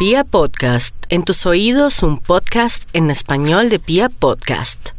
Pia 0.00 0.24
Podcast, 0.24 0.96
en 1.10 1.24
tus 1.24 1.44
oídos 1.44 2.02
un 2.02 2.16
podcast 2.16 2.88
en 2.94 3.10
español 3.10 3.68
de 3.68 3.78
Pia 3.78 4.08
Podcast. 4.08 4.92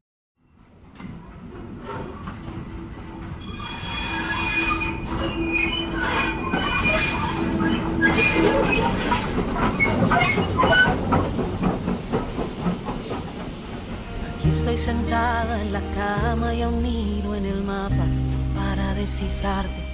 Aquí 14.37 14.49
estoy 14.49 14.77
sentada 14.77 15.63
en 15.63 15.73
la 15.73 15.81
cama 15.95 16.53
y 16.53 16.61
aún 16.61 16.83
miro 16.83 17.33
en 17.33 17.47
el 17.47 17.63
mapa 17.63 18.05
para 18.53 18.93
descifrarte. 18.93 19.90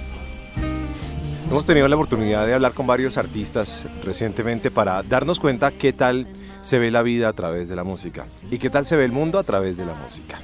Hemos 1.50 1.64
tenido 1.64 1.88
la 1.88 1.96
oportunidad 1.96 2.46
de 2.46 2.52
hablar 2.52 2.74
con 2.74 2.86
varios 2.86 3.16
artistas 3.16 3.86
recientemente 4.04 4.70
para 4.70 5.02
darnos 5.02 5.40
cuenta 5.40 5.70
qué 5.70 5.94
tal 5.94 6.26
se 6.60 6.78
ve 6.78 6.90
la 6.90 7.00
vida 7.00 7.30
a 7.30 7.32
través 7.32 7.70
de 7.70 7.76
la 7.76 7.84
música 7.84 8.26
y 8.50 8.58
qué 8.58 8.68
tal 8.68 8.84
se 8.84 8.96
ve 8.96 9.06
el 9.06 9.12
mundo 9.12 9.38
a 9.38 9.42
través 9.42 9.78
de 9.78 9.86
la 9.86 9.94
música. 9.94 10.38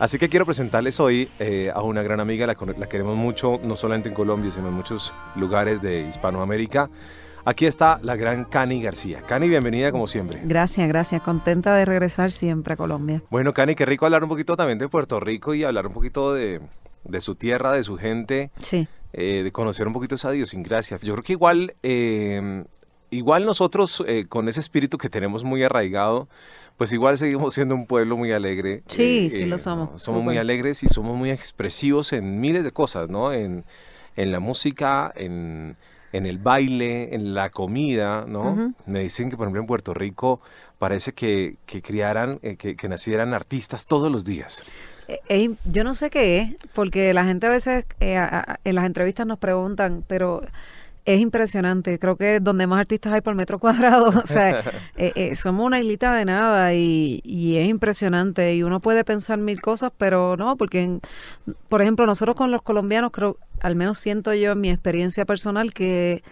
Así 0.00 0.18
que 0.18 0.28
quiero 0.28 0.44
presentarles 0.46 0.98
hoy 0.98 1.28
eh, 1.38 1.70
a 1.72 1.82
una 1.82 2.02
gran 2.02 2.18
amiga, 2.18 2.44
la, 2.44 2.56
la 2.76 2.88
queremos 2.88 3.16
mucho, 3.16 3.60
no 3.62 3.76
solamente 3.76 4.08
en 4.08 4.16
Colombia, 4.16 4.50
sino 4.50 4.66
en 4.68 4.74
muchos 4.74 5.14
lugares 5.36 5.80
de 5.80 6.08
Hispanoamérica. 6.08 6.90
Aquí 7.44 7.64
está 7.64 8.00
la 8.02 8.16
gran 8.16 8.44
Cani 8.44 8.82
García. 8.82 9.22
Cani, 9.22 9.48
bienvenida 9.48 9.92
como 9.92 10.08
siempre. 10.08 10.40
Gracias, 10.42 10.88
gracias. 10.88 11.22
Contenta 11.22 11.74
de 11.76 11.84
regresar 11.84 12.32
siempre 12.32 12.74
a 12.74 12.76
Colombia. 12.76 13.22
Bueno, 13.30 13.54
Cani, 13.54 13.76
qué 13.76 13.86
rico 13.86 14.06
hablar 14.06 14.24
un 14.24 14.28
poquito 14.28 14.56
también 14.56 14.78
de 14.78 14.88
Puerto 14.88 15.20
Rico 15.20 15.54
y 15.54 15.62
hablar 15.62 15.86
un 15.86 15.92
poquito 15.92 16.34
de, 16.34 16.60
de 17.04 17.20
su 17.20 17.36
tierra, 17.36 17.72
de 17.72 17.84
su 17.84 17.96
gente. 17.96 18.50
Sí. 18.60 18.88
Eh, 19.14 19.42
de 19.42 19.52
conocer 19.52 19.86
un 19.86 19.94
poquito 19.94 20.16
esa 20.16 20.34
idiosincrasia. 20.34 20.98
Yo 21.02 21.14
creo 21.14 21.24
que 21.24 21.32
igual, 21.32 21.74
eh, 21.82 22.64
igual 23.10 23.46
nosotros 23.46 24.04
eh, 24.06 24.26
con 24.28 24.48
ese 24.50 24.60
espíritu 24.60 24.98
que 24.98 25.08
tenemos 25.08 25.44
muy 25.44 25.62
arraigado, 25.62 26.28
pues 26.76 26.92
igual 26.92 27.16
seguimos 27.16 27.54
siendo 27.54 27.74
un 27.74 27.86
pueblo 27.86 28.18
muy 28.18 28.32
alegre. 28.32 28.82
Sí, 28.86 29.30
sí 29.30 29.46
lo 29.46 29.56
somos. 29.56 30.02
Somos 30.02 30.22
muy 30.22 30.36
alegres 30.36 30.82
y 30.82 30.88
somos 30.88 31.16
muy 31.16 31.30
expresivos 31.30 32.12
en 32.12 32.38
miles 32.38 32.64
de 32.64 32.70
cosas, 32.70 33.08
¿no? 33.08 33.32
En, 33.32 33.64
en 34.14 34.30
la 34.30 34.40
música, 34.40 35.10
en, 35.16 35.76
en, 36.12 36.26
el 36.26 36.38
baile, 36.38 37.14
en 37.14 37.32
la 37.32 37.48
comida, 37.48 38.26
¿no? 38.28 38.74
Me 38.84 39.00
dicen 39.00 39.30
que, 39.30 39.38
por 39.38 39.46
ejemplo, 39.46 39.62
en 39.62 39.66
Puerto 39.66 39.94
Rico 39.94 40.40
parece 40.78 41.14
que, 41.14 41.56
que 41.64 41.80
criaran, 41.80 42.38
que, 42.40 42.76
que 42.76 42.88
nacieran 42.88 43.32
artistas 43.32 43.86
todos 43.86 44.12
los 44.12 44.24
días. 44.24 44.64
Eh, 45.08 45.54
yo 45.64 45.84
no 45.84 45.94
sé 45.94 46.10
qué 46.10 46.38
es, 46.38 46.50
porque 46.74 47.14
la 47.14 47.24
gente 47.24 47.46
a 47.46 47.50
veces 47.50 47.86
eh, 48.00 48.20
en 48.64 48.74
las 48.74 48.84
entrevistas 48.84 49.26
nos 49.26 49.38
preguntan, 49.38 50.04
pero 50.06 50.42
es 51.06 51.20
impresionante. 51.20 51.98
Creo 51.98 52.16
que 52.16 52.36
es 52.36 52.44
donde 52.44 52.66
más 52.66 52.80
artistas 52.80 53.14
hay 53.14 53.22
por 53.22 53.34
metro 53.34 53.58
cuadrado. 53.60 54.08
O 54.08 54.26
sea, 54.26 54.62
eh, 54.96 55.34
somos 55.34 55.64
una 55.64 55.80
islita 55.80 56.14
de 56.14 56.26
nada 56.26 56.74
y, 56.74 57.22
y, 57.24 57.56
es 57.56 57.68
impresionante. 57.68 58.54
Y 58.54 58.62
uno 58.62 58.80
puede 58.80 59.04
pensar 59.04 59.38
mil 59.38 59.62
cosas, 59.62 59.92
pero 59.96 60.36
no, 60.36 60.56
porque, 60.56 60.98
por 61.70 61.80
ejemplo, 61.80 62.04
nosotros 62.04 62.36
con 62.36 62.50
los 62.50 62.60
colombianos, 62.60 63.10
creo, 63.10 63.38
al 63.60 63.76
menos 63.76 63.98
siento 63.98 64.34
yo 64.34 64.52
en 64.52 64.60
mi 64.60 64.70
experiencia 64.70 65.24
personal, 65.24 65.72
que 65.72 66.22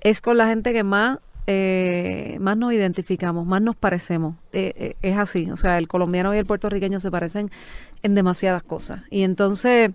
es 0.00 0.20
con 0.20 0.36
la 0.36 0.48
gente 0.48 0.72
que 0.72 0.82
más 0.82 1.18
eh, 1.50 2.36
más 2.40 2.58
nos 2.58 2.74
identificamos, 2.74 3.46
más 3.46 3.62
nos 3.62 3.74
parecemos. 3.74 4.36
Eh, 4.52 4.74
eh, 4.76 4.96
es 5.00 5.16
así, 5.16 5.50
o 5.50 5.56
sea, 5.56 5.78
el 5.78 5.88
colombiano 5.88 6.34
y 6.34 6.36
el 6.36 6.44
puertorriqueño 6.44 7.00
se 7.00 7.10
parecen 7.10 7.50
en 8.02 8.14
demasiadas 8.14 8.62
cosas. 8.62 9.00
Y 9.10 9.22
entonces 9.22 9.92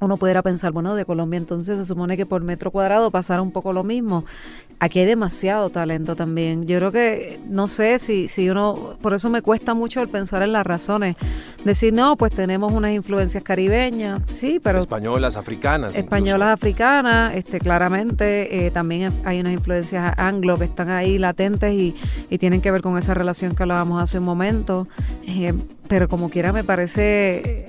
uno 0.00 0.16
pudiera 0.16 0.40
pensar, 0.40 0.72
bueno, 0.72 0.94
de 0.94 1.04
Colombia 1.04 1.36
entonces 1.36 1.76
se 1.76 1.84
supone 1.84 2.16
que 2.16 2.24
por 2.24 2.42
metro 2.42 2.70
cuadrado 2.70 3.10
pasará 3.10 3.42
un 3.42 3.52
poco 3.52 3.74
lo 3.74 3.84
mismo. 3.84 4.24
Aquí 4.80 5.00
hay 5.00 5.06
demasiado 5.06 5.70
talento 5.70 6.14
también. 6.14 6.66
Yo 6.66 6.78
creo 6.78 6.92
que, 6.92 7.40
no 7.48 7.66
sé 7.66 7.98
si, 7.98 8.28
si 8.28 8.48
uno, 8.48 8.96
por 9.02 9.12
eso 9.12 9.28
me 9.28 9.42
cuesta 9.42 9.74
mucho 9.74 10.00
el 10.00 10.08
pensar 10.08 10.42
en 10.42 10.52
las 10.52 10.64
razones. 10.64 11.16
Decir, 11.64 11.92
no, 11.92 12.16
pues 12.16 12.32
tenemos 12.32 12.72
unas 12.72 12.92
influencias 12.92 13.42
caribeñas, 13.42 14.22
sí, 14.28 14.60
pero... 14.62 14.78
Españolas, 14.78 15.36
africanas. 15.36 15.96
Españolas, 15.96 16.50
africanas, 16.50 17.34
este, 17.34 17.58
claramente 17.58 18.66
eh, 18.66 18.70
también 18.70 19.12
hay 19.24 19.40
unas 19.40 19.52
influencias 19.52 20.14
anglo 20.16 20.56
que 20.56 20.64
están 20.64 20.90
ahí 20.90 21.18
latentes 21.18 21.74
y, 21.74 21.96
y, 22.30 22.38
tienen 22.38 22.60
que 22.60 22.70
ver 22.70 22.80
con 22.80 22.96
esa 22.96 23.14
relación 23.14 23.56
que 23.56 23.64
hablábamos 23.64 24.00
hace 24.00 24.18
un 24.18 24.24
momento. 24.24 24.86
Eh, 25.26 25.52
pero 25.88 26.08
como 26.08 26.30
quiera 26.30 26.52
me 26.52 26.62
parece 26.62 27.66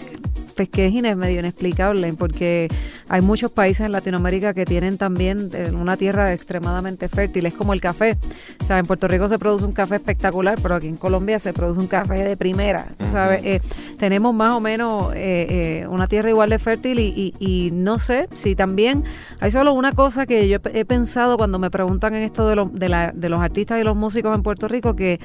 pues 0.59 0.68
que 0.68 0.88
es 0.88 1.16
medio 1.16 1.40
inexplicable 1.40 2.14
porque 2.16 2.68
hay 3.08 3.22
muchos 3.22 3.50
países 3.50 3.86
en 3.86 3.94
Latinoamérica 3.94 4.53
que 4.53 4.66
tienen 4.66 4.97
también 4.97 5.50
eh, 5.53 5.72
una 5.72 5.96
tierra 5.96 6.34
extremadamente 6.34 7.08
fértil, 7.08 7.46
es 7.46 7.53
como 7.53 7.72
el 7.72 7.80
café. 7.80 8.18
O 8.62 8.66
sea, 8.66 8.78
en 8.78 8.86
Puerto 8.86 9.08
Rico 9.08 9.30
se 9.30 9.40
produce 9.40 9.64
un 9.64 9.72
café 9.72 9.96
espectacular, 9.96 10.59
pero 10.62 10.75
aquí 10.75 10.90
en 10.90 10.98
Colombia 10.98 11.40
se 11.40 11.53
produce 11.53 11.80
un 11.80 11.88
café 11.88 12.25
de 12.25 12.36
primera. 12.36 12.88
¿sabes? 13.09 13.42
Eh, 13.46 13.62
tenemos 13.98 14.36
más 14.36 14.53
o 14.53 14.59
menos 14.59 15.14
eh, 15.16 15.88
una 15.90 16.08
tierra 16.08 16.30
igual 16.30 16.50
de 16.50 16.59
fértil 16.59 17.00
y, 17.00 17.72
no 17.72 17.98
sé 17.98 18.28
si 18.34 18.53
también 18.53 19.06
hay 19.40 19.52
solo 19.52 19.72
una 19.72 19.94
cosa 19.94 20.25
que 20.25 20.50
yo 20.50 20.58
he 20.74 20.84
pensado 20.84 21.38
cuando 21.38 21.58
me 21.58 21.72
preguntan 21.72 22.16
en 22.16 22.24
esto 22.24 22.50
de, 22.50 22.68
de, 22.74 23.12
de 23.14 23.30
los 23.30 23.40
artistas 23.40 23.80
y 23.80 23.86
los 23.86 23.96
músicos 23.96 24.36
en 24.36 24.44
Puerto 24.44 24.68
Rico 24.68 24.94
que, 24.94 25.22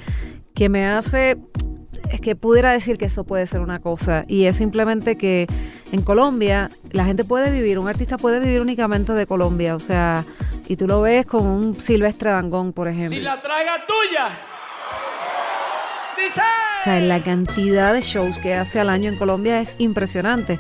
que 0.55 0.69
me 0.69 0.87
hace 0.87 1.37
es 2.11 2.21
que 2.21 2.37
pudiera 2.37 2.73
decir 2.73 2.99
que 2.99 3.07
eso 3.07 3.25
puede 3.25 3.47
ser 3.47 3.61
una 3.61 3.81
cosa 3.81 4.23
y 4.29 4.45
es 4.45 4.57
simplemente 4.57 5.17
que 5.17 5.47
en 5.93 6.03
Colombia 6.03 6.71
la 6.91 7.05
gente 7.05 7.25
puede 7.25 7.51
vivir, 7.51 7.79
un 7.79 7.89
artista 7.89 8.19
puede 8.19 8.41
vivir 8.41 8.61
únicamente 8.61 9.13
de 9.13 9.27
Colombia, 9.27 9.75
o 9.75 9.81
sea, 9.81 10.25
y 10.69 10.77
tú 10.77 10.87
lo 10.87 11.03
ves 11.03 11.27
con 11.27 11.47
un 11.47 11.81
Silvestre 11.81 12.31
Dangón, 12.31 12.73
por 12.73 12.89
ejemplo. 12.89 13.17
Si 13.17 13.23
la 13.23 13.41
traiga 13.41 13.85
tuya. 13.87 14.29
Dice. 16.17 16.41
O 16.41 16.85
sea, 16.85 17.01
la 17.01 17.23
cantidad 17.23 17.93
de 17.93 18.03
shows 18.03 18.39
que 18.39 18.55
hace 18.55 18.81
al 18.81 18.91
año 18.91 19.11
en 19.11 19.19
Colombia 19.19 19.61
es 19.61 19.77
impresionante. 19.79 20.59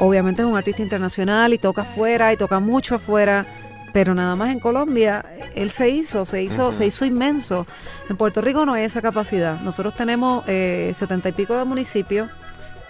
Obviamente 0.00 0.42
es 0.42 0.48
un 0.48 0.56
artista 0.56 0.82
internacional 0.82 1.52
y 1.52 1.58
toca 1.58 1.82
afuera 1.82 2.32
y 2.32 2.36
toca 2.36 2.58
mucho 2.60 2.96
afuera 2.96 3.46
pero 3.94 4.12
nada 4.12 4.34
más 4.34 4.50
en 4.50 4.58
Colombia 4.58 5.24
él 5.54 5.70
se 5.70 5.88
hizo, 5.88 6.26
se 6.26 6.42
hizo, 6.42 6.72
se 6.72 6.84
hizo 6.84 7.04
inmenso. 7.04 7.64
En 8.10 8.16
Puerto 8.16 8.40
Rico 8.40 8.66
no 8.66 8.74
hay 8.74 8.82
esa 8.82 9.00
capacidad. 9.00 9.60
Nosotros 9.60 9.94
tenemos 9.94 10.42
eh, 10.48 10.90
setenta 10.94 11.28
y 11.28 11.32
pico 11.32 11.56
de 11.56 11.64
municipios, 11.64 12.28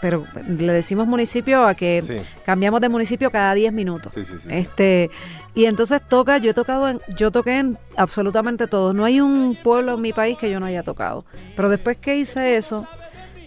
pero 0.00 0.24
le 0.48 0.72
decimos 0.72 1.06
municipio 1.06 1.66
a 1.66 1.74
que 1.74 2.24
cambiamos 2.46 2.80
de 2.80 2.88
municipio 2.88 3.30
cada 3.30 3.52
diez 3.52 3.70
minutos. 3.70 4.16
este 4.48 5.10
y 5.54 5.66
entonces 5.66 6.00
toca, 6.08 6.38
yo 6.38 6.52
he 6.52 6.54
tocado 6.54 6.88
en, 6.88 7.00
yo 7.14 7.30
toqué 7.30 7.58
en 7.58 7.78
absolutamente 7.98 8.66
todos. 8.66 8.94
No 8.94 9.04
hay 9.04 9.20
un 9.20 9.58
pueblo 9.62 9.96
en 9.96 10.00
mi 10.00 10.14
país 10.14 10.38
que 10.38 10.50
yo 10.50 10.58
no 10.58 10.64
haya 10.64 10.82
tocado. 10.82 11.26
Pero 11.54 11.68
después 11.68 11.98
que 11.98 12.16
hice 12.16 12.56
eso, 12.56 12.86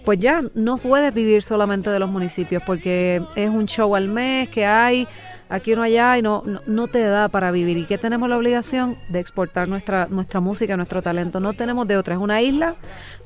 pues 0.05 0.19
ya 0.19 0.43
no 0.53 0.77
puedes 0.77 1.11
vivir 1.11 1.41
solamente 1.41 1.89
de 1.89 1.97
los 1.97 2.11
municipios 2.11 2.61
porque 2.63 3.19
es 3.35 3.49
un 3.49 3.65
show 3.65 3.95
al 3.95 4.09
mes 4.09 4.47
que 4.49 4.63
hay 4.63 5.07
aquí 5.49 5.73
uno 5.73 5.83
allá 5.83 6.17
y 6.17 6.21
no, 6.21 6.43
no, 6.65 6.87
te 6.87 7.01
da 7.01 7.29
para 7.29 7.51
vivir. 7.51 7.77
¿Y 7.77 7.85
que 7.85 7.97
tenemos 7.97 8.29
la 8.29 8.37
obligación? 8.37 8.97
De 9.09 9.19
exportar 9.19 9.67
nuestra, 9.67 10.07
nuestra 10.09 10.39
música, 10.39 10.77
nuestro 10.77 11.01
talento. 11.01 11.39
No 11.39 11.53
tenemos 11.53 11.87
de 11.87 11.97
otra. 11.97 12.15
Es 12.15 12.21
una 12.21 12.41
isla 12.41 12.75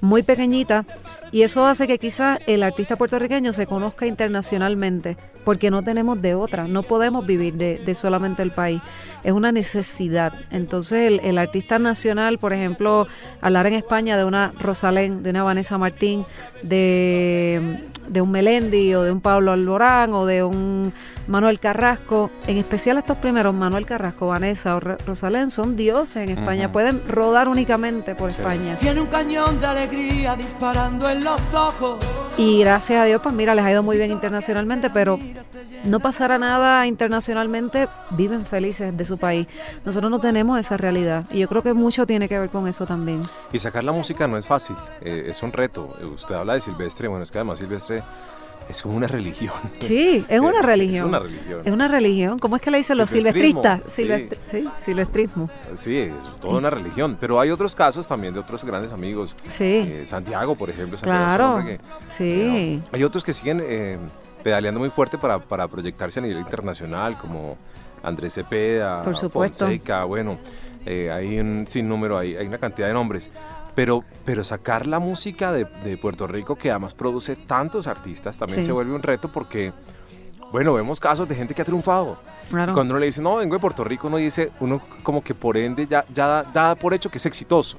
muy 0.02 0.24
pequeñita 0.24 0.86
y 1.32 1.44
eso 1.44 1.66
hace 1.66 1.88
que 1.88 2.00
quizás 2.00 2.40
el 2.48 2.64
artista 2.64 2.96
puertorriqueño 2.96 3.54
se 3.54 3.68
conozca 3.68 4.06
internacionalmente 4.06 5.18
porque 5.44 5.72
no 5.72 5.84
tenemos 5.84 6.22
de 6.22 6.36
otra. 6.36 6.68
No 6.68 6.84
podemos 6.84 7.26
vivir 7.26 7.56
de, 7.56 7.96
solamente 7.96 8.44
el 8.44 8.52
país. 8.52 8.82
Es 9.24 9.32
una 9.32 9.52
necesidad. 9.52 10.34
Entonces 10.52 11.08
el, 11.08 11.20
el, 11.22 11.38
artista 11.38 11.80
nacional, 11.80 12.38
por 12.38 12.54
ejemplo, 12.54 13.08
hablar 13.42 13.68
en 13.68 13.74
España 13.74 14.18
de 14.18 14.26
una 14.26 14.52
Rosalén, 14.60 15.24
de 15.24 15.30
una 15.30 15.44
Vanessa 15.44 15.78
Martín, 15.78 16.26
de 16.64 17.92
de 18.12 18.22
un 18.22 18.32
Melendi 18.32 18.94
o 18.94 19.04
de 19.04 19.12
un 19.12 19.22
Pablo 19.22 19.52
Alborán 19.52 20.14
o 20.14 20.26
de 20.26 20.44
un 20.44 20.94
Manuel 21.28 21.60
Carrasco, 21.60 22.30
en 22.46 22.58
especial 22.58 22.98
estos 22.98 23.18
primeros, 23.18 23.54
Manuel 23.54 23.86
Carrasco, 23.86 24.28
Vanessa 24.28 24.76
o 24.76 24.80
Rosalén, 24.80 25.50
son 25.50 25.78
dioses 25.78 26.30
en 26.30 26.38
España, 26.38 26.72
pueden 26.72 27.02
rodar 27.08 27.48
únicamente 27.48 28.16
por 28.16 28.30
España. 28.30 28.76
Tiene 28.76 29.00
un 29.00 29.08
cañón 29.08 29.60
de 29.60 29.66
alegría 29.66 30.36
disparando 30.36 31.10
en 31.10 31.24
los 31.24 31.54
ojos. 31.54 32.04
Y 32.38 32.60
gracias 32.60 33.02
a 33.02 33.06
Dios, 33.06 33.22
pues 33.22 33.34
mira, 33.34 33.56
les 33.56 33.64
ha 33.64 33.72
ido 33.72 33.84
muy 33.84 33.98
bien 33.98 34.12
internacionalmente, 34.12 34.90
pero 34.90 35.18
no 35.86 36.00
pasará 36.00 36.38
nada 36.38 36.86
internacionalmente, 36.88 37.88
viven 38.12 38.46
felices 38.46 38.96
de 38.96 39.06
su 39.06 39.11
país. 39.18 39.48
Nosotros 39.86 40.10
no 40.12 40.20
tenemos 40.20 40.60
esa 40.60 40.78
realidad 40.78 41.26
y 41.32 41.40
yo 41.40 41.48
creo 41.48 41.62
que 41.62 41.74
mucho 41.74 42.06
tiene 42.06 42.28
que 42.28 42.38
ver 42.38 42.50
con 42.50 42.68
eso 42.68 42.86
también. 42.86 43.22
Y 43.52 43.60
sacar 43.60 43.84
la 43.84 43.92
música 43.92 44.28
no 44.28 44.38
es 44.38 44.46
fácil, 44.46 44.76
eh, 45.02 45.26
es 45.28 45.42
un 45.44 45.52
reto. 45.52 45.96
Usted 46.14 46.36
habla 46.36 46.54
de 46.54 46.62
Silvestre, 46.62 47.08
bueno, 47.08 47.24
es 47.24 47.32
que 47.32 47.38
además 47.38 47.60
Silvestre 47.60 48.04
es 48.70 48.82
como 48.82 48.96
una 48.96 49.08
religión. 49.08 49.54
Sí, 49.80 50.26
es 50.28 50.40
una 50.40 50.62
religión. 50.62 51.08
Es 51.08 51.10
una 51.10 51.20
religión. 51.20 51.62
Es 51.66 51.74
una 51.74 51.88
religión. 51.88 52.40
¿Cómo 52.40 52.56
es 52.56 52.62
que 52.62 52.72
le 52.72 52.78
dicen 52.78 52.98
los 52.98 53.10
silvestristas? 53.10 53.82
sí. 53.88 54.08
sí, 54.48 54.68
silvestrismo. 54.84 55.50
Sí, 55.76 55.98
es 55.98 56.14
toda 56.40 56.58
una 56.58 56.70
religión. 56.70 57.18
Pero 57.20 57.40
hay 57.40 57.50
otros 57.50 57.76
casos 57.76 58.08
también 58.08 58.34
de 58.34 58.40
otros 58.40 58.64
grandes 58.64 58.94
amigos. 58.94 59.36
Sí. 59.48 59.64
Eh, 59.64 60.04
Santiago, 60.06 60.56
por 60.56 60.70
ejemplo. 60.70 60.98
claro. 61.00 61.64
sí. 62.10 62.82
hay 62.92 63.04
otros 63.04 63.24
que 63.24 63.34
siguen 63.34 63.62
eh, 63.64 63.98
pedaleando 64.44 64.80
muy 64.80 64.90
fuerte 64.90 65.18
para, 65.18 65.40
para 65.40 65.68
proyectarse 65.68 66.20
a 66.20 66.24
nivel 66.24 66.40
internacional, 66.40 67.18
como 67.18 67.58
Andrés 68.04 68.34
Cepeda, 68.36 69.04
por 69.04 69.16
supuesto. 69.16 69.66
Fonseca, 69.66 70.04
bueno. 70.06 70.38
eh, 70.86 71.12
hay 71.12 71.40
un 71.40 71.66
sinnúmero, 71.68 72.18
hay, 72.18 72.36
hay 72.36 72.48
una 72.48 72.58
cantidad 72.58 72.88
de 72.88 72.94
nombres. 72.94 73.30
Pero, 73.76 74.04
pero 74.26 74.44
sacar 74.44 74.86
la 74.86 75.00
música 75.00 75.52
de, 75.54 75.66
de 75.86 75.96
Puerto 75.98 76.28
Rico, 76.28 76.56
que 76.58 76.72
además 76.72 76.94
produce 76.94 77.36
tantos 77.38 77.88
artistas, 77.88 78.38
también 78.38 78.60
Sí. 78.62 78.66
se 78.66 78.72
vuelve 78.74 78.94
un 78.94 79.02
reto 79.02 79.32
porque, 79.32 79.72
bueno, 80.52 80.74
vemos 80.74 81.00
casos 81.00 81.28
de 81.28 81.36
gente 81.36 81.54
que 81.54 81.62
ha 81.62 81.66
triunfado. 81.66 82.18
Claro. 82.50 82.74
Cuando 82.74 82.94
uno 82.94 83.00
le 83.00 83.06
dice, 83.06 83.22
no, 83.22 83.38
vengo 83.38 83.56
de 83.56 83.62
Puerto 83.62 83.84
Rico, 83.86 84.08
uno 84.08 84.18
dice, 84.18 84.52
uno 84.60 84.82
como 85.04 85.24
que 85.24 85.34
por 85.34 85.56
ende 85.56 85.88
ya, 85.88 86.04
ya 86.14 86.28
da, 86.28 86.44
da 86.44 86.76
por 86.76 86.94
hecho 86.94 87.10
que 87.10 87.18
es 87.18 87.26
exitoso. 87.26 87.78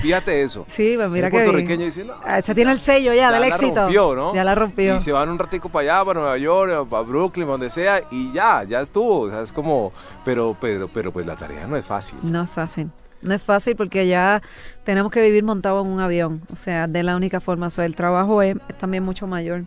Fíjate 0.00 0.42
eso. 0.42 0.64
Sí, 0.68 0.94
pues 0.96 1.08
mira 1.10 1.26
Un 1.26 1.30
que 1.32 1.36
puertorriqueño 1.38 1.84
dice, 1.84 2.04
no, 2.04 2.14
Ah, 2.24 2.38
ese 2.38 2.54
tiene 2.54 2.70
el 2.72 2.78
sello 2.78 3.12
ya, 3.12 3.22
ya 3.22 3.32
del 3.32 3.40
la 3.40 3.46
éxito. 3.48 3.80
rompió, 3.82 4.14
¿no? 4.14 4.34
Ya 4.34 4.44
la 4.44 4.54
rompió. 4.54 4.96
Y 4.96 5.00
se 5.00 5.12
van 5.12 5.28
un 5.28 5.38
ratico 5.38 5.68
para 5.68 5.94
allá, 5.96 6.04
para 6.04 6.20
Nueva 6.20 6.38
York, 6.38 6.88
para 6.88 7.02
Brooklyn, 7.02 7.46
donde 7.46 7.70
sea, 7.70 8.02
y 8.10 8.32
ya, 8.32 8.64
ya 8.64 8.80
estuvo. 8.80 9.20
O 9.22 9.30
sea, 9.30 9.42
es 9.42 9.52
como, 9.52 9.92
pero, 10.24 10.56
pero, 10.60 10.88
pero 10.88 11.12
pues 11.12 11.26
la 11.26 11.36
tarea 11.36 11.66
no 11.66 11.76
es 11.76 11.84
fácil. 11.84 12.18
No 12.22 12.42
es 12.42 12.50
fácil. 12.50 12.90
No 13.20 13.34
es 13.34 13.42
fácil 13.42 13.74
porque 13.74 14.06
ya 14.06 14.40
tenemos 14.84 15.10
que 15.10 15.20
vivir 15.20 15.42
montado 15.42 15.80
en 15.82 15.88
un 15.88 15.98
avión. 16.00 16.42
O 16.52 16.56
sea, 16.56 16.86
de 16.86 17.02
la 17.02 17.16
única 17.16 17.40
forma. 17.40 17.66
O 17.66 17.70
sea, 17.70 17.84
el 17.84 17.96
trabajo 17.96 18.42
es, 18.42 18.56
es 18.68 18.78
también 18.78 19.02
mucho 19.02 19.26
mayor. 19.26 19.64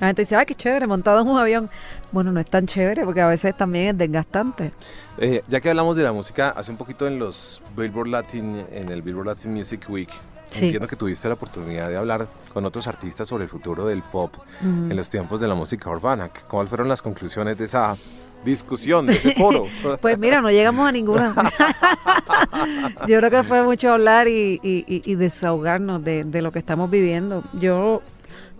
La 0.00 0.08
gente 0.08 0.22
dice, 0.22 0.36
ay, 0.36 0.46
qué 0.46 0.54
chévere, 0.54 0.86
montado 0.86 1.20
en 1.22 1.28
un 1.28 1.38
avión. 1.38 1.70
Bueno, 2.12 2.30
no 2.32 2.40
es 2.40 2.46
tan 2.50 2.66
chévere 2.66 3.04
porque 3.04 3.20
a 3.22 3.26
veces 3.28 3.56
también 3.56 3.88
es 3.88 3.98
desgastante. 3.98 4.72
Eh, 5.18 5.42
ya 5.48 5.60
que 5.60 5.70
hablamos 5.70 5.96
de 5.96 6.02
la 6.02 6.12
música, 6.12 6.50
hace 6.50 6.70
un 6.70 6.76
poquito 6.76 7.06
en 7.06 7.18
los 7.18 7.62
Billboard 7.76 8.08
Latin, 8.08 8.66
en 8.72 8.90
el 8.90 9.00
Billboard 9.02 9.26
Latin 9.26 9.52
Music 9.54 9.86
Week, 9.88 10.10
Sí. 10.50 10.66
entiendo 10.66 10.86
que 10.86 10.94
tuviste 10.94 11.26
la 11.26 11.34
oportunidad 11.34 11.88
de 11.88 11.96
hablar 11.96 12.28
con 12.54 12.64
otros 12.64 12.86
artistas 12.86 13.26
sobre 13.26 13.44
el 13.44 13.50
futuro 13.50 13.84
del 13.86 14.00
pop 14.02 14.32
Ujú. 14.60 14.90
en 14.90 14.96
los 14.96 15.10
tiempos 15.10 15.40
de 15.40 15.48
la 15.48 15.54
música 15.56 15.90
urbana. 15.90 16.30
¿Cuáles 16.48 16.68
fueron 16.68 16.88
las 16.88 17.02
conclusiones 17.02 17.58
de 17.58 17.64
esa 17.64 17.96
discusión, 18.44 19.06
de 19.06 19.14
ese 19.14 19.32
foro? 19.34 19.64
Pues 20.00 20.18
mira, 20.18 20.40
no 20.40 20.48
llegamos 20.50 20.88
a 20.88 20.92
ninguna. 20.92 21.34
Yo 23.08 23.18
creo 23.18 23.30
que 23.30 23.42
fue 23.42 23.62
mucho 23.62 23.92
hablar 23.92 24.28
y, 24.28 24.60
y- 24.62 24.84
y- 24.86 25.02
y 25.04 25.14
desahogarnos 25.16 26.02
de, 26.04 26.24
de 26.24 26.42
lo 26.42 26.52
que 26.52 26.58
estamos 26.58 26.90
viviendo. 26.90 27.42
Yo, 27.54 28.02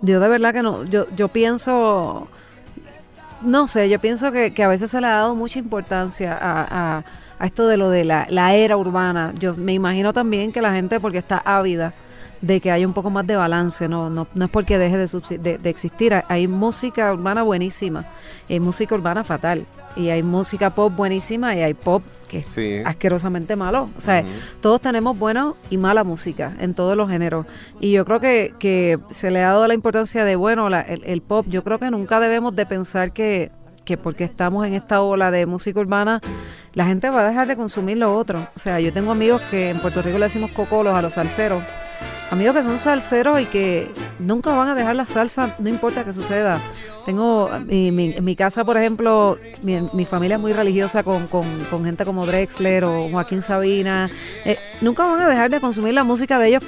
yo 0.03 0.21
de 0.21 0.29
verdad 0.29 0.53
que 0.53 0.63
no, 0.63 0.85
yo, 0.85 1.07
yo 1.17 1.29
pienso, 1.29 2.29
no 3.43 3.67
sé, 3.69 3.89
yo 3.89 3.99
pienso 4.01 4.33
que, 4.33 4.53
que 4.55 4.63
a 4.65 4.69
veces 4.69 4.91
se 4.91 5.01
le 5.01 5.07
ha 5.07 5.11
dado 5.11 5.35
mucha 5.35 5.59
importancia 5.59 6.33
a, 6.41 6.99
a- 6.99 7.05
a 7.39 7.45
esto 7.45 7.67
de 7.69 7.77
lo 7.77 7.91
de 7.91 8.05
la, 8.05 8.27
la 8.31 8.55
era 8.55 8.79
urbana. 8.79 9.35
Yo 9.39 9.53
me 9.57 9.75
imagino 9.75 10.15
también 10.15 10.53
que 10.53 10.63
la 10.63 10.73
gente, 10.73 11.01
porque 11.01 11.19
está 11.19 11.37
ávida 11.45 11.93
de 12.41 12.61
que 12.61 12.71
haya 12.71 12.87
un 12.87 12.93
poco 12.93 13.11
más 13.11 13.27
de 13.27 13.37
balance, 13.37 13.89
no, 13.89 14.11
no, 14.11 14.27
no 14.35 14.45
es 14.45 14.51
porque 14.51 14.79
deje 14.79 14.97
de, 14.99 15.39
de, 15.39 15.59
de 15.59 15.71
existir. 15.71 16.15
Hay- 16.29 16.49
música 16.49 17.13
urbana 17.13 17.43
buenísima, 17.43 18.05
y 18.49 18.55
hay 18.55 18.61
música 18.61 18.95
urbana 18.95 19.25
fatal, 19.25 19.67
y 19.97 20.11
hay 20.11 20.23
música 20.23 20.71
pop 20.71 20.93
buenísima 20.95 21.55
y 21.57 21.63
hay 21.63 21.75
pop 21.75 22.03
que 22.29 22.39
es 22.39 22.47
Sí. 22.47 22.79
asquerosamente 22.85 23.55
malo. 23.57 23.89
O 23.97 24.01
sea, 24.01 24.25
todos 24.61 24.81
tenemos 24.81 25.17
buena 25.19 25.53
y 25.71 25.77
mala 25.77 26.03
música 26.05 26.53
en 26.59 26.75
todos 26.75 26.97
los 26.97 27.09
géneros. 27.09 27.47
Y 27.81 27.93
yo 27.93 28.05
creo 28.05 28.19
que, 28.21 28.53
que 28.59 28.99
se 29.11 29.31
le 29.31 29.43
ha 29.45 29.49
dado 29.53 29.67
la 29.69 29.75
importancia 29.75 30.25
de, 30.25 30.35
bueno, 30.37 30.69
la- 30.69 30.81
el, 30.81 31.05
el 31.05 31.23
pop. 31.23 31.47
Yo 31.49 31.63
creo 31.63 31.79
que 31.79 31.89
nunca 31.91 32.19
debemos 32.21 32.55
de 32.57 32.67
pensar 32.67 33.13
que, 33.13 33.53
que 33.87 33.97
porque 33.97 34.25
estamos 34.25 34.67
en 34.67 34.75
esta 34.75 35.01
ola 35.01 35.31
de 35.31 35.47
música 35.47 35.81
urbana, 35.81 36.21
la 36.75 36.85
gente 36.85 37.09
va 37.09 37.21
a 37.23 37.29
dejar 37.29 37.49
de 37.49 37.57
consumir 37.57 37.97
lo 37.97 38.15
otro. 38.15 38.41
O 38.55 38.59
sea, 38.59 38.79
yo 38.81 38.93
tengo 38.93 39.13
amigos 39.13 39.41
que 39.51 39.71
en 39.71 39.79
Puerto 39.79 40.03
Rico 40.03 40.19
le 40.19 40.27
decimos 40.27 40.51
cocolos 40.51 40.95
a 40.95 41.01
los 41.01 41.15
salseros. 41.15 41.63
Amigos 42.31 42.57
que 42.57 42.63
son 42.65 42.79
salseros 42.79 43.41
y 43.41 43.45
que 43.45 43.91
nunca 44.19 44.51
van 44.55 44.69
a 44.69 44.75
dejar 44.75 44.97
la 44.97 45.07
salsa, 45.07 45.55
no 45.61 45.69
importa 45.71 46.05
que 46.05 46.13
suceda. 46.13 46.59
Tengo, 47.07 47.49
mi- 47.65 47.93
mi- 47.93 48.15
en 48.17 48.25
mi 48.25 48.35
casa, 48.35 48.65
por 48.65 48.77
ejemplo, 48.77 49.39
mi, 49.63 49.81
mi 49.93 50.05
familia 50.05 50.35
es 50.35 50.41
muy 50.41 50.53
religiosa 50.53 51.05
con, 51.05 51.29
con- 51.29 51.85
gente 51.85 52.05
como 52.05 52.27
Drexler 52.27 52.83
o 52.85 53.09
Joaquín 53.09 53.41
Sabina. 53.43 54.11
Eh, 54.45 54.59
nunca 54.81 55.05
van 55.07 55.21
a 55.21 55.29
dejar 55.29 55.49
de 55.51 55.61
consumir 55.61 55.95
la 55.95 56.03
música 56.03 56.41
de 56.41 56.49
ellos 56.49 56.65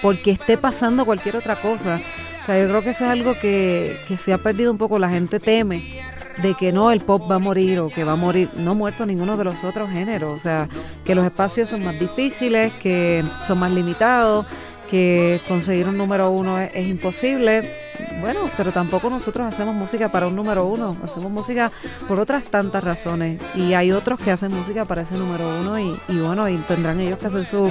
porque 0.00 0.30
esté 0.30 0.56
pasando 0.56 1.04
cualquier 1.04 1.34
otra 1.36 1.56
cosa. 1.56 2.00
O 2.42 2.46
sea, 2.46 2.60
yo 2.62 2.68
creo 2.68 2.82
que 2.82 2.90
eso 2.90 3.04
es 3.04 3.10
algo 3.10 3.34
que, 3.34 3.98
que 4.06 4.16
se 4.16 4.32
ha 4.32 4.38
perdido 4.38 4.70
un 4.70 4.78
poco. 4.78 4.98
La 5.00 5.10
gente 5.10 5.40
teme 5.40 6.00
de 6.42 6.54
que 6.54 6.72
no, 6.72 6.90
el 6.90 7.00
pop 7.00 7.30
va 7.30 7.36
a 7.36 7.38
morir 7.38 7.80
o 7.80 7.88
que 7.88 8.04
va 8.04 8.12
a 8.12 8.16
morir. 8.16 8.50
No 8.56 8.72
ha 8.72 8.74
muerto 8.74 9.06
ninguno 9.06 9.36
de 9.36 9.44
los 9.44 9.64
otros 9.64 9.90
géneros. 9.90 10.32
O 10.32 10.38
sea, 10.38 10.68
que 11.04 11.14
los 11.14 11.24
espacios 11.24 11.68
son 11.68 11.84
más 11.84 11.98
difíciles, 11.98 12.72
que 12.74 13.24
son 13.42 13.58
más 13.58 13.72
limitados, 13.72 14.46
que 14.90 15.40
conseguir 15.46 15.86
un 15.86 15.96
número 15.96 16.30
uno 16.30 16.58
es, 16.60 16.86
imposible. 16.86 17.76
Bueno, 18.20 18.50
pero 18.56 18.72
tampoco 18.72 19.08
nosotros 19.08 19.46
hacemos 19.46 19.74
música 19.74 20.10
para 20.10 20.26
un 20.26 20.34
número 20.36 20.64
uno, 20.66 20.96
hacemos 21.02 21.30
música 21.30 21.70
por 22.08 22.18
otras 22.18 22.44
tantas 22.44 22.82
razones. 22.82 23.40
Y 23.54 23.74
hay 23.74 23.92
otros 23.92 24.18
que 24.20 24.30
hacen 24.30 24.52
música 24.52 24.84
para 24.84 25.02
ese 25.02 25.16
número 25.16 25.48
uno 25.60 25.78
y, 25.78 25.96
bueno, 26.18 26.48
y 26.48 26.56
tendrán 26.56 27.00
ellos 27.00 27.18
que 27.18 27.26
hacer 27.26 27.44
su- 27.44 27.70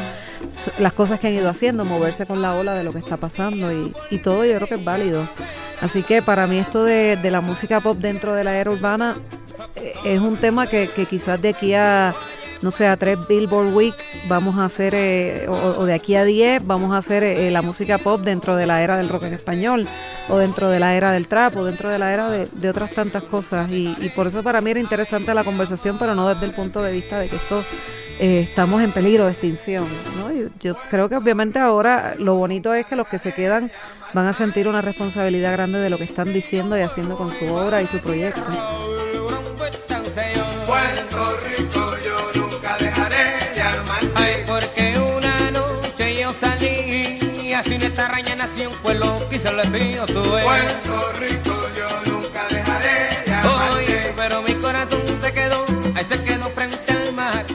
las 0.80 0.94
cosas 0.94 1.20
que 1.20 1.28
han 1.28 1.34
ido 1.34 1.50
haciendo, 1.50 1.86
moverse 1.86 2.26
con 2.26 2.42
la 2.42 2.56
ola 2.56 2.74
de 2.74 2.84
lo 2.84 2.92
que 2.94 3.00
está 3.00 3.18
pasando 3.18 3.72
y, 3.72 3.94
y 4.10 4.20
todo 4.20 4.46
yo 4.46 4.56
creo 4.56 4.68
que 4.68 4.76
es 4.76 4.86
válido. 4.86 5.28
Así 5.82 6.04
que 6.04 6.22
para 6.22 6.48
mí 6.48 6.58
esto 6.58 6.84
de, 6.84 7.16
de 7.18 7.32
la 7.32 7.42
música 7.42 7.80
pop 7.80 7.98
dentro 7.98 8.34
de 8.34 8.44
la 8.44 8.58
era 8.58 8.72
urbana 8.72 9.16
eh, 9.76 9.94
es 10.04 10.20
un 10.20 10.38
tema 10.38 10.68
que, 10.68 10.88
que 10.90 11.06
quizás 11.06 11.42
de 11.42 11.50
aquí 11.50 11.74
a 11.74 12.14
no 12.62 12.72
sé, 12.72 12.88
a 12.88 12.98
tres 12.98 13.18
Billboard 13.28 13.74
Week 13.74 13.96
vamos 14.28 14.58
a 14.58 14.66
hacer, 14.66 14.94
eh, 14.96 15.48
o, 15.48 15.86
de 15.86 15.94
aquí 15.94 16.16
a 16.16 16.24
10 16.24 16.66
vamos 16.66 16.94
a 16.94 16.98
hacer 16.98 17.24
eh, 17.24 17.50
la 17.52 17.62
música 17.62 17.98
pop 17.98 18.22
dentro 18.22 18.56
de 18.56 18.66
la 18.66 18.84
era 18.84 18.98
del 18.98 19.10
rock 19.10 19.24
en 19.24 19.34
español, 19.34 19.88
o 20.28 20.38
dentro 20.38 20.70
de 20.70 20.80
la 20.80 20.96
era 20.96 21.12
del 21.12 21.28
trap, 21.28 21.56
o 21.58 21.66
dentro 21.66 21.90
de 21.90 22.00
la 22.00 22.14
era 22.14 22.30
de, 22.30 22.70
otras 22.70 22.92
tantas 22.92 23.24
cosas. 23.24 23.72
Y, 23.72 23.96
y 24.00 24.10
por 24.10 24.28
eso 24.28 24.44
para 24.44 24.62
mí 24.62 24.72
era 24.72 24.80
interesante 24.80 25.34
la 25.34 25.44
conversación, 25.44 25.98
pero 25.98 26.16
no 26.16 26.28
desde 26.28 26.46
el 26.46 26.54
punto 26.54 26.82
de 26.84 26.92
vista 26.92 27.20
de 27.20 27.30
que 27.30 27.36
esto 27.36 27.64
eh, 28.20 28.42
estamos 28.42 28.84
en 28.84 28.92
peligro 28.92 29.26
de 29.26 29.32
extinción. 29.32 29.86
¿no? 30.18 30.30
Yo, 30.60 30.76
creo 30.90 31.08
que 31.08 31.16
obviamente 31.16 31.58
ahora 31.58 32.16
lo 32.18 32.36
bonito 32.36 32.74
es 32.74 32.86
que 32.86 32.98
los 32.98 33.08
que 33.08 33.18
se 33.18 33.34
quedan 33.34 33.72
van 34.14 34.28
a 34.28 34.34
sentir 34.34 34.68
una 34.68 34.82
responsabilidad 34.82 35.54
grande 35.54 35.80
de 35.80 35.90
lo 35.90 35.98
que 35.98 36.04
están 36.04 36.34
diciendo 36.34 36.78
y 36.78 36.82
haciendo 36.82 37.18
con 37.18 37.32
su 37.32 37.46
obra 37.46 37.82
y 37.82 37.88
su 37.88 38.00
proyecto. 38.00 38.44
Salí, 47.64 47.76
así 47.76 47.86
en 47.86 47.92
esta 47.92 48.08
raña 48.08 48.36
nació 48.36 48.70
un 48.70 48.76
pueblo 48.78 49.16
que 49.30 49.36
hizo 49.36 49.50
el 49.50 49.58
destino 49.58 50.06
tuve. 50.06 50.44
Puerto 50.44 51.14
Rico 51.20 51.56
yo 51.78 52.12
nunca 52.12 52.48
dejaré 52.50 53.24
de 53.26 53.34
amarte. 53.34 53.76
Oye, 53.76 54.14
pero 54.16 54.42
mi 54.42 54.54
corazón 54.56 55.02
se 55.22 55.34
quedó, 55.34 55.66
ahí 55.96 56.06
se 56.06 56.24
quedó 56.24 56.50
frente 56.50 56.92
al 56.92 57.14
mar. 57.14 57.46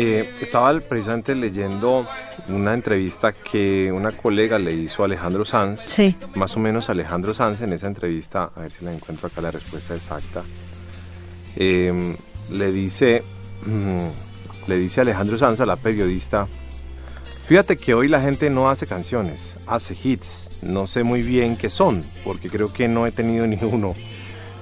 Eh, 0.00 0.32
estaba 0.40 0.78
precisamente 0.80 1.34
leyendo 1.34 2.06
una 2.48 2.72
entrevista 2.74 3.32
que 3.32 3.90
una 3.90 4.12
colega 4.12 4.58
le 4.58 4.72
hizo 4.72 5.02
a 5.02 5.06
Alejandro 5.06 5.44
Sanz. 5.44 5.80
Sí. 5.80 6.14
Más 6.34 6.56
o 6.56 6.60
menos 6.60 6.88
Alejandro 6.88 7.34
Sanz 7.34 7.62
en 7.62 7.72
esa 7.72 7.88
entrevista, 7.88 8.50
a 8.54 8.60
ver 8.60 8.72
si 8.72 8.84
la 8.84 8.92
encuentro 8.92 9.26
acá 9.26 9.40
la 9.40 9.50
respuesta 9.50 9.94
exacta. 9.94 10.42
eh, 11.56 12.16
le 12.50 12.72
dice, 12.72 13.24
mm, 13.66 14.68
le 14.68 14.76
dice 14.76 15.00
Alejandro 15.00 15.36
Sanz 15.36 15.60
a 15.60 15.66
la 15.66 15.76
periodista, 15.76 16.46
fíjate 17.48 17.78
que 17.78 17.94
hoy 17.94 18.08
la 18.08 18.20
gente 18.20 18.50
no 18.50 18.68
hace 18.68 18.86
canciones, 18.86 19.56
hace 19.66 19.96
hits. 20.04 20.50
No 20.60 20.86
sé 20.86 21.02
muy 21.02 21.22
bien 21.22 21.56
qué 21.56 21.70
son, 21.70 21.98
porque 22.22 22.50
creo 22.50 22.70
que 22.70 22.88
no 22.88 23.06
he 23.06 23.10
tenido 23.10 23.46
ni 23.48 23.58
uno. 23.62 23.94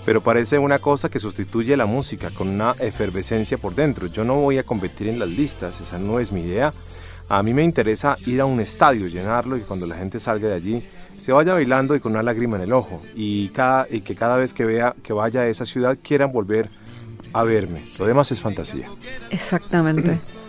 Pero 0.05 0.21
parece 0.21 0.61
una 0.61 0.79
cosa 0.79 1.09
que 1.09 1.19
sustituye 1.19 1.77
la 1.77 1.87
música 1.87 2.31
con 2.31 2.49
una 2.49 2.77
efervescencia 2.79 3.59
por 3.59 3.75
dentro. 3.75 4.07
Yo 4.07 4.23
no 4.23 4.37
voy 4.37 4.59
a 4.59 4.63
competir 4.63 5.09
en 5.09 5.19
las 5.19 5.31
listas, 5.31 5.81
esa 5.81 5.99
no 5.99 6.21
es 6.21 6.31
mi 6.31 6.43
idea. 6.43 6.73
A 7.29 7.43
mí 7.43 7.53
me 7.53 7.65
interesa 7.65 8.17
ir 8.25 8.41
a 8.41 8.45
un 8.45 8.61
estadio, 8.61 9.09
llenarlo 9.09 9.57
y 9.57 9.63
cuando 9.63 9.87
la 9.87 9.97
gente 9.97 10.21
salga 10.21 10.49
de 10.49 10.55
allí 10.55 10.83
se 11.19 11.33
vaya 11.33 11.55
bailando 11.55 11.97
y 11.97 12.01
con 12.01 12.13
una 12.13 12.23
lágrima 12.23 12.57
en 12.57 12.63
el 12.63 12.73
ojo 12.73 13.03
y, 13.17 13.49
cada, 13.49 13.89
y 13.91 14.01
que 14.01 14.15
cada 14.15 14.37
vez 14.37 14.55
que 14.55 14.65
vea 14.65 14.95
que 15.03 15.13
vaya 15.13 15.41
a 15.41 15.49
esa 15.49 15.65
ciudad 15.65 15.99
quieran 16.01 16.31
volver 16.31 16.71
a 17.33 17.43
verme. 17.43 17.83
Lo 17.99 18.07
demás 18.07 18.31
es 18.31 18.41
fantasía. 18.41 18.89
Exactamente. 19.31 20.21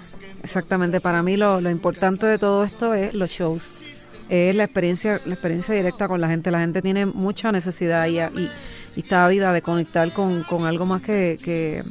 Exactamente. 0.47 1.01
Para 1.01 1.23
mí 1.23 1.35
lo, 1.35 1.59
lo 1.59 1.69
importante 1.69 2.25
de 2.25 2.37
todo 2.37 2.63
esto 2.63 2.93
es 2.93 3.13
los 3.13 3.29
shows. 3.31 3.81
Es 4.29 4.55
la 4.55 4.63
experiencia, 4.63 5.19
la 5.25 5.33
experiencia 5.33 5.75
directa 5.75 6.07
con 6.07 6.21
la 6.21 6.29
gente. 6.29 6.51
La 6.51 6.61
gente 6.61 6.81
tiene 6.81 7.05
mucha 7.05 7.51
necesidad 7.51 8.07
y, 8.07 8.19
y, 8.19 8.49
y 8.95 8.99
está 9.01 9.25
ávida 9.25 9.51
de 9.51 9.61
conectar 9.61 10.09
con, 10.13 10.43
con 10.43 10.65
algo 10.65 10.85
más 10.85 11.01
que, 11.01 11.37
que, 11.43 11.81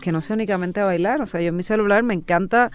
que 0.00 0.12
no 0.12 0.20
sea 0.20 0.34
únicamente 0.34 0.80
bailar. 0.80 1.20
O 1.22 1.26
sea, 1.26 1.40
yo 1.40 1.48
en 1.48 1.56
mi 1.56 1.64
celular 1.64 2.04
me 2.04 2.14
encanta 2.14 2.70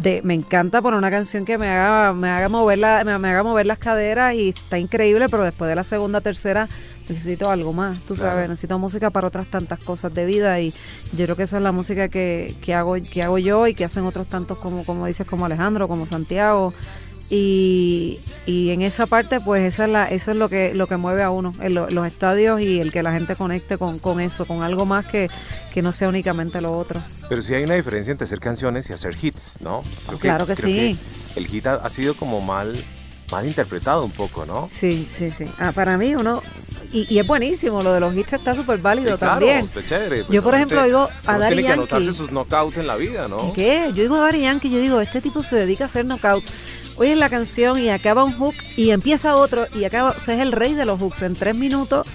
de, 0.00 0.22
me 0.22 0.32
encanta 0.32 0.80
poner 0.80 0.96
una 0.96 1.10
canción 1.10 1.44
que 1.44 1.58
me 1.58 1.68
haga, 1.68 2.14
me 2.14 2.30
haga 2.30 2.48
mover 2.48 2.78
la, 2.78 3.04
me 3.04 3.28
haga 3.28 3.42
mover 3.42 3.66
las 3.66 3.78
caderas 3.78 4.34
y 4.34 4.48
está 4.48 4.78
increíble, 4.78 5.26
pero 5.28 5.44
después 5.44 5.68
de 5.68 5.74
la 5.74 5.84
segunda, 5.84 6.22
tercera, 6.22 6.68
necesito 7.10 7.50
algo 7.50 7.72
más, 7.72 7.98
tú 8.00 8.14
Claro. 8.14 8.30
sabes, 8.32 8.48
necesito 8.48 8.78
música 8.78 9.10
para 9.10 9.28
otras 9.28 9.46
tantas 9.46 9.78
cosas 9.80 10.14
de 10.14 10.24
vida 10.24 10.58
y 10.60 10.72
yo 11.12 11.24
creo 11.26 11.36
que 11.36 11.42
esa 11.42 11.58
es 11.58 11.62
la 11.62 11.72
música 11.72 12.08
que, 12.08 12.54
que 12.62 12.74
hago, 12.74 12.94
que 12.94 13.22
hago 13.22 13.38
yo 13.38 13.66
y 13.66 13.74
que 13.74 13.84
hacen 13.84 14.04
otros 14.04 14.26
tantos 14.28 14.58
como, 14.58 14.84
como 14.84 15.06
dices, 15.06 15.26
como 15.26 15.44
Alejandro, 15.46 15.88
como 15.88 16.06
Santiago. 16.06 16.72
Y, 17.32 18.18
y 18.44 18.70
en 18.70 18.82
esa 18.82 19.06
parte, 19.06 19.38
pues 19.38 19.62
esa 19.62 19.84
es 19.84 19.90
la, 19.90 20.06
eso 20.10 20.32
es 20.32 20.36
lo 20.36 20.48
que, 20.48 20.74
lo 20.74 20.88
que 20.88 20.96
mueve 20.96 21.22
a 21.22 21.30
uno, 21.30 21.54
en 21.60 21.74
lo- 21.74 21.88
los 21.88 22.04
estadios 22.04 22.60
y 22.60 22.80
el 22.80 22.90
que 22.90 23.04
la 23.04 23.12
gente 23.12 23.36
conecte 23.36 23.78
con, 23.78 24.00
con 24.00 24.18
eso, 24.20 24.44
con 24.46 24.64
algo 24.64 24.84
más 24.84 25.06
que, 25.06 25.30
que 25.72 25.80
no 25.80 25.92
sea 25.92 26.08
únicamente 26.08 26.60
lo 26.60 26.76
otro. 26.76 27.00
Pero 27.28 27.40
sí 27.42 27.54
hay 27.54 27.62
una 27.62 27.74
diferencia 27.76 28.10
entre 28.10 28.24
hacer 28.24 28.40
canciones 28.40 28.90
y 28.90 28.94
hacer 28.94 29.14
hits, 29.22 29.58
¿no? 29.60 29.82
Creo 30.06 30.18
Claro 30.18 30.46
que 30.46 30.54
creo 30.56 30.66
sí. 30.68 30.98
el 31.36 31.46
hit 31.46 31.68
ha, 31.68 31.74
ha 31.74 31.88
sido 31.88 32.14
como 32.14 32.40
mal, 32.40 32.76
mal 33.30 33.46
interpretado 33.46 34.04
un 34.04 34.10
poco, 34.10 34.44
¿no? 34.44 34.68
Sí, 34.72 35.06
sí, 35.16 35.30
sí. 35.30 35.44
Ah, 35.60 35.70
para 35.72 35.96
mí 35.98 36.16
uno, 36.16 36.42
y, 36.92 37.06
y 37.14 37.18
es 37.18 37.26
buenísimo, 37.26 37.82
lo 37.82 37.92
de 37.92 38.00
los 38.00 38.14
hits 38.16 38.32
está 38.34 38.54
súper 38.54 38.78
válido 38.78 39.12
Sí, 39.12 39.18
claro, 39.18 39.34
también. 39.46 39.68
pues 39.72 39.88
chévere. 39.88 40.24
Yo, 40.28 40.42
por 40.42 40.54
ejemplo, 40.54 40.82
digo 40.84 41.08
a 41.26 41.30
uno 41.32 41.38
Daddy 41.40 41.54
tiene 41.54 41.68
que 41.68 41.72
anotarse 41.72 42.04
Yankee. 42.06 42.18
sus 42.18 42.30
knockouts 42.30 42.76
en 42.78 42.86
la 42.86 42.96
vida, 42.96 43.28
¿no? 43.28 43.52
¿Qué? 43.52 43.86
Yo 43.94 44.02
digo 44.02 44.16
a 44.16 44.20
Daddy 44.20 44.40
Yankee, 44.42 44.70
yo 44.70 44.78
digo, 44.80 45.00
este 45.00 45.20
tipo 45.20 45.42
se 45.42 45.56
dedica 45.56 45.84
a 45.84 45.86
hacer 45.86 46.04
knockouts. 46.04 46.52
Oyes 46.96 47.16
la 47.16 47.30
canción 47.30 47.78
y 47.78 47.88
acaba 47.88 48.24
un 48.24 48.32
hook 48.36 48.54
y 48.76 48.90
empieza 48.90 49.34
otro 49.36 49.66
y 49.74 49.84
acaba, 49.84 50.10
o 50.10 50.20
sea, 50.20 50.34
es 50.34 50.40
el 50.40 50.52
rey 50.52 50.74
de 50.74 50.84
los 50.84 50.98
hooks. 51.00 51.22
En 51.22 51.34
tres 51.34 51.54
minutos 51.54 52.06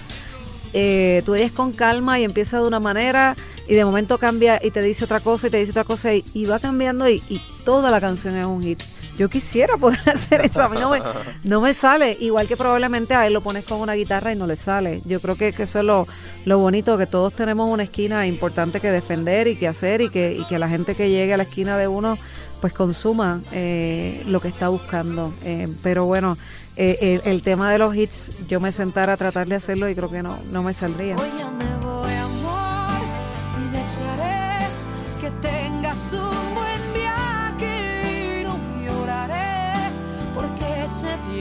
eh, 0.72 1.22
tú 1.24 1.32
oyes 1.32 1.52
con 1.52 1.72
calma 1.72 2.20
y 2.20 2.24
empieza 2.24 2.60
de 2.60 2.66
una 2.66 2.80
manera 2.80 3.34
y 3.68 3.74
de 3.74 3.84
momento 3.84 4.18
cambia 4.18 4.60
y 4.62 4.70
te 4.70 4.82
dice 4.82 5.04
otra 5.04 5.20
cosa 5.20 5.48
y 5.48 5.50
te 5.50 5.56
dice 5.58 5.70
otra 5.70 5.84
cosa 5.84 6.14
y, 6.14 6.24
y 6.34 6.44
va 6.44 6.58
cambiando 6.60 7.08
y, 7.08 7.22
y 7.28 7.40
toda 7.64 7.90
la 7.90 8.00
canción 8.00 8.36
es 8.36 8.46
un 8.46 8.62
hit. 8.62 8.82
Yo 9.16 9.28
quisiera 9.28 9.76
poder 9.76 10.00
hacer 10.10 10.44
eso, 10.44 10.62
a 10.62 10.68
mí 10.68 10.76
no 10.78 10.90
me, 10.90 11.00
no 11.44 11.60
me 11.60 11.74
sale, 11.74 12.16
igual 12.20 12.46
que 12.46 12.56
probablemente 12.56 13.14
a 13.14 13.26
él 13.26 13.32
lo 13.32 13.40
pones 13.40 13.64
con 13.64 13.80
una 13.80 13.94
guitarra 13.94 14.32
y 14.32 14.36
no 14.36 14.46
le 14.46 14.56
sale. 14.56 15.02
Yo 15.04 15.20
creo 15.20 15.36
que, 15.36 15.52
que 15.52 15.64
eso 15.64 15.78
es 15.80 15.84
lo, 15.84 16.06
lo 16.44 16.58
bonito, 16.58 16.98
que 16.98 17.06
todos 17.06 17.32
tenemos 17.32 17.70
una 17.70 17.82
esquina 17.82 18.26
importante 18.26 18.80
que 18.80 18.90
defender 18.90 19.48
y 19.48 19.56
que 19.56 19.68
hacer 19.68 20.00
y 20.00 20.08
que, 20.08 20.32
y 20.32 20.44
que 20.44 20.58
la 20.58 20.68
gente 20.68 20.94
que 20.94 21.10
llegue 21.10 21.34
a 21.34 21.36
la 21.36 21.44
esquina 21.44 21.76
de 21.76 21.88
uno 21.88 22.18
pues 22.60 22.72
consuma 22.72 23.42
eh, 23.52 24.22
lo 24.26 24.40
que 24.40 24.48
está 24.48 24.68
buscando. 24.68 25.32
Eh, 25.44 25.68
pero 25.82 26.06
bueno, 26.06 26.38
eh, 26.76 27.20
el, 27.24 27.30
el 27.30 27.42
tema 27.42 27.70
de 27.70 27.78
los 27.78 27.94
hits, 27.94 28.46
yo 28.48 28.60
me 28.60 28.72
sentara 28.72 29.14
a 29.14 29.16
tratar 29.16 29.46
de 29.46 29.56
hacerlo 29.56 29.88
y 29.88 29.94
creo 29.94 30.10
que 30.10 30.22
no, 30.22 30.38
no 30.50 30.62
me 30.62 30.72
saldría. 30.72 31.16
Hoy 31.16 31.28
ya 31.38 31.50
me 31.50 31.76
voy, 31.84 32.15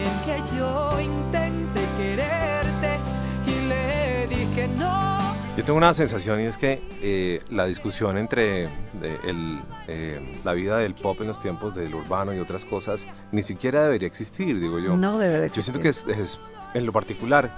bien 0.06 0.20
que 0.44 0.56
yo 0.58 0.90
intenté 1.02 1.82
quererte 1.98 3.00
y 3.48 3.68
le 3.68 4.28
dije 4.28 4.68
no. 4.78 5.16
Yo 5.58 5.64
tengo 5.64 5.78
una 5.78 5.94
sensación 5.94 6.42
y 6.42 6.44
es 6.44 6.58
que 6.58 6.82
eh, 7.02 7.40
la 7.50 7.66
discusión 7.66 8.18
entre 8.18 8.68
de, 9.00 9.16
el, 9.26 9.60
eh, 9.88 10.20
la 10.44 10.54
vida 10.54 10.78
del 10.80 10.94
pop 10.96 11.20
en 11.22 11.28
los 11.28 11.40
tiempos 11.40 11.74
del 11.76 11.96
urbano 11.96 12.34
y 12.34 12.40
otras 12.40 12.66
cosas 12.66 13.08
ni 13.32 13.42
siquiera 13.42 13.84
debería 13.84 14.08
existir, 14.08 14.60
digo 14.60 14.80
yo. 14.80 14.98
No 14.98 15.18
debe 15.18 15.40
de 15.42 15.50
Yo 15.50 15.62
siento 15.62 15.80
existir. 15.82 16.14
que 16.14 16.22
es, 16.22 16.34
es- 16.34 16.40
en 16.74 16.86
lo 16.86 16.92
particular, 16.92 17.50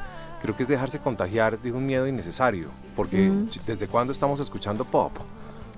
creo 0.43 0.55
que 0.55 0.61
es 0.61 0.69
dejarse 0.69 0.99
contagiar 0.99 1.57
de 1.59 1.71
un 1.71 1.87
miedo 1.87 2.05
innecesario, 2.07 2.69
porque 2.95 3.31
Ujú. 3.31 3.49
¿desde 3.65 3.87
cuándo 3.87 4.13
estamos 4.13 4.39
escuchando 4.39 4.85
pop? 4.85 5.11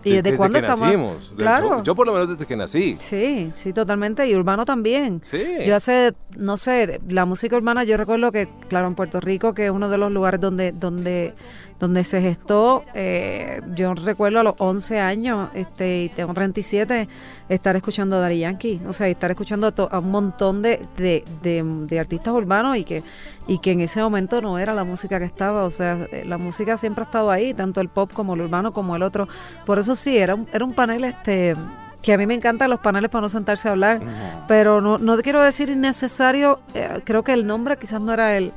¿Y 0.04 0.22
desde 0.22 0.38
cuándo 0.38 0.60
que 0.60 0.66
estamos- 0.66 0.82
nacimos. 0.82 1.34
Claro. 1.36 1.78
Yo, 1.78 1.84
yo 1.84 1.96
por 1.96 2.08
lo 2.08 2.14
menos 2.14 2.30
desde 2.30 2.46
que 2.46 2.56
nací. 2.56 2.96
Sí, 3.00 3.50
sí, 3.54 3.74
totalmente. 3.74 4.28
Y 4.28 4.36
urbano 4.36 4.64
también. 4.66 5.22
Sí. 5.24 5.44
Yo 5.66 5.76
hace, 5.76 6.14
no 6.38 6.56
sé, 6.58 7.02
la 7.08 7.26
música 7.26 7.58
urbana, 7.58 7.84
yo 7.84 7.98
recuerdo 7.98 8.32
que, 8.32 8.48
claro, 8.70 8.88
en 8.88 8.96
Puerto 8.96 9.20
Rico, 9.20 9.54
que 9.54 9.66
es 9.66 9.72
uno 9.72 9.90
de 9.90 9.98
los 9.98 10.12
lugares 10.12 10.40
donde, 10.40 10.72
donde, 10.72 11.34
donde 11.80 12.04
se 12.04 12.22
gestó, 12.22 12.84
eh, 12.94 13.62
yo 13.74 13.94
recuerdo 13.94 14.42
a 14.42 14.44
los 14.44 14.56
11 14.58 15.00
años, 15.00 15.50
este, 15.54 16.04
y 16.04 16.10
tengo 16.10 16.34
37, 16.34 17.08
estar 17.48 17.76
escuchando 17.78 18.18
a 18.18 18.20
Daddy 18.20 18.40
Yankee, 18.40 18.82
o 18.86 18.92
sea, 18.92 19.08
estar 19.08 19.32
escuchando 19.32 19.68
a, 19.68 19.72
to- 19.72 19.88
a 19.92 20.00
un 20.00 20.12
montón 20.12 20.62
de, 20.62 20.86
de, 20.98 21.24
de- 21.42 21.64
de 21.64 22.00
artistas 22.00 22.34
urbanos 22.34 22.76
y 22.78 22.84
que, 22.84 23.02
y 23.48 23.60
que 23.60 23.72
en 23.72 23.80
ese 23.80 24.02
momento 24.02 24.42
no 24.42 24.60
era 24.60 24.74
la 24.74 24.84
música 24.84 25.20
que 25.20 25.26
estaba, 25.26 25.64
o 25.64 25.72
sea, 25.72 26.06
eh, 26.12 26.24
la 26.26 26.38
música 26.38 26.76
siempre 26.76 27.04
ha 27.04 27.06
estado 27.06 27.32
ahí, 27.32 27.54
tanto 27.54 27.80
el 27.80 27.88
pop 27.88 28.12
como 28.14 28.34
el 28.36 28.42
urbano 28.42 28.74
como 28.74 28.96
el 28.98 29.02
otro. 29.02 29.30
Por 29.66 29.80
eso 29.80 29.96
sí, 29.96 30.18
era 30.18 30.36
un, 30.36 30.48
era 30.52 30.66
un 30.66 30.74
panel, 30.74 31.06
este, 31.06 31.56
que 32.02 32.12
a 32.14 32.18
mí 32.18 32.26
me 32.28 32.34
encantan 32.34 32.70
los 32.70 32.80
paneles 32.82 33.10
para 33.10 33.22
no 33.22 33.30
sentarse 33.30 33.70
a 33.70 33.72
hablar. 33.72 34.02
Pero 34.50 34.82
no, 34.82 34.98
no 34.98 35.18
quiero 35.20 35.42
decir 35.42 35.70
innecesario, 35.70 36.60
eh, 36.74 37.02
creo 37.06 37.24
que 37.24 37.32
el 37.34 37.48
nombre 37.48 37.78
quizás 37.78 38.02
no 38.02 38.12
era 38.14 38.36
el, 38.38 38.52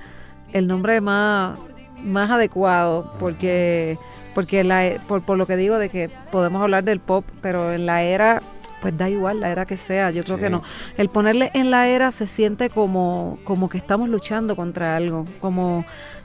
el 0.53 0.67
nombre 0.67 1.01
más, 1.01 1.57
más 2.03 2.31
adecuado, 2.31 3.13
porque, 3.19 3.99
porque 4.35 4.65
la, 4.65 4.93
por, 5.09 5.23
por 5.23 5.39
lo 5.39 5.47
que 5.47 5.57
digo 5.57 5.79
de 5.79 5.89
que 5.89 6.11
podemos 6.31 6.63
hablar 6.63 6.85
del 6.85 7.01
pop, 7.01 7.25
pero 7.41 7.73
en 7.73 7.87
la 7.87 8.03
era, 8.03 8.43
pues 8.81 8.97
da 8.97 9.09
igual 9.09 9.41
la 9.41 9.51
era 9.51 9.65
que 9.67 9.77
sea, 9.77 10.11
yo 10.11 10.25
creo 10.25 10.37
Sí. 10.37 10.43
que 10.45 10.51
no. 10.51 10.63
El 10.97 11.09
ponerle 11.09 11.51
en 11.55 11.71
la 11.71 11.89
era 11.89 12.11
se 12.11 12.27
siente 12.27 12.69
como, 12.71 13.39
como 13.45 13.69
que 13.69 13.79
estamos 13.79 14.09
luchando 14.09 14.57
contra 14.57 14.97
algo, 14.97 15.25
como, 15.41 15.85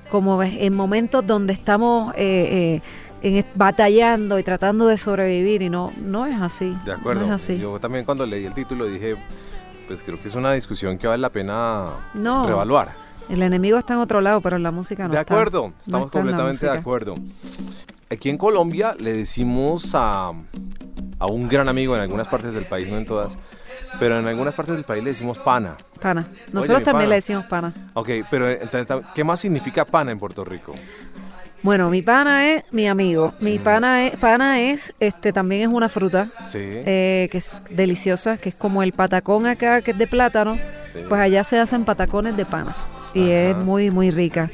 como 0.10 0.41
en 0.43 0.74
momentos 0.75 1.25
donde 1.25 1.53
estamos... 1.53 2.13
eh, 2.15 2.81
eh, 2.81 2.81
en- 3.24 3.43
batallando 3.55 4.38
y 4.38 4.43
tratando 4.43 4.86
de 4.86 4.96
sobrevivir 5.00 5.63
y 5.63 5.72
no 5.72 5.91
no 6.00 6.27
es 6.27 6.39
así 6.39 6.77
De 6.86 6.93
acuerdo. 6.93 7.22
no 7.22 7.25
es 7.25 7.31
así 7.41 7.57
Yo 7.57 7.79
también 7.79 8.05
cuando 8.05 8.27
leí 8.27 8.46
el 8.46 8.53
título 8.53 8.86
dije, 8.86 9.15
pues 9.88 10.03
creo 10.03 10.22
que 10.22 10.27
es 10.27 10.36
una 10.36 10.51
discusión 10.51 11.00
que 11.00 11.07
vale 11.07 11.19
la 11.22 11.31
pena 11.31 11.86
No. 12.13 12.46
reevaluar. 12.46 12.91
El 13.29 13.41
enemigo 13.41 13.77
está 13.77 13.93
en 13.93 14.00
otro 14.00 14.22
lado, 14.22 14.41
pero 14.41 14.55
en 14.55 14.63
la 14.63 14.72
música 14.72 15.07
no 15.07 15.13
de 15.13 15.19
está. 15.19 15.34
acuerdo, 15.34 15.67
No 15.69 15.74
estamos 15.81 16.07
está 16.07 16.19
completamente 16.19 16.65
de 16.65 16.72
acuerdo. 16.72 17.15
Aquí 18.10 18.29
en 18.29 18.38
Colombia 18.38 18.96
le 18.98 19.13
decimos 19.13 19.91
a, 19.93 20.31
a 21.19 21.25
un 21.27 21.50
gran 21.50 21.67
amigo 21.67 21.93
en 21.96 22.01
algunas 22.01 22.27
partes 22.27 22.53
del 22.53 22.63
país, 22.63 22.88
no 22.89 22.98
en 22.98 23.05
todas, 23.05 23.38
pero 24.00 24.17
en 24.17 24.27
algunas 24.27 24.53
partes 24.53 24.75
del 24.75 24.86
país 24.86 25.03
le 25.03 25.10
decimos 25.10 25.38
pana. 25.39 25.75
Pana. 26.01 26.25
Nosotros 26.53 26.84
también 26.84 26.93
pana. 27.03 27.10
le 27.10 27.15
decimos 27.15 27.46
pana. 27.46 27.74
Ok, 27.96 28.10
pero 28.31 28.48
entonces, 28.50 28.88
¿qué 29.13 29.24
más 29.25 29.41
significa 29.41 29.84
pana 29.84 30.12
en 30.12 30.19
Puerto 30.19 30.46
Rico? 30.46 30.74
Bueno, 31.63 31.89
mi 31.89 32.01
pana 32.01 32.48
es 32.48 32.63
mi 32.72 32.88
amigo. 32.88 33.34
Mi 33.41 33.60
pana 33.60 34.05
es, 34.05 34.15
pana 34.15 34.62
es, 34.62 34.93
este, 35.00 35.34
también 35.34 35.63
es 35.69 35.75
una 35.75 35.89
fruta 35.89 36.29
Sí. 36.46 36.60
eh, 36.62 37.27
que 37.29 37.39
es 37.39 37.62
deliciosa, 37.72 38.38
que 38.38 38.50
es 38.50 38.55
como 38.55 38.84
el 38.84 38.93
patacón 38.93 39.48
acá, 39.48 39.81
que 39.81 39.91
es 39.91 39.98
de 39.98 40.07
plátano. 40.07 40.55
sí. 40.93 41.00
Pues 41.10 41.19
allá 41.19 41.43
se 41.43 41.60
hacen 41.60 41.84
patacones 41.84 42.38
de 42.38 42.46
pana 42.46 42.74
y 43.17 43.29
es 43.31 43.55
Ajá. 43.55 43.63
muy, 43.63 43.91
muy 43.91 44.12
rica. 44.12 44.50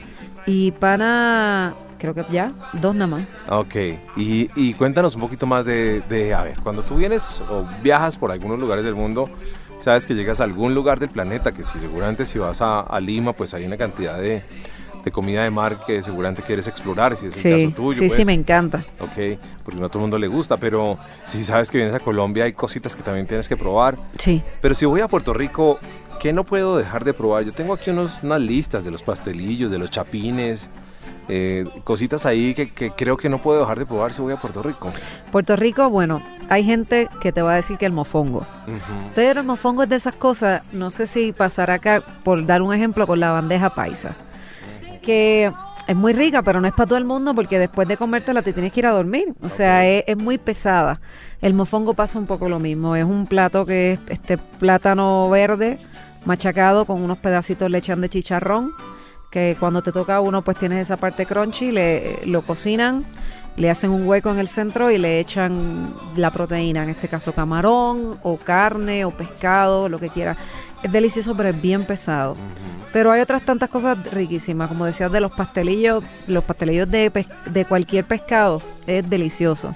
Y 0.45 0.71
pana, 0.71 1.73
creo 1.97 2.13
que 2.13 2.23
ya, 2.31 2.51
dos 2.73 2.93
nada 2.95 3.07
más. 3.07 3.21
Ok, 3.49 3.75
y, 4.17 4.49
y 4.55 4.73
cuéntanos 4.73 5.15
un 5.15 5.21
poquito 5.21 5.45
más 5.47 5.65
de, 5.65 6.01
de, 6.09 6.33
a 6.33 6.43
ver, 6.43 6.59
cuando 6.61 6.81
tú 6.83 6.95
vienes 6.95 7.41
o 7.49 7.65
viajas 7.81 8.17
por 8.17 8.31
algunos 8.31 8.59
lugares 8.59 8.83
del 8.83 8.95
mundo, 8.95 9.29
sabes 9.79 10.05
que 10.05 10.13
llegas 10.13 10.41
a 10.41 10.43
algún 10.45 10.73
lugar 10.75 10.99
del 10.99 11.09
planeta, 11.09 11.51
que 11.53 11.63
si 11.63 11.79
seguramente 11.79 12.25
si 12.25 12.39
vas 12.39 12.61
a, 12.61 12.81
a 12.81 12.99
Lima, 12.99 13.33
pues 13.33 13.53
hay 13.53 13.65
una 13.65 13.77
cantidad 13.77 14.17
de, 14.17 14.43
de 15.03 15.11
comida 15.11 15.43
de 15.43 15.49
mar 15.49 15.79
que 15.85 16.01
seguramente 16.01 16.41
quieres 16.41 16.67
explorar, 16.67 17.15
si 17.17 17.27
es 17.27 17.35
el 17.37 17.41
Sí, 17.59 17.65
caso 17.65 17.75
tuyo. 17.75 17.99
sí, 17.99 18.07
pues. 18.07 18.17
sí, 18.17 18.25
me 18.25 18.33
encanta. 18.33 18.83
Ok, 18.99 19.39
porque 19.63 19.79
no 19.79 19.85
a 19.85 19.89
todo 19.89 19.99
el 19.99 20.03
mundo 20.03 20.17
le 20.19 20.27
gusta, 20.27 20.57
pero 20.57 20.97
si 21.25 21.43
sabes 21.43 21.71
que 21.71 21.77
vienes 21.77 21.95
a 21.95 21.99
Colombia 21.99 22.43
hay 22.45 22.53
cositas 22.53 22.95
que 22.95 23.01
también 23.03 23.27
tienes 23.27 23.47
que 23.47 23.55
probar. 23.57 23.97
Sí. 24.17 24.41
Pero 24.61 24.75
si 24.75 24.85
voy 24.85 25.01
a 25.01 25.07
Puerto 25.07 25.33
Rico, 25.33 25.79
¿qué 26.23 26.31
no 26.31 26.45
puedo 26.45 26.77
dejar 26.77 27.03
de 27.03 27.13
probar? 27.13 27.43
Yo 27.43 27.51
tengo 27.51 27.73
aquí 27.73 27.89
unos, 27.89 28.23
unas 28.23 28.39
listas 28.39 28.85
de 28.85 28.91
los 28.91 29.03
pastelillos, 29.03 29.69
de 29.69 29.77
los 29.77 29.89
chapines, 29.89 30.69
eh, 31.27 31.65
cositas 31.83 32.25
ahí 32.25 32.53
que, 32.53 32.71
que 32.71 32.91
creo 32.91 33.17
que 33.17 33.27
no 33.27 33.41
puedo 33.41 33.59
dejar 33.59 33.77
de 33.77 33.85
probar 33.85 34.13
si 34.13 34.21
voy 34.21 34.31
a 34.31 34.37
Puerto 34.37 34.63
Rico. 34.63 34.93
Puerto 35.33 35.57
Rico, 35.57 35.89
bueno, 35.89 36.23
hay 36.47 36.63
gente 36.63 37.09
que 37.19 37.33
te 37.33 37.41
va 37.41 37.51
a 37.51 37.55
decir 37.55 37.77
que 37.77 37.85
el 37.85 37.91
mofongo. 37.91 38.37
Ujú. 38.67 39.11
Pero 39.13 39.41
el 39.41 39.45
mofongo 39.45 39.83
es 39.83 39.89
de 39.89 39.97
esas 39.97 40.15
cosas, 40.15 40.73
no 40.73 40.91
sé 40.91 41.07
si 41.07 41.33
pasará 41.33 41.73
acá, 41.73 42.01
por 42.23 42.45
dar 42.45 42.61
un 42.61 42.73
ejemplo, 42.73 43.05
con 43.05 43.19
la 43.19 43.31
bandeja 43.31 43.71
paisa. 43.71 44.15
Que 45.01 45.51
es 45.87 45.95
muy 45.97 46.13
rica, 46.13 46.41
pero 46.41 46.61
no 46.61 46.69
es 46.69 46.73
para 46.73 46.87
todo 46.87 46.97
el 46.99 47.03
mundo 47.03 47.35
porque 47.35 47.59
después 47.59 47.85
de 47.85 47.97
comértela 47.97 48.41
te 48.41 48.53
tienes 48.53 48.71
que 48.71 48.79
ir 48.79 48.87
a 48.87 48.91
dormir. 48.91 49.33
O 49.41 49.49
sea, 49.49 49.85
es, 49.85 50.05
es 50.07 50.15
muy 50.15 50.37
pesada. 50.37 51.01
El 51.41 51.53
mofongo 51.53 51.93
pasa 51.93 52.17
un 52.17 52.27
poco 52.27 52.47
lo 52.47 52.59
mismo. 52.59 52.95
Es 52.95 53.03
un 53.03 53.27
plato 53.27 53.65
que 53.65 53.91
es 53.91 53.99
este 54.07 54.37
plátano 54.37 55.29
verde 55.29 55.79
machacado 56.25 56.85
con 56.85 57.01
unos 57.01 57.17
pedacitos 57.17 57.69
le 57.69 57.77
echan 57.77 58.01
de 58.01 58.09
chicharrón. 58.09 58.71
Que 59.31 59.57
cuando 59.59 59.81
te 59.81 59.91
toca 59.91 60.21
uno, 60.21 60.43
pues 60.43 60.57
tienes 60.57 60.79
esa 60.79 60.97
parte 60.97 61.25
crunchy, 61.25 61.71
le, 61.71 62.19
lo 62.27 62.43
cocinan, 62.43 63.03
le 63.57 63.71
hacen 63.71 63.89
un 63.89 64.07
hueco 64.07 64.29
en 64.29 64.37
el 64.37 64.47
centro 64.47 64.91
y 64.91 64.99
le 64.99 65.19
echan 65.19 65.91
la 66.15 66.29
proteína, 66.29 66.83
en 66.83 66.89
este 66.89 67.07
caso 67.07 67.33
camarón 67.33 68.19
o 68.21 68.37
carne 68.37 69.05
o 69.05 69.09
pescado, 69.11 69.89
lo 69.89 69.97
que 69.97 70.09
quiera. 70.09 70.37
Es 70.83 70.91
delicioso, 70.91 71.35
pero 71.35 71.49
es 71.49 71.59
bien 71.59 71.83
pesado. 71.83 72.35
Pero 72.91 73.11
hay 73.11 73.21
otras 73.21 73.41
tantas 73.41 73.69
cosas 73.71 73.97
riquísimas, 74.11 74.67
como 74.67 74.85
decías 74.85 75.11
de 75.11 75.19
los 75.19 75.31
pastelillos, 75.31 76.03
los 76.27 76.43
pastelillos 76.43 76.87
de, 76.91 77.09
pes- 77.09 77.27
de 77.47 77.65
cualquier 77.65 78.05
pescado, 78.05 78.61
es 78.85 79.09
delicioso. 79.09 79.73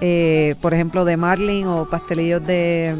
Eh, 0.00 0.54
por 0.60 0.72
ejemplo, 0.72 1.04
de 1.04 1.16
marlin 1.16 1.66
o 1.66 1.88
pastelillos 1.88 2.46
de, 2.46 2.94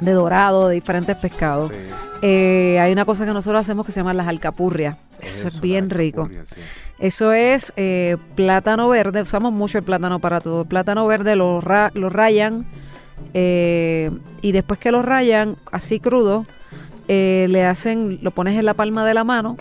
de 0.00 0.12
dorado, 0.12 0.68
de 0.68 0.74
diferentes 0.74 1.16
pescados. 1.16 1.70
Sí. 1.70 1.76
Eh, 2.22 2.78
hay 2.80 2.92
una 2.92 3.04
cosa 3.04 3.24
que 3.24 3.32
nosotros 3.32 3.60
hacemos 3.60 3.86
que 3.86 3.92
se 3.92 4.00
llama 4.00 4.12
las 4.14 4.26
alcapurrias. 4.28 4.96
Eso, 5.20 5.48
es 5.48 5.60
bien 5.60 5.90
rico. 5.90 6.28
sí. 6.44 6.54
Eso 7.00 7.32
es 7.32 7.72
eh, 7.76 8.16
plátano 8.34 8.88
verde, 8.88 9.22
usamos 9.22 9.52
mucho 9.52 9.78
el 9.78 9.84
plátano 9.84 10.18
para 10.18 10.40
todo. 10.40 10.62
El 10.62 10.68
plátano 10.68 11.06
verde 11.06 11.36
lo, 11.36 11.60
ra- 11.60 11.92
lo 11.94 12.10
rayan 12.10 12.66
eh, 13.34 14.10
y 14.42 14.52
después 14.52 14.78
que 14.80 14.90
lo 14.90 15.02
rayan 15.02 15.56
así 15.70 16.00
crudo, 16.00 16.46
eh, 17.08 17.46
le 17.48 17.64
hacen, 17.64 18.18
lo 18.22 18.30
pones 18.30 18.58
en 18.58 18.64
la 18.66 18.74
palma 18.74 19.04
de 19.06 19.14
la 19.14 19.24
mano, 19.24 19.56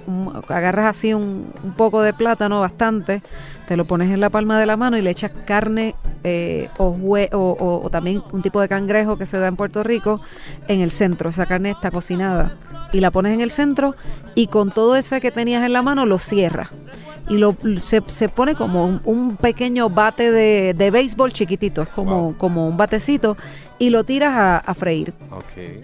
agarras 0.50 0.88
así 0.98 1.13
un, 1.13 1.51
un 1.63 1.72
poco 1.74 2.01
de 2.01 2.13
plátano, 2.13 2.60
bastante, 2.60 3.22
te 3.68 3.77
lo 3.77 3.86
pones 3.86 4.12
en 4.12 4.20
la 4.20 4.30
palma 4.30 4.60
de 4.60 4.66
la 4.66 4.77
mano 4.77 4.98
y 4.98 5.01
le 5.01 5.10
echas 5.10 5.32
carne 5.46 5.96
eh, 6.24 6.70
o, 6.77 6.88
o, 6.88 7.38
o- 7.38 7.82
o 7.86 7.89
también 7.89 8.22
un 8.32 8.42
tipo 8.42 8.60
de 8.62 8.68
cangrejo 8.68 9.18
que 9.18 9.25
se 9.25 9.38
da 9.39 9.48
en 9.48 9.56
Puerto 9.56 9.82
Rico 9.84 10.20
en 10.68 10.82
el 10.82 10.92
centro. 10.92 11.30
Esa 11.30 11.46
carne 11.46 11.70
está 11.72 11.89
cocinada 11.92 12.51
y 12.94 13.00
la 13.00 13.12
pones 13.12 13.34
en 13.34 13.42
el 13.42 13.50
centro 13.50 13.96
y 14.36 14.48
con 14.48 14.72
todo 14.72 14.96
ese 14.96 15.20
que 15.22 15.32
tenías 15.32 15.63
en 15.66 15.74
la 15.74 15.82
mano 15.82 16.06
lo 16.06 16.18
cierras. 16.20 16.70
Y 17.30 17.38
lo, 17.38 17.56
se, 17.78 18.02
se 18.08 18.30
pone 18.30 18.56
como 18.56 18.86
un, 18.86 19.02
un 19.04 19.36
pequeño 19.38 19.90
bate 19.90 20.32
de, 20.32 20.74
de 20.74 20.92
béisbol 20.92 21.34
chiquitito, 21.34 21.82
es 21.82 21.90
como, 21.90 22.22
Wow. 22.22 22.38
como 22.38 22.68
un 22.68 22.78
batecito, 22.78 23.36
y 23.80 23.90
lo 23.90 24.04
tiras 24.06 24.34
a- 24.34 24.58
a 24.60 24.74
freír. 24.74 25.14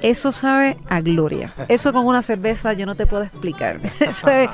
Eso 0.02 0.32
sabe 0.32 0.78
a 0.90 1.02
gloria. 1.02 1.54
Eso 1.68 1.92
con 1.92 2.06
una 2.06 2.22
cerveza 2.22 2.72
yo 2.74 2.86
no 2.86 2.96
te 2.96 3.06
puedo 3.06 3.24
explicar. 3.24 3.80
Eso 4.00 4.30
es, 4.30 4.50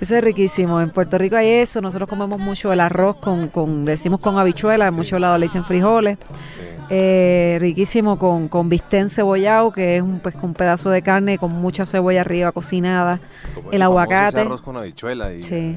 eso 0.00 0.16
es 0.16 0.24
riquísimo. 0.24 0.80
En 0.80 0.90
Puerto 0.90 1.16
Rico 1.16 1.36
hay 1.36 1.48
eso. 1.48 1.80
Nosotros 1.80 2.08
comemos 2.08 2.38
mucho 2.40 2.72
el 2.72 2.80
arroz 2.80 3.16
con, 3.16 3.48
con 3.48 3.84
le 3.84 3.92
decimos 3.92 4.18
con 4.20 4.36
habichuelas, 4.36 4.88
en 4.88 4.94
Sí. 4.94 4.98
muchos 4.98 5.20
lados 5.20 5.38
le 5.38 5.46
dicen 5.46 5.64
frijoles. 5.64 6.18
Sí. 6.18 6.60
Eh, 6.90 7.56
riquísimo 7.60 8.18
con, 8.18 8.48
con 8.48 8.68
bistec 8.68 9.08
cebollado, 9.08 9.72
que 9.72 9.96
es 9.96 10.02
un, 10.02 10.18
pues, 10.20 10.34
un 10.42 10.52
pedazo 10.52 10.90
de 10.90 11.00
carne 11.00 11.38
con 11.38 11.50
mucha 11.52 11.86
cebolla 11.86 12.20
arriba 12.20 12.52
cocinada. 12.52 13.18
Como 13.54 13.70
el 13.72 13.78
famoso 13.78 13.84
aguacate. 14.00 14.40
arroz 14.40 14.60
con 14.60 14.76
habichuela 14.76 15.32
y 15.32 15.42
Sí. 15.42 15.76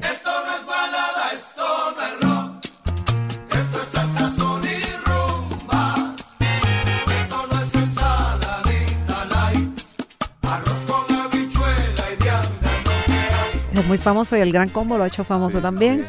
Es 13.86 13.88
muy 13.88 13.98
famoso 13.98 14.36
y 14.36 14.40
el 14.40 14.50
Gran 14.52 14.68
Combo 14.68 14.98
lo 14.98 15.04
ha 15.04 15.06
hecho 15.06 15.22
famoso 15.22 15.58
Sí, 15.58 15.62
también. 15.62 16.02
sí. 16.02 16.08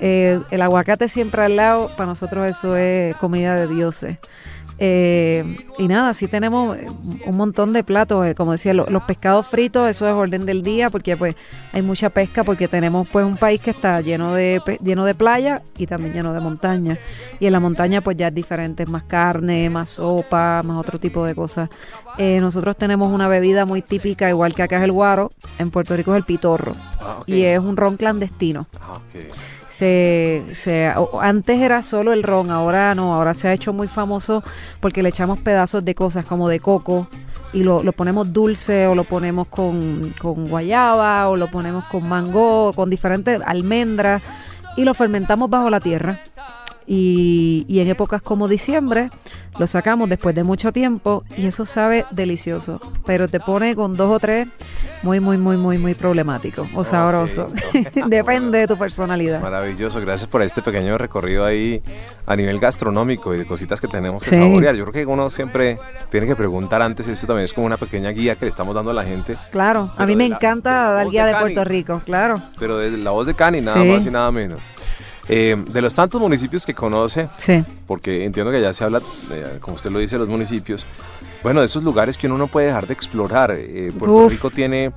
Eh, 0.00 0.40
el 0.50 0.60
aguacate 0.60 1.08
siempre 1.08 1.44
al 1.44 1.54
lado, 1.54 1.88
para 1.96 2.06
nosotros 2.06 2.48
eso 2.50 2.76
es 2.76 3.14
comida 3.18 3.54
de 3.54 3.68
dioses. 3.68 4.18
Eh, 4.78 5.56
y 5.78 5.86
nada, 5.86 6.12
sí 6.14 6.26
tenemos 6.28 6.76
eh, 6.76 6.86
un 7.26 7.36
montón 7.36 7.72
de 7.72 7.84
platos, 7.84 8.26
eh, 8.26 8.34
como 8.34 8.52
decía, 8.52 8.74
lo- 8.74 8.86
los 8.86 9.02
pescados 9.04 9.46
fritos, 9.46 9.88
eso 9.88 10.06
es 10.08 10.12
orden 10.12 10.44
del 10.46 10.62
día, 10.62 10.90
porque 10.90 11.16
pues 11.16 11.36
hay 11.72 11.82
mucha 11.82 12.10
pesca, 12.10 12.42
porque 12.42 12.68
tenemos 12.68 13.06
pues 13.08 13.24
un 13.24 13.36
país 13.36 13.60
que 13.60 13.70
está 13.70 14.00
lleno 14.00 14.34
de 14.34 14.60
lleno 14.82 15.04
de 15.04 15.14
playa 15.14 15.62
y 15.76 15.86
también 15.86 16.14
lleno 16.14 16.32
de 16.32 16.40
montaña. 16.40 16.98
Y 17.38 17.46
en 17.46 17.52
la 17.52 17.60
montaña 17.60 18.00
pues 18.00 18.16
ya 18.16 18.28
es 18.28 18.34
diferente, 18.34 18.86
más 18.86 19.04
carne, 19.04 19.70
más 19.70 19.90
sopa, 19.90 20.62
más 20.64 20.76
otro 20.78 20.98
tipo 20.98 21.24
de 21.24 21.34
cosas. 21.34 21.68
Eh, 22.18 22.38
nosotros 22.40 22.76
tenemos 22.76 23.12
una 23.12 23.28
bebida 23.28 23.64
muy 23.66 23.82
típica, 23.82 24.28
igual 24.28 24.54
que 24.54 24.62
acá 24.62 24.78
es 24.78 24.82
el 24.82 24.92
guaro, 24.92 25.32
en 25.58 25.70
Puerto 25.70 25.96
Rico 25.96 26.12
es 26.12 26.18
el 26.18 26.24
pitorro, 26.24 26.74
Ah, 27.00 27.22
y 27.26 27.42
es 27.42 27.58
un 27.58 27.76
ron 27.76 27.96
clandestino 27.96 28.66
Ah. 28.80 28.98
Se, 29.72 30.44
se 30.52 30.92
antes 31.20 31.60
era 31.60 31.82
solo 31.82 32.12
el 32.12 32.22
ron, 32.22 32.50
ahora 32.50 32.94
no, 32.94 33.14
ahora 33.14 33.32
se 33.32 33.48
ha 33.48 33.52
hecho 33.52 33.72
muy 33.72 33.88
famoso 33.88 34.42
porque 34.80 35.02
le 35.02 35.08
echamos 35.08 35.40
pedazos 35.40 35.84
de 35.84 35.94
cosas 35.94 36.26
como 36.26 36.48
de 36.48 36.60
coco 36.60 37.08
y 37.54 37.62
lo, 37.62 37.82
lo 37.82 37.92
ponemos 37.92 38.32
dulce 38.32 38.86
o 38.86 38.94
lo 38.94 39.04
ponemos 39.04 39.46
con, 39.48 40.12
con 40.20 40.46
guayaba 40.46 41.28
o 41.28 41.36
lo 41.36 41.48
ponemos 41.48 41.86
con 41.86 42.06
mango, 42.06 42.72
con 42.74 42.90
diferentes 42.90 43.40
almendras 43.46 44.22
y 44.76 44.84
lo 44.84 44.92
fermentamos 44.94 45.48
bajo 45.48 45.70
la 45.70 45.80
tierra. 45.80 46.20
Y, 46.86 47.64
y 47.68 47.80
en 47.80 47.88
épocas 47.88 48.22
como 48.22 48.48
diciembre 48.48 49.10
lo 49.58 49.66
sacamos 49.66 50.08
después 50.08 50.34
de 50.34 50.42
mucho 50.44 50.72
tiempo 50.72 51.24
y 51.36 51.46
eso 51.46 51.64
sabe 51.66 52.06
delicioso, 52.10 52.80
pero 53.04 53.28
te 53.28 53.38
pone 53.38 53.74
con 53.76 53.96
dos 53.96 54.10
o 54.10 54.18
tres 54.18 54.48
muy, 55.02 55.20
muy, 55.20 55.36
muy, 55.36 55.56
muy, 55.56 55.78
muy 55.78 55.94
problemático 55.94 56.66
o 56.74 56.82
sabroso. 56.84 57.48
Depende 58.08 58.58
de 58.60 58.66
tu 58.66 58.76
personalidad. 58.78 59.40
Maravilloso, 59.42 60.00
gracias 60.00 60.28
por 60.28 60.42
este 60.42 60.62
pequeño 60.62 60.96
recorrido 60.98 61.44
ahí 61.44 61.82
a 62.26 62.34
nivel 62.34 62.58
gastronómico 62.58 63.34
y 63.34 63.38
de 63.38 63.46
cositas 63.46 63.80
que 63.80 63.88
tenemos 63.88 64.22
que 64.22 64.30
Sí. 64.30 64.36
saborear. 64.36 64.74
Yo 64.74 64.84
creo 64.86 64.92
que 65.06 65.12
uno 65.12 65.28
siempre 65.30 65.78
tiene 66.10 66.26
que 66.26 66.34
preguntar 66.36 66.80
antes, 66.82 67.06
esto 67.08 67.26
también 67.26 67.44
es 67.44 67.52
como 67.52 67.66
una 67.66 67.76
pequeña 67.76 68.10
guía 68.10 68.36
que 68.36 68.46
le 68.46 68.48
estamos 68.48 68.74
dando 68.74 68.90
a 68.90 68.94
la 68.94 69.04
gente, 69.04 69.36
Claro, 69.50 69.90
a 69.96 70.06
mí 70.06 70.16
me 70.16 70.28
la- 70.28 70.36
encanta 70.36 70.90
dar 70.92 71.08
guía 71.10 71.26
de. 71.26 71.34
Puerto 71.34 71.64
Rico, 71.64 72.00
claro. 72.04 72.40
pero 72.58 72.78
de 72.78 72.90
la 72.92 73.10
voz 73.10 73.26
de 73.26 73.34
Cani, 73.34 73.60
nada 73.60 73.82
Sí. 73.82 73.88
más 73.88 74.06
y 74.06 74.10
nada 74.10 74.30
menos. 74.32 74.62
Eh, 75.28 75.56
de 75.68 75.80
los 75.82 75.94
tantos 75.94 76.20
municipios 76.20 76.66
que 76.66 76.74
conoce, 76.74 77.28
Sí, 77.38 77.64
porque 77.86 78.24
entiendo 78.24 78.50
que 78.50 78.60
ya 78.60 78.72
se 78.72 78.82
habla, 78.84 79.00
eh, 79.30 79.58
como 79.60 79.76
usted 79.76 79.90
lo 79.90 79.98
dice, 80.00 80.16
de 80.16 80.20
los 80.20 80.28
municipios, 80.28 80.84
bueno, 81.42 81.60
de 81.60 81.66
esos 81.66 81.84
lugares 81.84 82.18
que 82.18 82.26
uno 82.26 82.36
no 82.38 82.46
puede 82.48 82.66
dejar 82.68 82.86
de 82.86 82.94
explorar. 82.94 83.52
Eh, 83.56 83.92
Puerto 83.96 84.16
Uf. 84.26 84.32
Rico 84.32 84.50
tiene, 84.50 84.92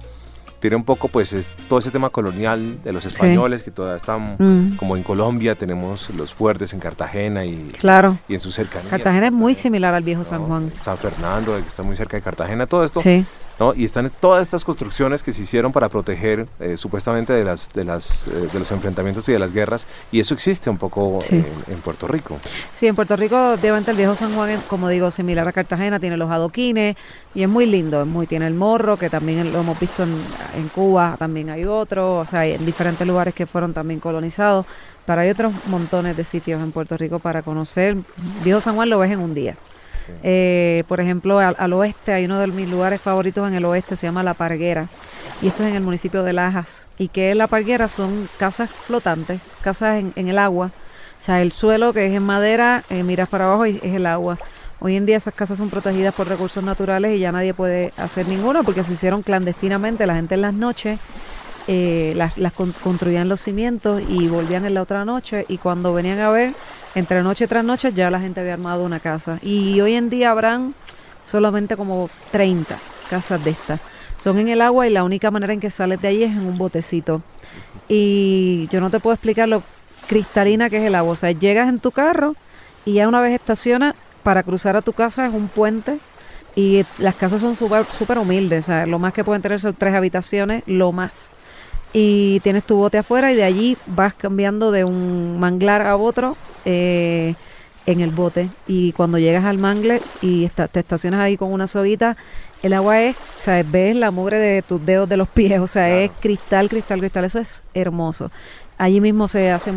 tiene 0.60 0.76
un 0.76 0.84
poco, 0.84 1.08
pues, 1.10 1.32
es, 1.34 1.54
todo 1.70 1.78
ese 1.80 1.92
tema 1.92 2.10
colonial 2.10 2.82
de 2.84 2.92
los 2.92 3.06
españoles, 3.06 3.62
que 3.62 3.70
todavía 3.72 3.98
están, 3.98 4.36
Mm. 4.40 4.78
como 4.78 4.98
en 4.98 5.04
Colombia, 5.04 5.54
tenemos 5.56 6.10
los 6.12 6.34
fuertes 6.34 6.74
en 6.74 6.80
Cartagena 6.80 7.46
y, 7.46 7.64
claro. 7.80 8.18
y 8.28 8.34
en 8.34 8.40
sus 8.40 8.56
cercanías. 8.56 8.90
Cartagena 8.90 9.28
es 9.28 9.32
muy 9.34 9.54
similar 9.54 9.94
al 9.94 10.04
viejo 10.04 10.24
San 10.24 10.42
¿no? 10.42 10.48
Juan. 10.48 10.72
San 10.80 10.98
Fernando, 10.98 11.54
que 11.62 11.68
está 11.68 11.84
muy 11.84 11.96
cerca 11.96 12.18
de 12.18 12.24
Cartagena, 12.24 12.66
todo 12.66 12.84
esto. 12.84 13.00
Sí, 13.00 13.26
¿no? 13.60 13.74
Y 13.74 13.86
están 13.86 14.12
todas 14.20 14.42
estas 14.42 14.64
construcciones 14.64 15.24
que 15.24 15.32
se 15.34 15.44
hicieron 15.44 15.72
para 15.72 15.90
proteger 15.90 16.48
eh, 16.60 16.78
supuestamente 16.78 17.34
de, 17.34 17.44
las, 17.44 17.70
de, 17.70 17.84
las, 17.84 18.28
eh, 18.28 18.50
de 18.52 18.60
los 18.60 18.72
enfrentamientos 18.72 19.28
y 19.30 19.32
de 19.32 19.40
las 19.40 19.52
guerras. 19.52 19.88
Y 20.12 20.20
eso 20.20 20.34
existe 20.34 20.70
un 20.70 20.78
poco 20.78 21.20
Sí. 21.22 21.36
en, 21.36 21.74
en 21.74 21.80
Puerto 21.82 22.08
Rico. 22.08 22.38
sí, 22.74 22.88
en 22.88 22.96
Puerto 22.96 23.16
Rico, 23.16 23.54
obviamente 23.54 23.92
el 23.92 23.98
viejo 23.98 24.16
San 24.16 24.34
Juan, 24.36 24.50
es, 24.52 24.60
como 24.64 24.90
digo, 24.90 25.10
similar 25.12 25.48
a 25.48 25.54
Cartagena, 25.54 26.00
tiene 26.00 26.18
los 26.18 26.30
adoquines 26.30 26.96
y 27.34 27.44
es 27.44 27.50
muy 27.50 27.66
lindo, 27.66 28.02
es 28.02 28.08
muy, 28.08 28.28
tiene 28.28 28.48
el 28.48 28.54
morro, 28.54 28.98
que 28.98 29.10
también 29.10 29.52
lo 29.52 29.60
hemos 29.62 29.80
visto 29.80 30.04
en, 30.04 30.14
en 30.56 30.68
Cuba, 30.70 31.16
también 31.18 31.50
hay 31.50 31.66
otro, 31.66 32.18
o 32.20 32.26
sea, 32.26 32.42
hay 32.42 32.54
en 32.54 32.66
diferentes 32.66 33.06
lugares 33.08 33.34
que 33.34 33.46
fueron 33.46 33.74
también 33.74 34.00
colonizados, 34.00 34.66
pero 35.06 35.22
hay 35.22 35.30
otros 35.30 35.54
montones 35.68 36.18
de 36.18 36.24
sitios 36.24 36.62
en 36.62 36.72
Puerto 36.72 36.98
Rico 36.98 37.20
para 37.20 37.42
conocer. 37.44 37.96
Viejo 38.44 38.60
San 38.62 38.76
Juan 38.76 38.90
lo 38.90 39.00
ves 39.00 39.12
en 39.12 39.20
un 39.20 39.34
día. 39.34 39.56
Eh, 40.24 40.84
por 40.88 41.00
ejemplo, 41.00 41.40
al, 41.40 41.56
al 41.58 41.74
oeste 41.74 42.14
hay 42.14 42.26
uno 42.26 42.40
de 42.40 42.48
mis 42.48 42.70
lugares 42.70 43.02
favoritos 43.02 43.48
en 43.48 43.54
el 43.56 43.66
oeste, 43.66 43.96
se 43.96 44.08
llama 44.08 44.24
La 44.24 44.34
Parguera. 44.34 44.88
Y 45.42 45.48
esto 45.48 45.64
es 45.64 45.70
en 45.70 45.76
el 45.76 45.84
municipio 45.84 46.24
de 46.24 46.34
Lajas. 46.34 46.88
Y 46.98 47.10
que 47.10 47.34
La 47.36 47.48
Parguera 47.48 47.88
son 47.88 48.30
casas 48.38 48.70
flotantes, 48.70 49.42
casas 49.62 50.04
en, 50.16 50.28
el 50.28 50.38
agua. 50.38 50.72
O 51.22 51.24
sea, 51.26 51.42
el 51.42 51.52
suelo 51.52 51.92
que 51.94 52.06
es 52.08 52.14
en 52.14 52.24
madera, 52.24 52.84
eh, 52.90 53.04
miras 53.04 53.28
para 53.30 53.46
abajo 53.46 53.66
y 53.66 53.80
es 53.84 53.96
el 53.96 54.06
agua. 54.06 54.38
Hoy 54.80 54.96
en 54.96 55.06
día 55.06 55.18
esas 55.18 55.34
casas 55.34 55.58
son 55.58 55.70
protegidas 55.70 56.14
por 56.14 56.28
recursos 56.28 56.64
naturales 56.64 57.16
y 57.16 57.20
ya 57.20 57.32
nadie 57.32 57.54
puede 57.54 57.94
hacer 57.98 58.28
ninguno 58.28 58.64
porque 58.64 58.84
se 58.84 58.94
hicieron 58.94 59.24
clandestinamente. 59.24 60.06
La 60.06 60.16
gente 60.16 60.36
en 60.36 60.42
las 60.42 60.54
noches 60.54 61.00
eh, 61.68 62.14
las, 62.16 62.38
las 62.38 62.54
con- 62.54 62.74
construían 62.74 63.28
los 63.28 63.42
cimientos 63.42 64.02
y 64.08 64.28
volvían 64.28 64.66
en 64.66 64.76
la 64.76 64.84
otra 64.84 65.04
noche 65.04 65.46
y 65.48 65.58
cuando 65.58 65.94
venían 65.94 66.20
a 66.20 66.30
ver, 66.30 66.54
entre 66.96 67.22
noche 67.22 67.48
tras 67.48 67.64
noche 67.64 67.92
ya 67.94 68.10
la 68.10 68.20
gente 68.20 68.40
había 68.40 68.54
armado 68.54 68.84
una 68.86 69.00
casa. 69.00 69.40
Y 69.42 69.80
hoy 69.82 69.94
en 69.94 70.10
día 70.10 70.32
habrán 70.32 70.74
solamente 71.24 71.76
como 71.78 72.10
30 72.32 72.78
casas 73.10 73.44
de 73.44 73.52
estas. 73.52 73.80
Son 74.18 74.40
en 74.40 74.48
el 74.48 74.62
agua 74.62 74.88
y 74.88 74.90
la 74.90 75.04
única 75.04 75.30
manera 75.30 75.54
en 75.54 75.60
que 75.60 75.70
sales 75.70 76.02
de 76.02 76.08
allí 76.08 76.24
es 76.24 76.32
en 76.32 76.46
un 76.46 76.58
botecito. 76.58 77.22
Y 77.90 78.68
yo 78.70 78.80
no 78.80 78.90
te 78.90 79.00
puedo 79.00 79.14
explicar 79.14 79.50
lo 79.50 79.62
cristalina 80.08 80.70
que 80.70 80.78
es 80.78 80.84
el 80.84 80.96
agua. 80.96 81.14
O 81.14 81.16
sea, 81.16 81.32
llegas 81.32 81.68
en 81.68 81.80
tu 81.80 81.92
carro 81.92 82.36
y 82.86 82.94
ya 82.94 83.08
una 83.08 83.22
vez 83.22 83.34
estacionas, 83.34 83.94
para 84.24 84.42
cruzar 84.42 84.76
a 84.76 84.82
tu 84.82 84.92
casa 84.92 85.28
es 85.28 85.34
un 85.34 85.48
puente 85.48 86.00
y 86.56 86.84
las 86.98 87.14
casas 87.14 87.42
son 87.42 87.56
súper 87.56 87.86
súper 87.92 88.18
humildes. 88.18 88.66
O 88.66 88.68
sea, 88.68 88.88
lo 88.88 88.98
más 88.98 89.14
que 89.14 89.24
pueden 89.24 89.42
tener 89.42 89.60
son 89.60 89.76
tres 89.76 89.94
habitaciones, 89.94 90.64
lo 90.66 90.92
más. 90.92 91.32
Y 91.94 92.40
tienes 92.40 92.64
tu 92.64 92.78
bote 92.78 92.98
afuera 92.98 93.32
y 93.32 93.36
de 93.36 93.44
allí 93.44 93.78
vas 93.86 94.14
cambiando 94.14 94.72
de 94.72 94.84
un 94.84 95.40
manglar 95.40 95.84
a 95.84 95.96
otro 95.96 96.36
eh, 96.66 97.36
en 97.86 98.02
el 98.02 98.12
bote. 98.12 98.50
Y 98.68 98.92
cuando 98.94 99.18
llegas 99.20 99.46
al 99.46 99.58
mangle 99.58 100.02
y 100.22 100.48
te 100.50 100.80
estacionas 100.80 101.20
ahí 101.22 101.38
con 101.38 101.52
una 101.54 101.68
soguita, 101.68 102.18
el 102.64 102.74
agua 102.74 103.02
es, 103.02 103.16
o 103.16 103.40
sea, 103.40 103.62
ves 103.64 103.96
la 103.96 104.12
mugre 104.12 104.40
de 104.40 104.62
tus 104.62 104.84
dedos 104.86 105.08
de 105.08 105.18
los 105.18 105.28
pies, 105.28 105.60
o 105.60 105.68
sea, 105.68 106.02
es 106.02 106.12
cristal, 106.20 106.68
cristal, 106.70 107.00
cristal. 107.00 107.26
Eso 107.26 107.40
es 107.40 107.64
hermoso. 107.74 108.32
Allí 108.78 109.00
mismo 109.00 109.28
se 109.28 109.52
hace, 109.52 109.72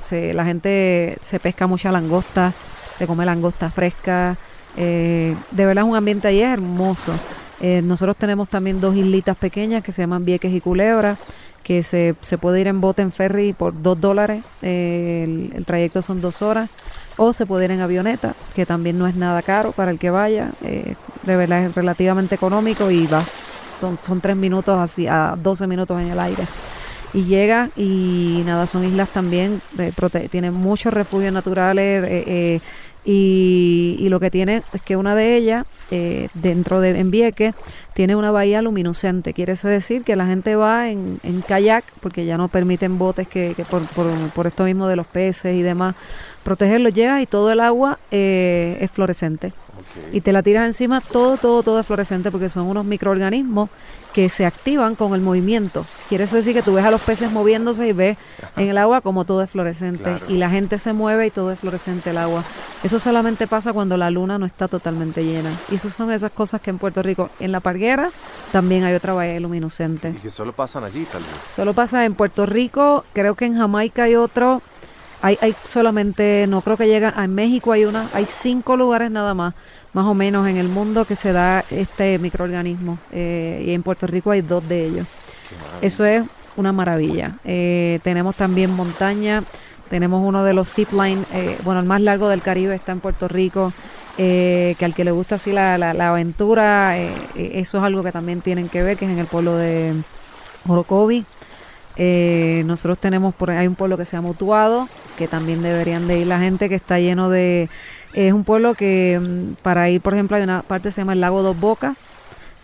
se- 0.00 0.34
la 0.34 0.44
gente 0.44 1.18
se 1.22 1.40
pesca 1.40 1.66
mucha 1.66 1.90
langosta, 1.90 2.52
se 2.98 3.06
come 3.06 3.24
langosta 3.24 3.70
fresca. 3.70 4.36
eh, 4.76 5.34
de 5.52 5.66
verdad 5.66 5.84
es 5.84 5.90
un 5.90 5.96
ambiente 5.96 6.28
allí 6.28 6.42
hermoso. 6.42 7.12
Eh, 7.60 7.80
nosotros 7.82 8.16
tenemos 8.16 8.48
también 8.48 8.80
dos 8.80 8.94
islitas 8.96 9.36
pequeñas 9.36 9.82
que 9.82 9.92
se 9.92 10.02
llaman 10.02 10.24
Vieques 10.24 10.52
y 10.52 10.60
Culebra, 10.60 11.16
que 11.64 11.82
se, 11.82 12.14
se 12.20 12.38
puede 12.38 12.60
ir 12.60 12.68
en 12.68 12.80
bote 12.80 13.02
en 13.02 13.10
ferry 13.10 13.52
por 13.52 13.82
dos 13.82 14.00
dólares. 14.00 14.44
eh, 14.62 15.50
el, 15.54 15.64
trayecto 15.66 16.02
son 16.02 16.20
dos 16.20 16.42
horas. 16.42 16.70
O 17.16 17.32
se 17.32 17.46
puede 17.46 17.64
ir 17.66 17.70
en 17.70 17.80
avioneta, 17.80 18.34
que 18.54 18.66
también 18.66 18.98
no 18.98 19.06
es 19.06 19.14
nada 19.16 19.42
caro 19.42 19.72
para 19.72 19.90
el 19.90 19.98
que 19.98 20.10
vaya. 20.10 20.50
eh, 20.62 20.94
de 21.22 21.36
verdad 21.36 21.64
es 21.64 21.74
relativamente 21.74 22.34
económico 22.34 22.90
y 22.90 23.06
vas. 23.06 23.32
Son, 23.80 23.98
son 24.02 24.20
tres 24.20 24.36
minutos 24.36 24.78
así, 24.78 25.06
a 25.08 25.36
12 25.42 25.66
minutos 25.66 26.00
en 26.00 26.08
el 26.10 26.20
aire. 26.20 26.44
Y 27.12 27.24
llega 27.24 27.70
y 27.76 28.42
nada, 28.44 28.66
son 28.66 28.84
islas 28.84 29.08
también, 29.10 29.62
eh, 29.78 29.92
prote- 29.96 30.28
tienen 30.28 30.52
muchos 30.52 30.92
refugios 30.92 31.32
naturales, 31.32 32.02
eh, 32.04 32.24
eh, 32.26 32.60
Y, 33.04 33.96
y 33.98 34.08
lo 34.08 34.18
que 34.18 34.30
tiene 34.30 34.62
es 34.72 34.80
que 34.80 34.96
una 34.96 35.14
de 35.14 35.36
ellas, 35.36 35.66
eh, 35.90 36.28
dentro 36.32 36.80
de 36.80 36.98
Envieque, 36.98 37.52
tiene 37.92 38.16
una 38.16 38.30
bahía 38.30 38.62
luminiscente. 38.62 39.34
Quiere 39.34 39.54
decir 39.54 40.04
que 40.04 40.16
la 40.16 40.26
gente 40.26 40.56
va 40.56 40.88
en, 40.88 41.20
en 41.22 41.42
kayak, 41.42 41.84
porque 42.00 42.24
ya 42.24 42.38
no 42.38 42.48
permiten 42.48 42.98
botes 42.98 43.28
que, 43.28 43.54
que 43.54 43.64
por, 43.64 43.82
por, 43.88 44.06
por 44.34 44.46
esto 44.46 44.64
mismo 44.64 44.88
de 44.88 44.96
los 44.96 45.06
peces 45.06 45.54
y 45.54 45.62
demás, 45.62 45.94
protegerlos. 46.44 46.94
Llega 46.94 47.20
y 47.20 47.26
todo 47.26 47.52
el 47.52 47.60
agua 47.60 47.98
eh, 48.10 48.78
es 48.80 48.90
fluorescente. 48.90 49.52
Y 50.12 50.20
te 50.20 50.32
la 50.32 50.42
tiras 50.42 50.66
encima, 50.66 51.00
todo, 51.00 51.36
todo, 51.36 51.62
todo 51.62 51.80
es 51.80 51.86
fluorescente 51.86 52.30
porque 52.30 52.48
son 52.48 52.66
unos 52.66 52.84
microorganismos 52.84 53.70
que 54.12 54.28
se 54.28 54.46
activan 54.46 54.94
con 54.94 55.14
el 55.14 55.20
movimiento. 55.20 55.86
Quiere 56.08 56.24
eso 56.24 56.36
decir 56.36 56.54
que 56.54 56.62
tú 56.62 56.74
ves 56.74 56.84
a 56.84 56.90
los 56.90 57.00
peces 57.00 57.32
moviéndose 57.32 57.88
y 57.88 57.92
ves 57.92 58.16
en 58.56 58.68
el 58.68 58.78
agua 58.78 59.00
como 59.00 59.24
todo 59.24 59.42
es 59.42 59.50
fluorescente. 59.50 60.04
Claro. 60.04 60.26
Y 60.28 60.36
la 60.36 60.50
gente 60.50 60.78
se 60.78 60.92
mueve 60.92 61.26
y 61.26 61.30
todo 61.30 61.50
es 61.50 61.58
fluorescente 61.58 62.10
el 62.10 62.18
agua. 62.18 62.44
Eso 62.84 63.00
solamente 63.00 63.48
pasa 63.48 63.72
cuando 63.72 63.96
la 63.96 64.10
luna 64.10 64.38
no 64.38 64.46
está 64.46 64.68
totalmente 64.68 65.24
llena. 65.24 65.50
Y 65.70 65.74
esas 65.74 65.94
son 65.94 66.12
esas 66.12 66.30
cosas 66.30 66.60
que 66.60 66.70
en 66.70 66.78
Puerto 66.78 67.02
Rico, 67.02 67.30
en 67.40 67.50
la 67.50 67.60
parguera, 67.60 68.10
también 68.52 68.84
hay 68.84 68.94
otra 68.94 69.14
bahía 69.14 69.40
luminiscente. 69.40 70.10
Y 70.10 70.20
que 70.20 70.30
solo 70.30 70.52
pasan 70.52 70.84
allí, 70.84 71.04
tal 71.10 71.22
vez. 71.22 71.32
Solo 71.50 71.74
pasa 71.74 72.04
en 72.04 72.14
Puerto 72.14 72.46
Rico, 72.46 73.04
creo 73.14 73.34
que 73.34 73.46
en 73.46 73.56
Jamaica 73.56 74.04
hay 74.04 74.14
otro. 74.14 74.62
Hay, 75.22 75.38
hay 75.40 75.56
solamente, 75.64 76.46
no 76.46 76.60
creo 76.60 76.76
que 76.76 76.86
llega, 76.86 77.14
en 77.16 77.34
México 77.34 77.72
hay 77.72 77.86
una, 77.86 78.10
hay 78.12 78.26
cinco 78.26 78.76
lugares 78.76 79.10
nada 79.10 79.32
más, 79.32 79.54
más 79.94 80.04
o 80.06 80.12
menos 80.14 80.46
en 80.48 80.58
el 80.58 80.68
mundo 80.68 81.04
que 81.06 81.16
se 81.16 81.32
da 81.32 81.64
este 81.70 82.18
microorganismo. 82.18 82.98
eh, 83.12 83.64
y 83.66 83.70
en 83.72 83.82
Puerto 83.82 84.06
Rico 84.06 84.30
hay 84.32 84.42
dos 84.42 84.68
de 84.68 84.84
ellos. 84.86 85.06
Eso 85.80 86.04
es 86.04 86.22
una 86.56 86.72
maravilla. 86.72 87.38
Eh, 87.44 87.98
tenemos 88.02 88.36
también 88.36 88.70
montaña, 88.70 89.42
tenemos 89.90 90.22
uno 90.26 90.44
de 90.44 90.52
los 90.54 90.72
zipline, 90.72 91.24
eh, 91.32 91.56
bueno, 91.64 91.80
el 91.80 91.86
más 91.86 92.00
largo 92.00 92.28
del 92.28 92.42
Caribe 92.42 92.74
está 92.74 92.92
en 92.92 93.00
Puerto 93.00 93.28
Rico, 93.28 93.72
eh, 94.18 94.74
que 94.78 94.84
al 94.84 94.94
que 94.94 95.04
le 95.04 95.10
gusta 95.10 95.36
así 95.36 95.52
la, 95.52 95.76
la- 95.78 95.94
la 95.94 96.10
aventura, 96.10 96.96
eso 96.96 97.78
es 97.78 97.84
algo 97.84 98.02
que 98.02 98.12
también 98.12 98.40
tienen 98.40 98.68
que 98.68 98.82
ver, 98.82 98.96
que 98.96 99.04
es 99.06 99.10
en 99.10 99.18
el 99.18 99.26
pueblo 99.26 99.56
de 99.56 99.94
Orocovi. 100.68 101.24
Eh, 101.96 102.62
nosotros 102.66 102.98
tenemos, 102.98 103.34
por 103.34 103.50
hay 103.50 103.66
un 103.68 103.74
pueblo 103.76 103.96
que 103.96 104.04
se 104.04 104.16
llama 104.16 104.30
Utuado, 104.30 104.88
que 105.16 105.28
también 105.28 105.62
deberían 105.62 106.08
de 106.08 106.18
ir 106.18 106.26
la 106.26 106.38
gente, 106.40 106.68
que 106.68 106.74
está 106.74 106.98
lleno 106.98 107.30
de... 107.30 107.68
Es 108.14 108.32
un 108.32 108.44
pueblo 108.44 108.74
que 108.74 109.20
mm, 109.20 109.54
para 109.62 109.90
ir, 109.90 110.00
por 110.00 110.14
ejemplo, 110.14 110.36
hay 110.36 110.42
una 110.42 110.62
parte 110.62 110.88
que 110.88 110.92
se 110.92 111.00
llama 111.00 111.12
el 111.14 111.20
Lago 111.20 111.42
Dos 111.42 111.58
Bocas, 111.58 111.96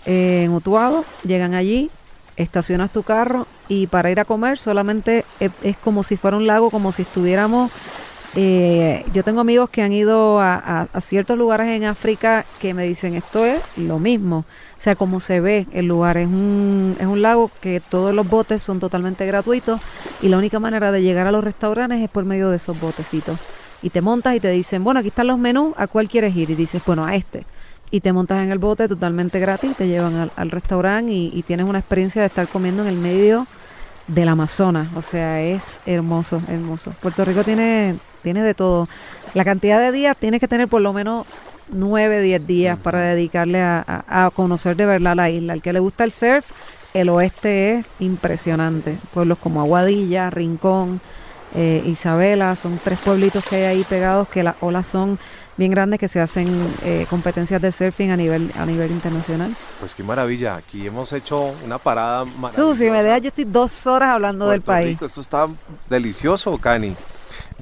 eh, 0.06 0.42
en 0.44 0.52
Utuado, 0.52 1.04
llegan 1.24 1.54
allí, 1.54 1.90
estacionas 2.36 2.92
tu 2.92 3.02
carro 3.02 3.46
y 3.68 3.86
para 3.88 4.10
ir 4.10 4.20
a 4.20 4.24
comer 4.24 4.56
solamente 4.58 5.24
es, 5.40 5.50
es 5.62 5.76
como 5.76 6.02
si 6.02 6.16
fuera 6.16 6.36
un 6.36 6.46
lago, 6.46 6.70
como 6.70 6.92
si 6.92 7.02
estuviéramos... 7.02 7.70
eh, 8.36 9.04
yo 9.12 9.24
tengo 9.24 9.40
amigos 9.40 9.68
que 9.70 9.82
han 9.82 9.92
ido 9.92 10.38
a, 10.40 10.54
a- 10.54 10.88
a 10.92 11.00
ciertos 11.00 11.36
lugares 11.36 11.66
en 11.68 11.84
África 11.84 12.46
que 12.60 12.72
me 12.74 12.84
dicen 12.84 13.14
esto 13.14 13.44
es 13.44 13.60
lo 13.76 13.98
mismo. 13.98 14.44
O 14.78 14.82
sea, 14.82 14.94
como 14.94 15.18
se 15.20 15.40
ve 15.40 15.66
el 15.72 15.86
lugar, 15.86 16.16
es 16.16 16.28
un, 16.28 16.96
es 17.00 17.06
un 17.06 17.20
lago 17.22 17.50
que 17.60 17.80
todos 17.80 18.14
los 18.14 18.26
botes 18.28 18.62
son 18.62 18.78
totalmente 18.80 19.26
gratuitos 19.26 19.80
y 20.22 20.28
la 20.28 20.38
única 20.38 20.60
manera 20.60 20.92
de 20.92 21.02
llegar 21.02 21.26
a 21.26 21.32
los 21.32 21.42
restaurantes 21.44 22.00
es 22.00 22.08
por 22.08 22.24
medio 22.24 22.48
de 22.50 22.56
esos 22.56 22.78
botecitos. 22.80 23.38
Y 23.82 23.90
te 23.90 24.00
montas 24.02 24.34
y 24.36 24.40
te 24.40 24.50
dicen, 24.50 24.84
bueno, 24.84 25.00
aquí 25.00 25.08
están 25.08 25.26
los 25.26 25.38
menús, 25.38 25.74
¿a 25.76 25.86
cuál 25.86 26.08
quieres 26.08 26.34
ir? 26.36 26.50
Y 26.50 26.54
dices, 26.54 26.82
bueno, 26.84 27.04
a 27.04 27.14
este 27.16 27.46
y 27.92 28.00
te 28.00 28.12
montas 28.12 28.42
en 28.44 28.52
el 28.52 28.58
bote 28.60 28.86
totalmente 28.86 29.40
gratis, 29.40 29.74
te 29.76 29.88
llevan 29.88 30.14
al, 30.14 30.32
al 30.36 30.50
restaurante 30.52 31.12
y, 31.12 31.30
y 31.34 31.42
tienes 31.42 31.66
una 31.66 31.80
experiencia 31.80 32.20
de 32.22 32.28
estar 32.28 32.46
comiendo 32.48 32.82
en 32.82 32.88
el 32.88 32.96
medio 32.96 33.48
del 34.06 34.28
Amazonas. 34.28 34.88
O 34.94 35.02
sea, 35.02 35.40
es 35.42 35.80
hermoso, 35.86 36.40
hermoso. 36.48 36.92
Puerto 37.00 37.24
Rico 37.24 37.44
tiene, 37.44 37.98
tiene 38.22 38.42
de 38.42 38.54
todo. 38.54 38.88
La 39.34 39.44
cantidad 39.44 39.80
de 39.80 39.92
días 39.92 40.16
tienes 40.16 40.40
que 40.40 40.48
tener 40.48 40.68
por 40.68 40.80
lo 40.82 40.92
menos 40.92 41.26
9, 41.68 42.20
10 42.20 42.46
días 42.46 42.78
para 42.78 43.00
dedicarle 43.02 43.60
a, 43.60 43.84
a- 43.86 44.26
a 44.26 44.30
conocer 44.30 44.76
de 44.76 44.86
verdad 44.86 45.16
la 45.16 45.30
isla. 45.30 45.52
Al 45.54 45.62
que 45.62 45.72
le 45.72 45.80
gusta 45.80 46.04
el 46.04 46.10
surf, 46.12 46.46
el 46.94 47.08
oeste 47.08 47.78
es 47.78 47.86
impresionante. 47.98 48.98
Pueblos 49.12 49.38
como 49.38 49.60
Aguadilla, 49.60 50.30
Rincón, 50.30 51.00
eh, 51.54 51.82
Isabela, 51.86 52.54
son 52.56 52.78
tres 52.82 52.98
pueblitos 52.98 53.44
que 53.44 53.56
hay 53.56 53.62
ahí 53.64 53.84
pegados 53.84 54.28
que 54.28 54.42
las 54.42 54.56
olas 54.60 54.86
son 54.86 55.18
bien 55.56 55.70
grandes 55.70 55.98
que 56.00 56.08
se 56.08 56.20
hacen 56.20 56.48
eh, 56.84 57.06
competencias 57.10 57.60
de 57.60 57.70
surfing 57.70 58.10
a 58.10 58.16
nivel 58.16 58.50
a 58.56 58.64
nivel 58.64 58.90
internacional. 58.92 59.54
Pues 59.78 59.94
qué 59.94 60.02
maravilla. 60.02 60.56
Aquí 60.56 60.86
hemos 60.86 61.12
hecho 61.12 61.54
una 61.64 61.78
parada 61.78 62.24
maravillosa. 62.24 62.72
Susi, 62.78 62.90
me 62.90 63.02
dejas, 63.02 63.20
yo 63.22 63.28
estoy 63.28 63.44
dos 63.44 63.86
horas 63.86 64.10
hablando 64.10 64.48
del 64.48 64.62
país. 64.62 64.88
Rico, 64.88 65.06
esto 65.06 65.20
está 65.20 65.46
delicioso, 65.90 66.56
Cani. 66.58 66.94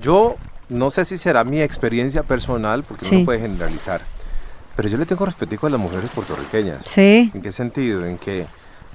Yo 0.01 0.37
no 0.69 0.91
sé 0.91 1.05
si 1.05 1.17
será 1.19 1.43
mi 1.45 1.61
experiencia 1.61 2.23
personal, 2.23 2.85
porque 2.85 3.05
uno 3.07 3.11
Sí. 3.11 3.19
no 3.21 3.25
puede 3.25 3.41
generalizar, 3.41 4.03
pero 4.77 4.89
yo 4.89 4.99
le 4.99 5.07
tengo 5.07 5.25
respetico 5.25 5.67
a 5.67 5.71
las 5.71 5.81
mujeres 5.81 6.11
puertorriqueñas. 6.15 6.85
Sí, 6.85 7.31
¿En 7.35 7.41
qué 7.43 7.51
sentido? 7.53 8.05
En 8.05 8.19
que 8.19 8.47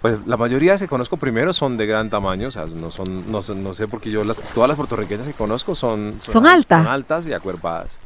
pues 0.04 0.18
la 0.28 0.38
mayoría 0.38 0.78
que 0.78 0.88
conozco 0.88 1.18
primero 1.18 1.52
son 1.54 1.78
de 1.78 1.86
gran 1.88 2.10
tamaño, 2.12 2.50
o 2.50 2.52
sea, 2.52 2.66
no 2.68 2.92
son, 2.92 3.32
no, 3.32 3.42
sé- 3.42 3.56
no 3.56 3.74
sé 3.74 3.88
porque 3.88 4.12
yo 4.12 4.24
las, 4.24 4.44
todas 4.54 4.68
las 4.68 4.76
puertorriqueñas 4.78 5.26
que 5.26 5.34
conozco 5.34 5.74
son, 5.74 6.16
Son 6.20 6.46
al- 6.46 6.58
altas. 6.58 6.84
Son 6.84 6.92
altas 6.94 7.26
y 7.28 7.34
acuerpadas. 7.34 7.98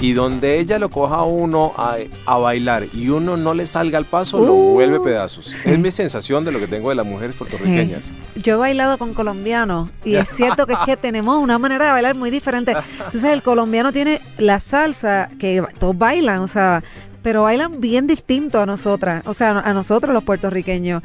Y 0.00 0.12
donde 0.12 0.60
ella 0.60 0.78
lo 0.78 0.90
coja 0.90 1.16
a 1.16 1.24
uno 1.24 1.72
a, 1.76 1.96
a 2.24 2.38
bailar 2.38 2.84
y 2.94 3.08
uno 3.08 3.36
no 3.36 3.52
le 3.52 3.66
salga 3.66 3.98
al 3.98 4.04
paso, 4.04 4.38
lo 4.38 4.54
Uh, 4.54 4.72
vuelve 4.74 5.00
pedazos. 5.00 5.46
sí. 5.46 5.70
Es 5.70 5.76
mi 5.80 5.90
sensación 5.90 6.44
de 6.44 6.52
lo 6.52 6.60
que 6.60 6.68
tengo 6.68 6.90
de 6.90 6.94
las 6.94 7.04
mujeres 7.04 7.34
puertorriqueñas. 7.34 8.04
Sí. 8.04 8.40
Yo 8.40 8.54
he 8.54 8.56
bailado 8.58 8.96
con 8.98 9.12
colombianos 9.12 9.90
y 10.04 10.14
es 10.14 10.28
cierto 10.28 10.68
que 10.68 10.74
es 10.74 10.78
que 10.86 10.96
tenemos 11.08 11.42
una 11.42 11.58
manera 11.58 11.86
de 11.86 11.90
bailar 11.92 12.14
muy 12.14 12.30
diferente. 12.30 12.76
Entonces 13.06 13.24
el 13.24 13.42
colombiano 13.42 13.92
tiene 13.92 14.20
la 14.38 14.60
salsa 14.60 15.30
que 15.40 15.64
todos 15.80 15.98
bailan, 15.98 16.38
o 16.42 16.46
sea, 16.46 16.84
pero 17.28 17.42
bailan 17.42 17.78
bien 17.78 18.06
distinto 18.06 18.58
a 18.58 18.64
nosotras, 18.64 19.22
o 19.26 19.34
sea, 19.34 19.50
a 19.58 19.74
nosotros 19.74 20.14
los 20.14 20.24
puertorriqueños. 20.24 21.02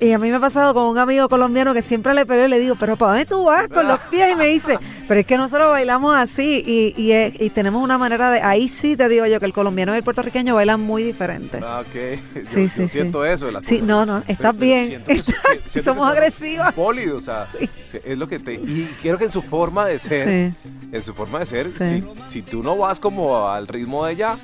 Y 0.00 0.12
a 0.12 0.18
mí 0.18 0.30
me 0.30 0.36
ha 0.36 0.40
pasado 0.40 0.72
con 0.72 0.84
un 0.84 0.96
amigo 0.96 1.28
colombiano 1.28 1.74
que 1.74 1.82
siempre 1.82 2.14
le 2.14 2.24
peleo 2.24 2.46
y 2.46 2.48
le 2.48 2.58
digo, 2.60 2.76
pero 2.80 2.96
¿para 2.96 3.12
dónde 3.12 3.26
tú 3.26 3.44
vas 3.44 3.68
con 3.68 3.86
los 3.86 3.98
pies? 4.10 4.30
Y 4.32 4.36
me 4.36 4.46
dice, 4.46 4.78
pero 5.06 5.20
es 5.20 5.26
que 5.26 5.36
nosotros 5.36 5.70
bailamos 5.70 6.16
así 6.16 6.62
y, 6.66 6.94
y, 7.38 7.50
tenemos 7.50 7.82
una 7.84 7.98
manera 7.98 8.30
de, 8.30 8.40
ahí 8.40 8.68
sí 8.68 8.96
te 8.96 9.06
digo 9.10 9.26
yo 9.26 9.38
que 9.38 9.44
el 9.46 9.52
colombiano 9.52 9.92
y 9.94 9.98
el 9.98 10.02
puertorriqueño 10.02 10.54
bailan 10.54 10.80
muy 10.80 11.02
diferente. 11.02 11.60
Ah, 11.62 11.82
ok. 11.82 11.94
Yo, 11.94 12.40
Sí, 12.50 12.62
yo 12.62 12.68
sí, 12.68 12.68
sí. 12.68 12.88
siento 12.88 13.22
eso. 13.26 13.50
de 13.52 13.64
Sí, 13.66 13.80
no, 13.82 14.06
no, 14.06 14.18
estás 14.28 14.36
pero 14.38 14.54
bien. 14.54 14.86
siento 14.86 15.06
que 15.12 15.22
son- 15.22 15.34
que- 15.62 15.68
siento 15.68 15.90
Somos 15.90 16.06
agresivas. 16.10 16.72
Pólidos, 16.74 17.16
o 17.16 17.20
sea, 17.20 17.46
Sí. 17.46 17.68
es 18.02 18.16
lo 18.16 18.26
que 18.28 18.38
te... 18.38 18.54
Y 18.54 18.94
quiero 19.02 19.18
que 19.18 19.24
en 19.24 19.30
su 19.30 19.42
forma 19.42 19.84
de 19.84 19.98
ser, 19.98 20.26
Sí. 20.54 20.70
en 20.92 21.02
su 21.02 21.12
forma 21.12 21.38
de 21.40 21.46
ser, 21.46 21.68
Sí. 21.70 21.84
si, 21.88 22.04
si 22.26 22.42
tú 22.42 22.62
no 22.62 22.76
vas 22.78 22.98
como 23.00 23.48
al 23.48 23.66
ritmo 23.68 24.04
de 24.06 24.12
ella, 24.12 24.38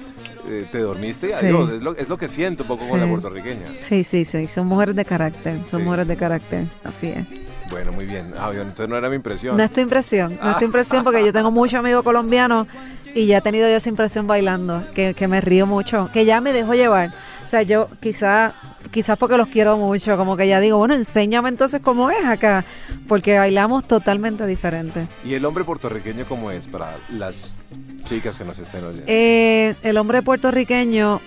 eh, 0.49 0.67
te 0.71 0.79
dormiste 0.79 1.27
y 1.27 1.31
Sí. 1.31 1.47
adiós. 1.47 1.73
Es 1.73 1.83
lo, 1.83 1.97
es 1.97 2.09
lo 2.09 2.17
que 2.19 2.29
siento 2.29 2.65
un 2.65 2.69
poco 2.69 2.87
con 2.89 2.99
Sí. 2.99 3.05
la 3.05 3.11
puertorriqueña. 3.11 3.67
Sí, 3.81 4.05
sí, 4.05 4.25
sí, 4.25 4.49
son 4.49 4.67
mujeres 4.67 4.97
de 4.97 5.05
carácter, 5.05 5.59
son 5.69 5.81
Sí. 5.81 5.85
mujeres 5.85 6.09
de 6.09 6.17
carácter, 6.17 6.65
así 6.85 7.09
es. 7.09 7.27
Bueno, 7.71 7.93
muy 7.93 8.05
bien. 8.05 8.33
Ah, 8.39 8.51
entonces 8.55 8.89
no 8.89 8.97
era 8.97 9.09
mi 9.09 9.17
impresión. 9.17 9.57
No 9.57 9.63
es 9.63 9.73
tu 9.73 9.81
impresión, 9.81 10.39
no 10.43 10.51
es 10.51 10.59
tu 10.59 10.65
impresión 10.65 11.05
porque 11.05 11.25
yo 11.25 11.33
tengo 11.33 11.51
muchos 11.51 11.79
amigos 11.79 12.03
colombianos 12.03 12.67
y 13.15 13.27
ya 13.27 13.39
he 13.39 13.41
tenido 13.41 13.69
yo 13.69 13.77
esa 13.77 13.89
impresión 13.89 14.27
bailando, 14.27 14.83
que, 14.95 15.15
que 15.15 15.27
me 15.29 15.41
río 15.41 15.67
mucho, 15.67 16.11
que 16.13 16.25
ya 16.25 16.41
me 16.41 16.53
dejo 16.53 16.75
llevar. 16.75 17.13
O 17.45 17.49
sea, 17.49 17.63
yo 17.63 17.89
quizá, 18.01 18.53
quizás 18.91 19.17
porque 19.19 19.37
los 19.37 19.49
quiero 19.49 19.77
mucho, 19.79 20.17
como 20.17 20.37
que 20.37 20.47
ya 20.49 20.61
digo, 20.61 20.79
bueno, 20.79 20.95
enséñame 20.95 21.49
entonces 21.49 21.81
cómo 21.83 22.11
es 22.11 22.25
acá, 22.25 22.65
porque 23.09 23.39
bailamos 23.39 23.87
totalmente 23.89 24.47
diferente. 24.47 25.07
¿Y 25.25 25.35
el 25.35 25.45
hombre 25.45 25.65
puertorriqueño 25.65 26.25
cómo 26.29 26.51
es 26.51 26.69
para 26.69 26.97
las 27.11 27.55
chicas 28.13 28.39
que 28.39 28.45
nos 28.45 28.59
estén 28.59 28.85
oyendo? 28.85 29.05
Eh, 29.07 29.75
el 29.83 29.97
hombre 29.97 30.23
puertorriqueño 30.23 31.21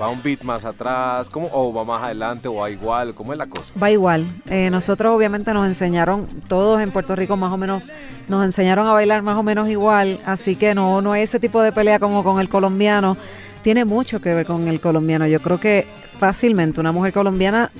¿Va 0.00 0.08
un 0.08 0.22
beat 0.22 0.42
más 0.42 0.64
atrás? 0.64 1.28
¿Cómo? 1.28 1.48
¿O 1.52 1.72
va 1.72 1.84
más 1.84 2.02
adelante? 2.02 2.48
¿O 2.48 2.54
va 2.56 2.70
igual? 2.70 3.14
¿Cómo 3.14 3.32
es 3.32 3.38
la 3.38 3.46
cosa? 3.46 3.72
Va 3.80 3.90
igual. 3.90 4.26
Eh, 4.46 4.70
nosotros 4.70 5.14
obviamente 5.14 5.52
nos 5.52 5.66
enseñaron, 5.66 6.26
todos 6.48 6.80
en 6.80 6.90
Puerto 6.90 7.14
Rico 7.14 7.36
más 7.36 7.52
o 7.52 7.56
menos, 7.56 7.82
nos 8.26 8.44
enseñaron 8.44 8.88
a 8.88 8.92
bailar 8.92 9.22
más 9.22 9.36
o 9.36 9.42
menos 9.42 9.68
igual, 9.68 10.20
así 10.24 10.56
que 10.56 10.74
no, 10.74 11.02
no 11.02 11.14
es 11.14 11.24
ese 11.24 11.40
tipo 11.40 11.62
de 11.62 11.72
pelea 11.72 12.00
como 12.00 12.24
con 12.24 12.40
el 12.40 12.48
colombiano. 12.48 13.16
Tiene 13.62 13.84
mucho 13.84 14.20
que 14.20 14.34
ver 14.34 14.46
con 14.46 14.66
el 14.66 14.80
colombiano. 14.80 15.26
Yo 15.26 15.40
creo 15.40 15.60
que 15.60 15.86
fácilmente 16.18 16.80
una 16.80 16.90
mujer 16.90 17.12
colombiana 17.12 17.70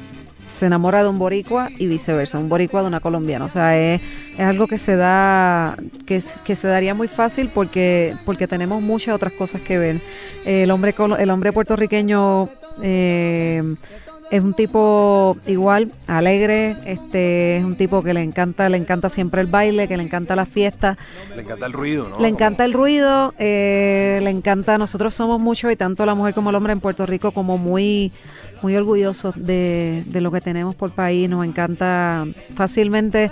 se 0.53 0.67
enamora 0.67 1.03
de 1.03 1.09
un 1.09 1.19
boricua 1.19 1.71
y 1.79 1.87
viceversa, 1.87 2.39
un 2.39 2.49
boricua 2.49 2.83
de 2.83 2.89
una 2.89 3.01
colombiana. 3.01 3.45
O 3.45 3.49
sea, 3.49 3.79
es, 3.79 4.01
es 4.35 4.41
algo 4.41 4.67
que 4.67 4.79
se 4.79 4.97
da, 4.97 5.77
que, 6.07 6.23
que 6.45 6.57
se 6.57 6.69
daría 6.69 6.95
muy 6.95 7.09
fácil 7.09 7.51
porque, 7.53 8.15
porque 8.25 8.47
tenemos 8.47 8.83
muchas 8.83 9.15
otras 9.15 9.33
cosas 9.33 9.61
que 9.63 9.79
ver. 9.79 10.01
El 10.45 10.71
hombre, 10.71 10.95
el 11.19 11.31
hombre 11.31 11.53
puertorriqueño 11.53 12.49
eh, 12.83 13.75
Es 14.33 14.43
un 14.43 14.55
tipo 14.55 15.37
igual, 15.47 15.93
alegre, 16.07 16.75
este, 16.87 17.59
es 17.59 17.65
un 17.65 17.77
tipo 17.77 18.03
que 18.03 18.15
le 18.15 18.23
encanta, 18.23 18.67
le 18.71 18.79
encanta 18.79 19.11
siempre 19.11 19.43
el 19.43 19.47
baile, 19.47 19.89
que 19.89 19.99
le 19.99 20.03
encanta 20.03 20.35
la 20.35 20.47
fiesta, 20.47 20.97
Le 21.37 21.43
encanta 21.43 21.67
el 21.67 21.75
ruido, 21.75 22.09
¿no? 22.09 22.19
le 22.19 22.29
encanta 22.29 22.65
el 22.65 22.73
ruido, 22.73 23.35
eh, 23.39 24.21
le 24.23 24.31
encanta, 24.31 24.79
nosotros 24.79 25.13
somos 25.13 25.39
mucho 25.39 25.71
y 25.71 25.77
tanto 25.77 26.07
la 26.07 26.15
mujer 26.15 26.33
como 26.33 26.49
el 26.49 26.57
hombre 26.57 26.73
en 26.73 26.81
Puerto 26.81 27.05
Rico 27.05 27.33
como 27.33 27.59
muy, 27.59 28.11
muy 28.63 28.75
orgullosos 28.75 29.35
de, 29.37 30.03
de 30.07 30.21
lo 30.23 30.33
que 30.33 30.41
tenemos 30.41 30.75
por 30.75 30.93
país, 30.93 31.29
nos 31.29 31.45
encanta 31.45 32.25
fácilmente. 32.55 33.31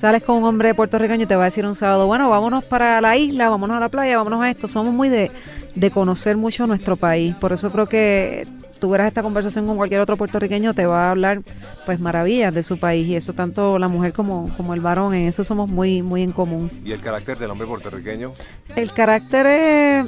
Sales 0.00 0.22
con 0.22 0.36
un 0.36 0.44
hombre 0.44 0.72
puertorriqueño 0.72 1.24
y 1.24 1.26
te 1.26 1.36
va 1.36 1.42
a 1.42 1.44
decir 1.44 1.66
un 1.66 1.74
sábado, 1.74 2.06
bueno, 2.06 2.30
vámonos 2.30 2.64
para 2.64 3.02
la 3.02 3.18
isla, 3.18 3.50
vámonos 3.50 3.76
a 3.76 3.80
la 3.80 3.90
playa, 3.90 4.16
vámonos 4.16 4.42
a 4.42 4.48
esto. 4.48 4.66
Somos 4.66 4.94
muy 4.94 5.10
de, 5.10 5.30
de 5.74 5.90
conocer 5.90 6.36
mucho 6.36 6.66
nuestro 6.66 6.96
país. 6.96 7.34
Por 7.36 7.52
eso 7.52 7.70
creo 7.70 7.86
que 7.86 8.46
tú 8.80 8.90
verás 8.90 9.08
esta 9.08 9.22
conversación 9.22 9.66
con 9.66 9.76
cualquier 9.76 10.00
otro 10.00 10.16
puertorriqueño, 10.16 10.72
te 10.74 10.86
va 10.86 11.04
a 11.06 11.10
hablar 11.10 11.42
pues 11.86 12.00
maravillas 12.00 12.52
de 12.54 12.62
su 12.62 12.78
país. 12.78 13.06
Y 13.08 13.16
eso 13.16 13.32
tanto 13.34 13.78
la 13.78 13.88
mujer 13.88 14.12
como, 14.12 14.48
como 14.56 14.74
el 14.74 14.80
varón, 14.80 15.14
en 15.14 15.28
eso 15.28 15.44
somos 15.44 15.70
muy, 15.70 16.02
muy 16.02 16.22
en 16.22 16.32
común. 16.32 16.70
¿Y 16.84 16.92
el 16.92 17.00
carácter 17.00 17.38
del 17.38 17.50
hombre 17.50 17.66
puertorriqueño? 17.66 18.32
El 18.74 18.92
carácter 18.92 19.46
es... 19.46 20.04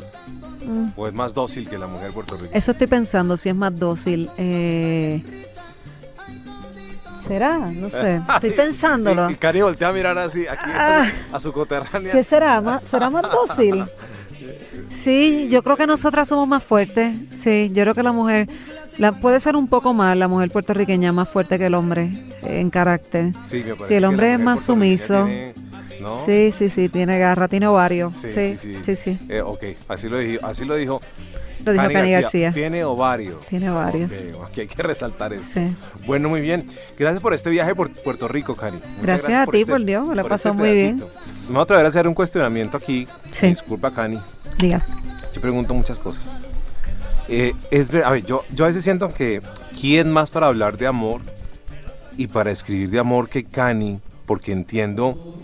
mm, 0.67 0.89
¿O 0.97 1.07
es 1.07 1.13
más 1.15 1.35
dócil 1.35 1.69
que 1.69 1.79
la 1.79 1.87
mujer 1.87 2.13
puertorriqueña? 2.13 2.57
Eso 2.57 2.73
estoy 2.73 2.87
pensando, 2.87 3.37
si 3.37 3.49
es 3.51 3.55
más 3.55 3.79
dócil. 3.79 4.31
Eh, 4.39 5.23
¿Será? 7.27 7.59
No 7.59 7.89
sé. 7.89 8.21
Estoy 8.35 8.51
pensándolo. 8.51 9.31
Y, 9.31 9.35
y 9.35 9.37
Cari 9.37 9.63
voltea 9.63 9.89
a 9.89 9.93
mirar 9.93 10.19
así, 10.19 10.47
aquí 10.49 10.71
Ah. 10.75 11.07
a 11.33 11.39
su 11.41 11.53
coterránea. 11.53 12.13
¿Qué 12.13 12.25
será? 12.25 12.61
¿Más- 12.61 12.83
¿Será 12.91 13.11
más 13.11 13.23
dócil? 13.31 13.85
Sí, 14.93 15.49
yo 15.51 15.63
creo 15.63 15.77
que 15.77 15.87
nosotras 15.87 16.29
somos 16.29 16.47
más 16.49 16.63
fuertes. 16.63 17.17
Sí, 17.33 17.71
yo 17.73 17.83
creo 17.83 17.95
que 17.95 18.03
la 18.03 18.13
mujer 18.13 18.49
la, 18.99 19.13
puede 19.13 19.41
ser 19.41 19.57
un 19.57 19.69
poco 19.69 19.95
más, 19.95 20.17
la 20.17 20.29
mujer 20.29 20.51
puertorriqueña 20.51 21.13
más 21.13 21.29
fuerte 21.29 21.59
que 21.59 21.67
el 21.67 21.75
hombre 21.75 22.11
eh, 22.43 22.61
en 22.61 22.71
carácter. 22.71 23.33
Sí, 23.45 23.65
me 23.67 23.87
Sí, 23.87 23.95
el 23.95 24.05
hombre 24.05 24.35
es 24.35 24.41
más 24.41 24.63
sumiso. 24.63 25.25
tiene- 25.25 25.55
¿no? 26.01 26.17
Sí, 26.17 26.53
sí, 26.57 26.69
sí, 26.69 26.89
tiene 26.89 27.19
garra, 27.19 27.47
tiene 27.49 27.69
ovario. 27.69 28.13
Sí, 28.21 28.57
Sí, 28.57 28.77
sí, 28.85 28.97
sí. 28.97 29.19
Eh, 29.29 29.41
ok, 29.41 29.65
así 29.89 30.09
lo 30.09 30.19
dijo, 30.19 30.45
así 30.45 30.65
lo 30.65 30.75
dijo, 30.75 31.01
Lo 31.65 31.73
dijo 31.73 31.89
Cani 31.89 32.11
García. 32.11 32.51
Tiene 32.53 32.85
ovario. 32.85 33.37
Tiene 33.49 33.71
varios. 33.71 34.11
Ok, 34.11 34.49
ok, 34.51 34.59
hay 34.59 34.67
que 34.67 34.83
resaltar 34.83 35.33
eso. 35.33 35.45
Sí. 35.45 35.75
Bueno, 36.07 36.29
muy 36.29 36.41
bien. 36.41 36.67
Gracias 36.99 37.23
por 37.23 37.35
este 37.35 37.51
viaje 37.51 37.75
por 37.75 37.91
Puerto 37.91 38.27
Rico. 38.27 38.57
Muchas 38.57 39.01
Gracias 39.01 39.49
a 39.49 39.51
ti, 39.51 39.65
por 39.65 39.85
Dios, 39.85 40.09
me 40.09 40.17
la 40.17 40.23
por 40.23 40.33
este 40.33 40.51
muy 40.51 40.73
bien. 40.73 41.05
voy 41.49 41.59
a 41.59 41.63
atrever 41.63 41.85
a 41.85 41.89
hacer 41.89 42.09
un 42.09 42.15
cuestionamiento 42.15 42.77
aquí. 42.77 43.07
Sí. 43.31 43.49
Disculpa, 43.49 43.93
Cani. 43.93 44.19
Diga. 44.59 44.85
Yo 45.35 45.41
pregunto 45.41 45.75
muchas 45.75 45.99
cosas. 45.99 46.33
Eh, 47.29 47.53
es 47.71 47.91
ver- 47.91 48.05
a 48.05 48.11
ver, 48.11 48.25
yo, 48.25 48.45
yo 48.53 48.65
a 48.65 48.69
veces 48.69 48.83
siento 48.85 49.13
que 49.13 49.41
quién 49.81 50.11
más 50.11 50.31
para 50.31 50.49
hablar 50.49 50.77
de 50.77 50.87
amor 50.87 51.21
y 52.17 52.27
para 52.27 52.51
escribir 52.51 52.91
de 52.91 52.99
amor 52.99 53.29
que 53.29 53.45
Cani, 53.45 54.01
porque 54.27 54.53
entiendo 54.53 55.37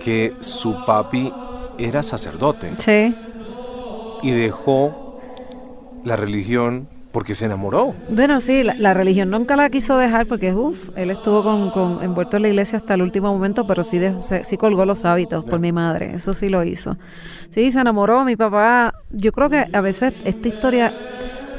que 0.00 0.32
su 0.40 0.84
papi 0.86 1.32
era 1.78 2.02
sacerdote 2.02 2.72
Sí. 2.78 3.14
y 4.22 4.30
dejó 4.30 5.20
la 6.04 6.16
religión 6.16 6.88
porque 7.12 7.34
se 7.34 7.46
enamoró. 7.46 7.94
Bueno, 8.10 8.40
sí, 8.40 8.62
la, 8.62 8.74
la 8.74 8.92
religión 8.94 9.30
nunca 9.30 9.56
la 9.56 9.70
quiso 9.70 9.96
dejar 9.96 10.26
porque, 10.26 10.54
uff, 10.54 10.90
él 10.96 11.10
estuvo 11.10 11.42
con, 11.42 11.70
con- 11.70 12.02
envuelto 12.02 12.36
en 12.36 12.42
la 12.42 12.48
iglesia 12.48 12.78
hasta 12.78 12.94
el 12.94 13.02
último 13.02 13.32
momento, 13.32 13.66
pero 13.66 13.82
sí, 13.82 13.98
dejó- 13.98 14.20
se- 14.20 14.44
sí 14.44 14.56
colgó 14.56 14.84
los 14.84 15.04
hábitos 15.04 15.44
por 15.44 15.58
mi 15.58 15.72
madre, 15.72 16.12
eso 16.14 16.34
sí 16.34 16.48
lo 16.48 16.62
hizo. 16.64 16.96
Sí, 17.50 17.72
se 17.72 17.80
enamoró, 17.80 18.24
mi 18.24 18.36
papá, 18.36 18.92
yo 19.10 19.32
creo 19.32 19.48
que 19.48 19.66
a 19.72 19.80
veces 19.80 20.12
esta 20.24 20.48
historia, 20.48 20.94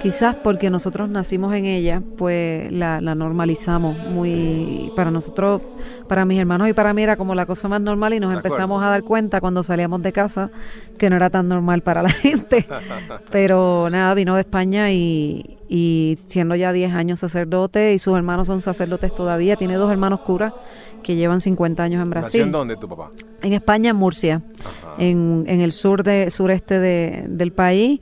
quizás 0.01 0.35
porque 0.35 0.69
nosotros 0.69 1.09
nacimos 1.09 1.53
en 1.53 1.65
ella, 1.65 2.01
pues 2.17 2.71
la, 2.71 3.01
la 3.01 3.15
normalizamos 3.15 3.97
muy, 4.09 4.91
para 4.95 5.11
nosotros, 5.11 5.61
para 6.07 6.25
mis 6.25 6.39
hermanos 6.39 6.69
y 6.69 6.73
para 6.73 6.93
mí 6.93 7.03
era 7.03 7.15
como 7.17 7.35
la 7.35 7.45
cosa 7.45 7.67
más 7.67 7.81
normal 7.81 8.13
y 8.13 8.19
nos 8.19 8.29
De 8.31 8.37
empezamos 8.37 8.77
acuerdo. 8.77 8.85
a 8.87 8.89
dar 8.91 9.03
cuenta 9.03 9.41
cuando 9.41 9.61
salíamos 9.63 10.01
de 10.01 10.11
casa 10.11 10.49
que 10.97 11.09
no 11.09 11.15
era 11.15 11.29
tan 11.29 11.47
normal 11.47 11.81
para 11.81 12.01
la 12.01 12.09
gente. 12.09 12.65
Pero 13.31 13.89
nada, 13.89 14.13
vino 14.13 14.35
de 14.35 14.41
España 14.41 14.91
y, 14.91 15.57
y 15.67 16.15
siendo 16.27 16.55
ya 16.55 16.71
10 16.73 16.93
años 16.93 17.19
sacerdote 17.19 17.93
y 17.93 17.99
sus 17.99 18.15
hermanos 18.15 18.47
son 18.47 18.61
sacerdotes 18.61 19.13
todavía. 19.13 19.55
Tiene 19.55 19.75
dos 19.75 19.91
hermanos 19.91 20.21
curas 20.21 20.53
que 21.03 21.15
llevan 21.15 21.39
50 21.41 21.81
años 21.83 22.01
en 22.03 22.09
¿Nació 22.09 22.21
Brasil. 22.21 22.41
en 22.41 22.51
dónde 22.51 22.75
tu 22.77 22.87
papá? 22.89 23.11
En 23.41 23.53
España, 23.53 23.91
en 23.91 23.95
Murcia, 23.95 24.41
en, 24.97 25.45
en 25.47 25.61
el 25.61 25.71
sur 25.71 26.03
de, 26.03 26.29
sureste 26.29 26.79
de- 26.79 27.25
del 27.29 27.51
país. 27.53 28.01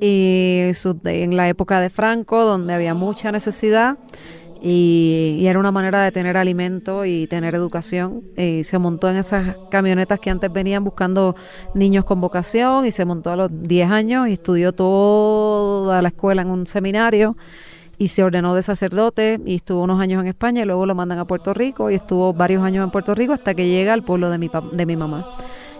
Y 0.00 0.70
su- 0.74 0.98
en 1.04 1.36
la 1.36 1.48
época 1.48 1.80
de 1.80 1.90
Franco, 1.90 2.44
donde 2.44 2.74
había 2.74 2.94
mucha 2.94 3.32
necesidad. 3.32 3.98
Y, 4.60 5.44
era 5.46 5.58
una 5.58 5.70
manera 5.70 6.02
de 6.02 6.10
tener 6.10 6.36
alimento 6.36 7.04
y 7.04 7.26
tener 7.28 7.54
educación. 7.54 8.22
Y 8.36 8.64
se 8.64 8.78
montó 8.78 9.08
en 9.08 9.16
esas 9.16 9.56
camionetas 9.70 10.18
que 10.20 10.30
antes 10.30 10.52
venían 10.52 10.82
buscando 10.84 11.36
niños 11.74 12.04
con 12.04 12.20
vocación 12.20 12.84
y 12.86 12.90
se 12.90 13.04
montó 13.04 13.30
a 13.30 13.36
los 13.36 13.50
10 13.62 13.90
años 13.90 14.28
y 14.28 14.32
estudió 14.32 14.72
toda 14.72 16.02
la 16.02 16.08
escuela 16.08 16.42
en 16.42 16.50
un 16.50 16.66
seminario 16.66 17.36
y 17.98 18.08
se 18.08 18.22
ordenó 18.22 18.54
de 18.54 18.62
sacerdote 18.62 19.40
y 19.44 19.56
estuvo 19.56 19.82
unos 19.82 20.00
años 20.00 20.22
en 20.22 20.28
España 20.28 20.62
y 20.62 20.64
luego 20.64 20.86
lo 20.86 20.94
mandan 20.94 21.18
a 21.18 21.24
Puerto 21.26 21.52
Rico 21.52 21.90
y 21.90 21.96
estuvo 21.96 22.32
varios 22.32 22.62
años 22.62 22.84
en 22.84 22.90
Puerto 22.90 23.14
Rico 23.14 23.32
hasta 23.32 23.54
que 23.54 23.68
llega 23.68 23.92
al 23.92 24.04
pueblo 24.04 24.30
de 24.30 24.38
mi, 24.38 24.50
de 24.72 24.86
mi 24.86 24.96
mamá. 24.96 25.28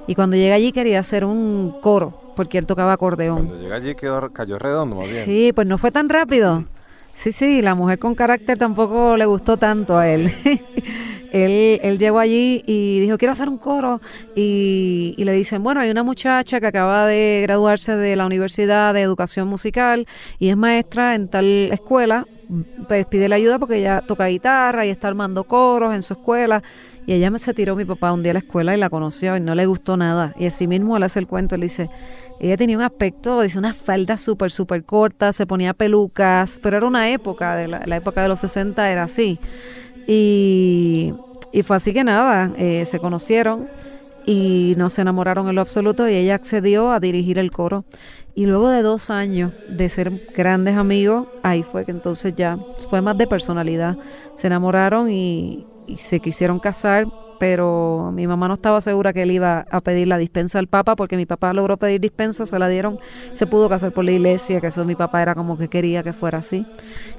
Y 0.09 0.15
cuando 0.15 0.37
llega 0.37 0.55
allí 0.55 0.73
quería 0.73 1.01
hacer 1.01 1.25
un 1.25 1.77
coro 1.81 2.28
porque 2.39 2.57
él 2.57 2.67
tocaba 2.67 2.93
acordeón. 2.93 3.49
Cuando 3.49 3.61
llega 3.61 3.75
allí 3.75 3.97
quedó, 3.97 4.33
cayó 4.33 4.61
redondo, 4.61 4.95
más 4.95 5.11
bien. 5.11 5.25
Sí, 5.25 5.53
pues 5.53 5.67
no 5.67 5.77
fue 5.77 5.91
tan 5.91 6.09
rápido. 6.09 6.67
Sí, 7.13 7.33
sí, 7.33 7.63
la 7.63 7.75
mujer 7.75 7.99
con 7.99 8.15
carácter 8.15 8.57
tampoco 8.57 9.17
le 9.17 9.27
gustó 9.27 9.57
tanto 9.57 9.99
a 9.99 10.09
él. 10.09 10.31
él, 11.33 11.81
él 11.83 11.99
llegó 11.99 12.21
allí 12.21 12.63
y 12.65 13.01
dijo, 13.01 13.19
quiero 13.19 13.33
hacer 13.33 13.49
un 13.49 13.59
coro. 13.59 14.01
Y, 14.37 15.17
y 15.19 15.25
le 15.25 15.33
dicen, 15.33 15.65
bueno, 15.65 15.81
hay 15.81 15.91
una 15.91 16.05
muchacha 16.05 16.61
que 16.61 16.69
acaba 16.69 17.09
de 17.09 17.41
graduarse 17.43 17.97
de 17.97 18.15
la 18.15 18.25
Universidad 18.25 18.95
de 18.95 19.03
Educación 19.03 19.49
Musical 19.49 20.07
y 20.39 20.51
es 20.51 20.57
maestra 20.57 21.17
en 21.17 21.27
tal 21.27 21.71
escuela. 21.73 22.25
Pues 22.87 23.05
pide 23.07 23.29
la 23.29 23.35
ayuda 23.35 23.59
porque 23.59 23.79
ella 23.79 24.05
toca 24.07 24.27
guitarra 24.27 24.87
y 24.87 24.91
está 24.91 25.09
armando 25.09 25.43
coros 25.43 25.93
en 25.93 26.03
su 26.03 26.13
escuela. 26.13 26.63
Y 27.09 27.15
ella 27.15 27.31
me 27.31 27.39
se 27.39 27.55
tiró 27.55 27.75
mi 27.75 27.87
papá 27.87 28.13
un 28.13 28.23
día 28.23 28.33
a 28.33 28.35
la 28.35 28.41
escuela 28.41 28.77
y 28.77 28.79
la 28.79 28.91
conoció 28.91 29.35
y 29.35 29.41
no 29.41 29.55
le 29.55 29.65
gustó 29.65 29.97
nada. 29.97 30.35
Y 30.39 30.45
así 30.45 30.67
mismo 30.67 30.95
él 30.95 31.03
hace 31.05 31.19
el 31.19 31.27
cuento, 31.27 31.55
él 31.55 31.63
dice, 31.63 31.89
ella 32.39 32.59
tenía 32.59 32.77
un 32.77 32.83
aspecto, 32.83 33.41
dice, 33.41 33.59
unas 33.59 33.79
faldas 33.79 34.21
súper, 34.21 34.51
súper 34.51 34.85
cortas, 34.85 35.35
se 35.35 35.47
ponía 35.47 35.73
pelucas, 35.73 36.61
pero 36.63 36.77
era 36.77 36.87
una 36.87 37.09
época, 37.09 37.57
de 37.57 37.67
la, 37.67 37.97
época 37.97 38.21
de 38.21 38.29
los 38.29 38.41
60 38.41 38.93
era 38.93 39.05
así. 39.05 39.39
Y, 40.07 41.15
y 41.51 41.63
fue 41.63 41.77
así 41.77 41.95
que 41.95 42.05
nada, 42.05 42.53
eh, 42.59 42.85
se 42.85 42.99
conocieron 42.99 43.71
y 44.27 44.75
no 44.77 44.91
se 44.91 45.01
enamoraron 45.01 45.49
en 45.49 45.55
lo 45.55 45.63
absoluto 45.63 46.07
y 46.11 46.15
ella 46.15 46.35
accedió 46.35 46.93
a 46.93 47.01
dirigir 47.01 47.39
el 47.39 47.51
coro. 47.51 47.87
Y 48.35 48.45
luego 48.45 48.69
de 48.69 48.83
dos 48.83 49.09
años 49.09 49.55
de 49.67 49.89
ser 49.89 50.29
grandes 50.37 50.77
amigos, 50.77 51.27
ahí 51.43 51.63
fue 51.63 51.87
que 51.87 51.91
entonces 51.91 52.35
ya 52.37 52.59
fue 52.91 53.01
más 53.01 53.17
de 53.17 53.27
personalidad. 53.27 53.97
Se 54.37 54.49
enamoraron 54.49 55.11
y, 55.11 55.67
y 55.89 55.97
se 55.97 56.21
quisieron 56.21 56.61
casar, 56.61 57.07
pero 57.39 58.11
mi 58.13 58.27
mamá 58.27 58.49
no 58.49 58.55
estaba 58.55 58.81
segura 58.81 59.13
que 59.13 59.23
él 59.23 59.31
iba 59.31 59.67
a 59.71 59.81
pedir 59.81 60.09
la 60.09 60.19
dispensa 60.19 60.59
al 60.59 60.67
Papa, 60.67 60.97
porque 60.97 61.17
mi 61.17 61.27
papá 61.27 61.53
logró 61.53 61.77
pedir 61.77 62.01
dispensa, 62.01 62.47
se 62.47 62.59
la 62.59 62.69
dieron, 62.69 62.99
se 63.33 63.47
pudo 63.47 63.69
casar 63.69 63.93
por 63.93 64.05
la 64.05 64.13
iglesia, 64.13 64.61
que 64.61 64.69
eso 64.69 64.85
mi 64.85 64.95
papá 64.95 65.23
era 65.23 65.35
como 65.35 65.57
que 65.57 65.69
quería 65.69 66.03
que 66.03 66.13
fuera 66.13 66.39
así. 66.39 66.67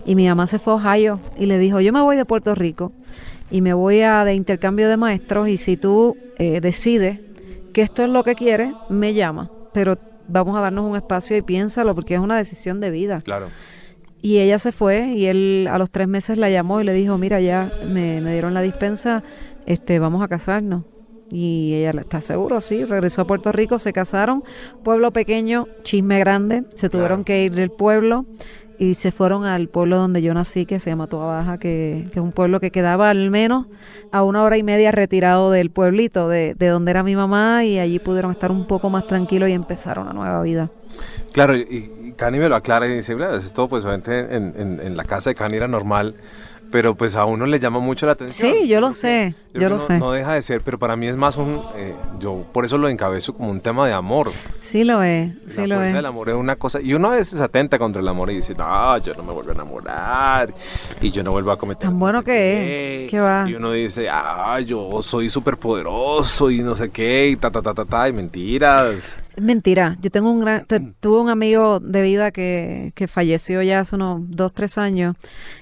Y 0.06 0.16
mi 0.16 0.28
mamá 0.28 0.48
se 0.48 0.60
fue 0.60 0.74
a 0.74 0.76
Ohio 0.76 1.20
y 1.38 1.46
le 1.46 1.58
dijo, 1.58 1.80
yo 1.80 1.92
me 1.92 2.02
voy 2.02 2.16
de 2.16 2.26
Puerto 2.26 2.54
Rico 2.54 2.92
y 3.50 3.62
me 3.62 3.74
voy 3.74 4.02
a 4.02 4.24
de 4.26 4.34
intercambio 4.34 4.88
de 4.90 4.98
maestros 4.98 5.50
y 5.50 5.58
si 5.58 5.78
tú 5.78 6.18
eh, 6.38 6.62
decides 6.62 7.20
que 7.74 7.82
esto 7.82 8.04
es 8.04 8.10
lo 8.10 8.24
que 8.24 8.36
quieres, 8.36 8.74
me 8.90 9.14
llama, 9.14 9.50
pero 9.74 9.98
vamos 10.28 10.58
a 10.58 10.62
darnos 10.62 10.86
un 10.86 10.96
espacio 10.96 11.36
y 11.38 11.42
piénsalo 11.42 11.96
porque 11.96 12.16
es 12.16 12.20
una 12.20 12.38
decisión 12.38 12.80
de 12.80 12.92
vida. 12.92 13.22
Claro. 13.22 13.48
Y 14.22 14.40
ella 14.40 14.60
se 14.60 14.72
fue 14.72 15.14
y 15.16 15.28
él 15.28 15.68
a 15.72 15.78
los 15.78 15.90
tres 15.90 16.08
meses 16.08 16.38
la 16.38 16.50
llamó 16.50 16.82
y 16.82 16.84
le 16.84 16.94
dijo, 16.94 17.18
mira, 17.18 17.40
ya 17.40 17.72
me, 17.88 18.20
me 18.22 18.34
dieron 18.34 18.54
la 18.54 18.62
dispensa, 18.62 19.24
este, 19.66 20.00
vamos 20.00 20.22
a 20.22 20.28
casarnos. 20.28 20.84
Y 21.32 21.74
ella 21.76 21.92
está 22.02 22.22
seguro, 22.22 22.60
sí, 22.60 22.84
regresó 22.86 23.22
a 23.22 23.28
Puerto 23.28 23.52
Rico, 23.52 23.78
se 23.78 23.94
casaron, 23.94 24.44
pueblo 24.84 25.14
pequeño, 25.14 25.68
chisme 25.84 26.20
grande, 26.20 26.64
se 26.76 26.90
tuvieron 26.90 27.24
Claro. 27.24 27.26
que 27.26 27.44
ir 27.46 27.54
del 27.54 27.70
pueblo 27.70 28.26
y 28.80 28.96
se 28.96 29.12
fueron 29.12 29.46
al 29.46 29.68
pueblo 29.68 29.98
donde 29.98 30.22
yo 30.22 30.34
nací, 30.34 30.66
que 30.66 30.80
se 30.80 30.90
llama 30.90 31.06
Toa 31.08 31.26
Baja, 31.26 31.58
que, 31.60 32.08
que 32.12 32.20
es 32.20 32.24
un 32.24 32.32
pueblo 32.32 32.60
que 32.60 32.72
quedaba 32.72 33.10
al 33.10 33.30
menos 33.30 33.68
a 34.12 34.24
una 34.24 34.42
hora 34.42 34.58
y 34.58 34.64
media 34.64 34.92
retirado 34.92 35.52
del 35.52 35.70
pueblito, 35.70 36.30
de, 36.30 36.56
de 36.56 36.68
donde 36.68 36.92
era 36.92 37.04
mi 37.04 37.16
mamá, 37.16 37.64
y 37.66 37.78
allí 37.78 38.00
pudieron 38.00 38.32
estar 38.32 38.52
un 38.52 38.66
poco 38.68 38.90
más 38.90 39.06
tranquilos 39.06 39.50
y 39.50 39.52
empezar 39.54 40.00
una 40.00 40.14
nueva 40.14 40.42
vida. 40.42 40.72
Claro, 41.34 41.56
y 41.56 41.92
Cani 42.20 42.38
me 42.38 42.50
lo 42.50 42.56
aclara 42.56 42.86
y 42.88 42.94
dice, 42.94 43.16
claro, 43.16 43.38
esto 43.38 43.68
pues 43.68 43.84
obviamente 43.86 44.20
en, 44.36 44.54
en- 44.58 44.80
en 44.84 44.96
la 44.98 45.06
casa 45.06 45.30
de 45.32 45.36
Cani 45.36 45.56
era 45.58 45.68
normal. 45.68 46.14
pero 46.72 46.94
pues 46.94 47.16
a 47.16 47.26
uno 47.26 47.48
le 47.48 47.60
llama 47.60 47.80
mucho 47.80 48.06
la 48.06 48.12
atención. 48.12 48.54
Sí, 48.54 48.68
yo 48.68 48.80
lo 48.80 48.94
sé, 48.94 49.34
yo 49.56 49.58
creo 49.58 49.70
lo 49.70 49.78
no- 49.78 49.82
sé. 49.88 49.98
No 49.98 50.12
deja 50.12 50.36
de 50.36 50.44
ser, 50.44 50.62
pero 50.62 50.78
para 50.78 50.96
mí 50.96 51.08
es 51.08 51.18
más 51.18 51.36
un, 51.38 51.64
eh, 51.76 51.96
yo 52.20 52.46
por 52.54 52.64
eso 52.64 52.78
lo 52.78 52.88
encabezo 52.90 53.34
como 53.34 53.50
un 53.50 53.60
tema 53.60 53.88
de 53.88 53.94
amor. 53.94 54.30
Sí 54.60 54.84
lo 54.84 55.02
es, 55.02 55.34
la 55.46 55.50
sí 55.52 55.66
lo 55.66 55.82
es. 55.82 55.94
del 55.96 56.06
amor 56.06 56.30
es 56.30 56.36
una 56.36 56.58
cosa, 56.58 56.80
y 56.80 56.94
uno 56.94 57.08
a 57.10 57.16
veces 57.16 57.40
atenta 57.42 57.80
contra 57.80 58.04
el 58.04 58.08
amor 58.08 58.30
y 58.30 58.36
dice, 58.36 58.54
no, 58.54 58.98
yo 59.00 59.16
no 59.16 59.24
me 59.24 59.34
vuelvo 59.34 59.50
a 59.50 59.54
enamorar, 59.56 60.54
y 61.02 61.10
yo 61.10 61.24
no 61.24 61.32
vuelvo 61.32 61.50
a 61.52 61.58
cometer. 61.58 61.82
Tan 61.90 61.94
no 61.94 62.00
bueno 62.02 62.20
sé 62.20 62.26
que 62.26 62.32
qué". 62.32 63.06
es, 63.06 63.10
que 63.10 63.20
va. 63.20 63.50
Y 63.50 63.56
uno 63.56 63.72
dice, 63.72 64.08
ah, 64.08 64.60
yo 64.60 65.02
soy 65.02 65.32
súper 65.32 65.58
poderoso 65.58 66.52
y 66.52 66.60
no 66.60 66.76
sé 66.76 66.92
qué, 66.92 67.30
y 67.30 67.36
ta, 67.36 67.50
ta, 67.50 67.64
ta, 67.64 67.74
ta, 67.74 67.86
ta, 67.86 68.08
y 68.08 68.14
mentiras. 68.14 69.16
Mentira. 69.42 69.98
Yo 70.02 70.10
tengo 70.10 70.32
un 70.32 70.40
gran, 70.42 70.66
te- 70.66 70.80
tuve 71.00 71.22
un 71.22 71.30
amigo 71.30 71.80
de 71.80 72.02
vida 72.02 72.32
que, 72.32 72.92
que 72.96 73.08
falleció 73.08 73.62
ya 73.62 73.80
hace 73.82 73.96
unos 73.96 74.22
dos, 74.30 74.52
tres 74.54 74.78
años. 74.78 75.16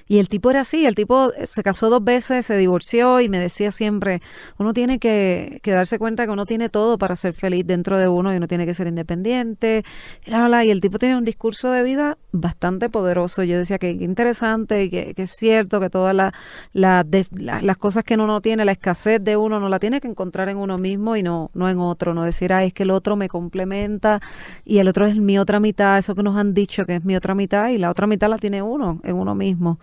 Y 0.08 0.18
el 0.18 0.28
tipo 0.28 0.50
era 0.50 0.62
así, 0.62 0.86
el 0.86 0.94
tipo 0.94 1.30
se 1.44 1.62
casó 1.62 1.90
dos 1.90 2.02
veces, 2.02 2.46
se 2.46 2.56
divorció 2.56 3.20
y 3.20 3.28
me 3.28 3.38
decía 3.38 3.70
siempre, 3.70 4.20
uno 4.58 4.72
tiene 4.72 4.98
que, 4.98 5.60
que 5.62 5.70
darse 5.72 5.98
cuenta 5.98 6.24
que 6.24 6.32
uno 6.32 6.46
tiene 6.46 6.70
todo 6.70 6.98
para 6.98 7.14
ser 7.14 7.34
feliz 7.34 7.66
dentro 7.66 7.98
de 7.98 8.08
uno 8.08 8.32
y 8.32 8.38
uno 8.38 8.48
tiene 8.48 8.66
que 8.66 8.74
ser 8.74 8.86
independiente. 8.86 9.84
Y 10.26 10.70
el 10.70 10.80
tipo 10.80 10.98
tiene 10.98 11.16
un 11.16 11.24
discurso 11.24 11.70
de 11.70 11.82
vida 11.82 12.18
bastante 12.32 12.88
poderoso. 12.88 13.42
Yo 13.44 13.58
decía 13.58 13.78
que, 13.78 13.90
interesante 13.90 14.90
que, 14.90 15.14
que 15.14 15.22
es 15.22 15.32
cierto 15.32 15.78
que 15.80 15.90
todas 15.90 16.14
la- 16.14 16.32
la 16.72 17.04
de- 17.04 17.26
la- 17.30 17.62
las 17.62 17.76
cosas 17.76 18.02
que 18.04 18.14
uno 18.14 18.26
no 18.26 18.40
tiene, 18.40 18.64
la 18.64 18.72
escasez 18.72 19.22
de 19.22 19.36
uno, 19.36 19.60
no 19.60 19.68
la 19.68 19.78
tiene 19.78 20.00
que 20.00 20.08
encontrar 20.08 20.48
en 20.48 20.56
uno 20.56 20.78
mismo 20.78 21.16
y 21.16 21.22
no, 21.22 21.50
no 21.54 21.68
en 21.68 21.78
otro. 21.78 22.14
No 22.14 22.24
decir, 22.24 22.52
ay, 22.52 22.68
es 22.68 22.72
que 22.74 22.82
el 22.84 22.90
otro 22.90 23.16
me 23.16 23.28
complementa 23.68 24.20
y 24.64 24.78
el 24.78 24.88
otro 24.88 25.06
es 25.06 25.16
mi 25.16 25.38
otra 25.38 25.60
mitad, 25.60 25.98
eso 25.98 26.14
que 26.14 26.22
nos 26.22 26.36
han 26.36 26.54
dicho 26.54 26.86
que 26.86 26.96
es 26.96 27.04
mi 27.04 27.16
otra 27.16 27.34
mitad 27.34 27.68
y 27.68 27.78
la 27.78 27.90
otra 27.90 28.06
mitad 28.06 28.28
la 28.28 28.38
tiene 28.38 28.62
uno, 28.62 29.00
en 29.04 29.16
uno 29.16 29.34
mismo. 29.34 29.78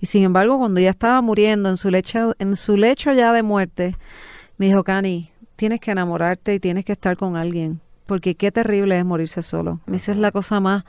Y 0.00 0.06
sin 0.06 0.24
embargo, 0.24 0.58
cuando 0.58 0.80
ya 0.80 0.90
estaba 0.90 1.20
muriendo 1.22 1.68
en 1.68 1.76
su 1.76 1.90
lecho, 1.90 2.34
en 2.38 2.56
su 2.56 2.76
lecho 2.76 3.12
ya 3.12 3.32
de 3.32 3.42
muerte, 3.42 3.96
me 4.58 4.66
dijo, 4.66 4.84
Cani, 4.84 5.30
tienes 5.56 5.80
que 5.80 5.92
enamorarte 5.92 6.54
y 6.54 6.60
tienes 6.60 6.84
que 6.84 6.92
estar 6.92 7.16
con 7.16 7.36
alguien, 7.36 7.80
porque 8.06 8.34
qué 8.34 8.50
terrible 8.50 8.98
es 8.98 9.04
morirse 9.04 9.42
solo. 9.42 9.80
Me 9.86 9.94
dice, 9.94 10.12
es 10.12 10.18
la 10.18 10.32
cosa 10.32 10.60
más 10.60 10.84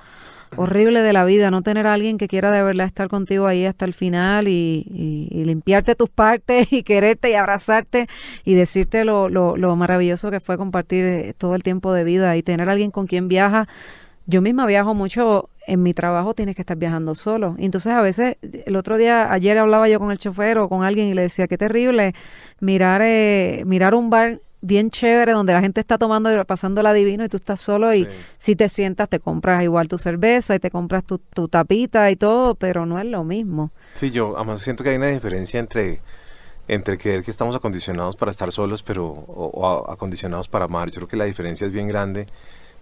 horrible 0.58 1.02
de 1.02 1.13
la 1.13 1.26
vida, 1.26 1.52
no 1.52 1.62
tener 1.62 1.88
a 1.88 1.94
alguien 1.94 2.18
que 2.18 2.28
quiera 2.28 2.52
de 2.52 2.63
verdad 2.63 2.86
estar 2.86 3.08
contigo 3.08 3.48
ahí 3.48 3.66
hasta 3.66 3.86
el 3.86 3.94
final 3.94 4.48
y, 4.48 4.86
y- 4.89 5.28
y 5.32 5.46
limpiarte 5.46 5.96
tus 5.96 6.10
partes 6.10 6.68
y 6.74 6.84
quererte 6.84 7.32
y 7.32 7.36
abrazarte 7.36 8.08
y 8.46 8.54
decirte 8.56 9.06
lo, 9.06 9.30
lo, 9.30 9.58
lo 9.58 9.76
maravilloso 9.76 10.32
que 10.32 10.39
fue 10.39 10.58
compartir 10.58 11.06
eh, 11.06 11.34
todo 11.38 11.56
el 11.56 11.63
tiempo 11.63 11.94
de 11.94 12.04
vida 12.04 12.36
y 12.38 12.44
tener 12.44 12.70
a 12.70 12.74
alguien 12.74 12.92
con 12.92 13.08
quien 13.08 13.28
viaja. 13.28 13.68
Yo 14.26 14.42
misma 14.42 14.66
viajo 14.66 14.94
mucho, 14.94 15.50
en 15.68 15.84
mi 15.84 15.94
trabajo 15.94 16.34
tienes 16.34 16.56
que 16.56 16.62
estar 16.62 16.78
viajando 16.78 17.13
solo. 17.13 17.56
Entonces 17.60 17.92
a 17.92 18.02
veces, 18.02 18.38
el 18.66 18.76
otro 18.78 18.98
día, 18.98 19.32
ayer 19.34 19.58
hablaba 19.58 19.89
yo 19.89 20.00
con 20.00 20.12
el 20.12 20.18
chofer 20.18 20.58
o 20.60 20.70
con 20.70 20.84
alguien 20.84 21.08
y 21.08 21.13
le 21.13 21.24
decía, 21.24 21.48
qué 21.48 21.58
terrible 21.58 22.13
mirar, 22.62 23.02
eh, 23.04 23.63
mirar 23.66 23.96
un 23.96 24.10
bar 24.10 24.39
bien 24.65 24.89
chévere 24.89 25.34
donde 25.34 25.54
la 25.54 25.60
gente 25.62 25.82
está 25.82 25.97
tomando 25.97 26.32
y 26.34 26.43
pasándola 26.45 26.93
divino 26.93 27.23
y 27.26 27.30
tú 27.30 27.38
estás 27.38 27.60
solo 27.62 27.93
y 27.93 28.06
Sí. 28.06 28.10
si 28.38 28.56
te 28.56 28.69
sientas 28.69 29.10
te 29.10 29.19
compras 29.19 29.62
igual 29.62 29.88
tu 29.89 29.97
cerveza 29.97 30.56
y 30.56 30.60
te 30.60 30.71
compras 30.71 31.04
tu, 31.04 31.17
tu 31.19 31.47
tapita 31.49 32.10
y 32.10 32.15
todo, 32.15 32.56
pero 32.56 32.86
no 32.86 32.97
es 32.97 33.06
lo 33.06 33.23
mismo. 33.23 33.71
Sí, 33.93 34.10
yo 34.10 34.36
además 34.38 34.62
siento 34.62 34.84
que 34.84 34.91
hay 34.91 34.95
una 34.95 35.08
diferencia 35.08 35.60
entre, 35.60 36.02
entre 36.67 36.97
creer 36.97 37.23
que 37.23 37.32
estamos 37.32 37.56
acondicionados 37.56 38.15
para 38.15 38.32
estar 38.32 38.52
solos, 38.52 38.84
pero 38.84 39.06
o, 39.06 39.52
o 39.54 39.91
acondicionados 39.91 40.47
para 40.47 40.65
amar. 40.65 40.89
Yo 40.89 40.95
creo 40.95 41.08
que 41.10 41.17
la 41.17 41.26
diferencia 41.26 41.67
es 41.67 41.73
bien 41.73 41.88
grande. 41.88 42.26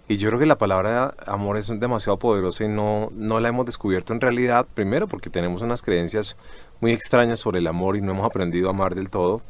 Y 0.08 0.18
yo 0.18 0.28
creo 0.30 0.40
que 0.40 0.46
la 0.46 0.58
palabra 0.58 1.14
amor 1.26 1.58
es 1.58 1.68
demasiado 1.80 2.18
poderosa 2.20 2.66
y 2.66 2.68
no, 2.68 3.10
no 3.14 3.40
la 3.40 3.50
hemos 3.50 3.66
descubierto 3.66 4.14
en 4.14 4.20
realidad, 4.20 4.66
primero 4.74 5.08
porque 5.08 5.30
tenemos 5.30 5.62
unas 5.62 5.82
creencias 5.82 6.36
muy 6.82 6.92
extrañas 6.92 7.40
sobre 7.40 7.60
el 7.60 7.68
amor 7.68 7.96
y 7.96 8.02
no 8.02 8.12
hemos 8.12 8.26
aprendido 8.26 8.68
a 8.68 8.72
amar 8.72 8.94
del 8.94 9.10
todo. 9.10 9.42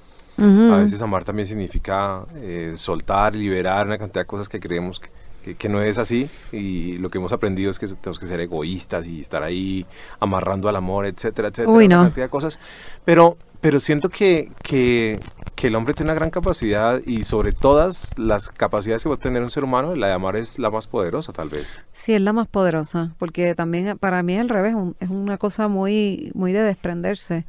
A 0.74 0.78
veces 0.78 1.02
amar 1.02 1.24
también 1.24 1.46
significa 1.46 2.26
eh, 2.36 2.74
soltar, 2.76 3.36
liberar 3.36 3.86
una 3.88 3.98
cantidad 3.98 4.22
de 4.22 4.28
cosas 4.28 4.50
que 4.50 4.60
creemos 4.60 5.00
que, 5.00 5.10
que- 5.44 5.56
que 5.56 5.70
no 5.70 5.82
es 5.82 5.98
así 5.98 6.30
y 6.52 6.98
lo 6.98 7.10
que 7.10 7.18
hemos 7.18 7.32
aprendido 7.32 7.70
es 7.72 7.80
que 7.80 7.88
tenemos 7.88 8.20
que 8.20 8.28
ser 8.28 8.40
egoístas 8.40 9.06
y 9.08 9.20
estar 9.20 9.44
ahí 9.44 9.86
amarrando 10.20 10.70
al 10.70 10.76
amor, 10.76 11.06
etcétera, 11.06 11.48
etcétera, 11.50 11.72
Uy, 11.72 11.86
una 11.86 11.98
cantidad 12.04 12.26
de 12.26 12.30
cosas. 12.30 12.60
Pero, 13.06 13.38
pero 13.60 13.80
siento 13.80 14.10
que, 14.10 14.52
que, 14.64 15.20
que 15.56 15.68
el 15.68 15.76
hombre 15.76 15.94
tiene 15.94 16.12
una 16.12 16.16
gran 16.16 16.30
capacidad 16.32 17.02
y 17.06 17.24
sobre 17.24 17.52
todas 17.54 18.18
las 18.18 18.50
capacidades 18.50 19.04
que 19.04 19.10
va 19.10 19.16
a 19.16 19.20
tener 19.20 19.42
un 19.44 19.52
ser 19.52 19.64
humano, 19.64 19.96
la 19.96 20.08
de 20.08 20.14
amar 20.14 20.36
es 20.36 20.58
la 20.60 20.70
más 20.72 20.88
poderosa 20.88 21.34
tal 21.34 21.50
vez. 21.50 21.80
Sí, 21.92 22.14
es 22.14 22.22
la 22.22 22.34
más 22.34 22.48
poderosa, 22.48 23.14
porque 23.20 23.54
también 23.56 23.98
para 24.00 24.22
mí 24.24 24.34
es 24.36 24.42
al 24.42 24.50
revés, 24.50 24.74
un- 24.76 24.96
es 25.00 25.10
una 25.10 25.38
cosa 25.38 25.68
muy, 25.68 26.32
muy 26.34 26.52
de 26.52 26.62
desprenderse 26.62 27.46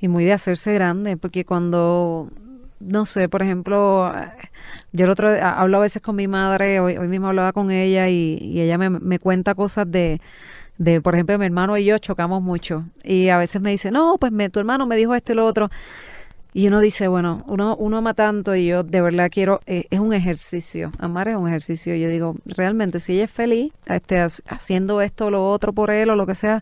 y 0.00 0.08
muy 0.08 0.24
de 0.24 0.32
hacerse 0.32 0.72
grande, 0.74 1.16
porque 1.16 1.44
cuando, 1.44 2.30
no 2.80 3.06
sé, 3.06 3.28
por 3.28 3.42
ejemplo, 3.42 4.12
yo 4.92 5.04
el 5.04 5.10
otro 5.10 5.28
hablo 5.28 5.78
a 5.78 5.80
veces 5.80 6.02
con 6.02 6.16
mi 6.16 6.26
madre, 6.26 6.80
hoy, 6.80 6.96
hoy 6.96 7.08
mismo 7.08 7.28
hablaba 7.28 7.52
con 7.52 7.70
ella 7.70 8.08
y, 8.08 8.38
y 8.40 8.60
ella 8.60 8.78
me, 8.78 8.90
me 8.90 9.18
cuenta 9.18 9.54
cosas 9.54 9.90
de, 9.90 10.20
de, 10.78 11.02
por 11.02 11.14
ejemplo, 11.14 11.38
mi 11.38 11.44
hermano 11.44 11.76
y 11.76 11.84
yo 11.84 11.98
chocamos 11.98 12.42
mucho 12.42 12.84
y 13.04 13.28
a 13.28 13.36
veces 13.36 13.60
me 13.60 13.70
dice, 13.70 13.90
no, 13.90 14.16
pues 14.18 14.32
tu 14.50 14.58
hermano 14.58 14.86
me 14.86 14.96
dijo 14.96 15.14
esto 15.14 15.32
y 15.32 15.36
lo 15.36 15.44
otro. 15.44 15.68
Y 16.52 16.66
uno 16.66 16.80
dice, 16.80 17.06
bueno, 17.06 17.44
uno, 17.46 17.76
uno 17.76 17.98
ama 17.98 18.14
tanto 18.14 18.56
y 18.56 18.66
yo 18.66 18.82
de 18.82 19.00
verdad 19.00 19.30
quiero, 19.32 19.60
eh, 19.66 19.84
es 19.90 20.00
un 20.00 20.12
ejercicio, 20.12 20.90
amar 20.98 21.28
es 21.28 21.36
un 21.36 21.46
ejercicio. 21.48 21.94
Yo 21.94 22.08
digo, 22.08 22.34
realmente, 22.44 22.98
si 22.98 23.12
ella 23.14 23.24
es 23.24 23.30
feliz 23.30 23.72
este, 23.86 24.18
ha- 24.18 24.28
haciendo 24.48 25.00
esto 25.00 25.26
o 25.26 25.30
lo 25.30 25.48
otro 25.48 25.72
por 25.72 25.90
él 25.92 26.10
o 26.10 26.16
lo 26.16 26.26
que 26.26 26.34
sea, 26.34 26.60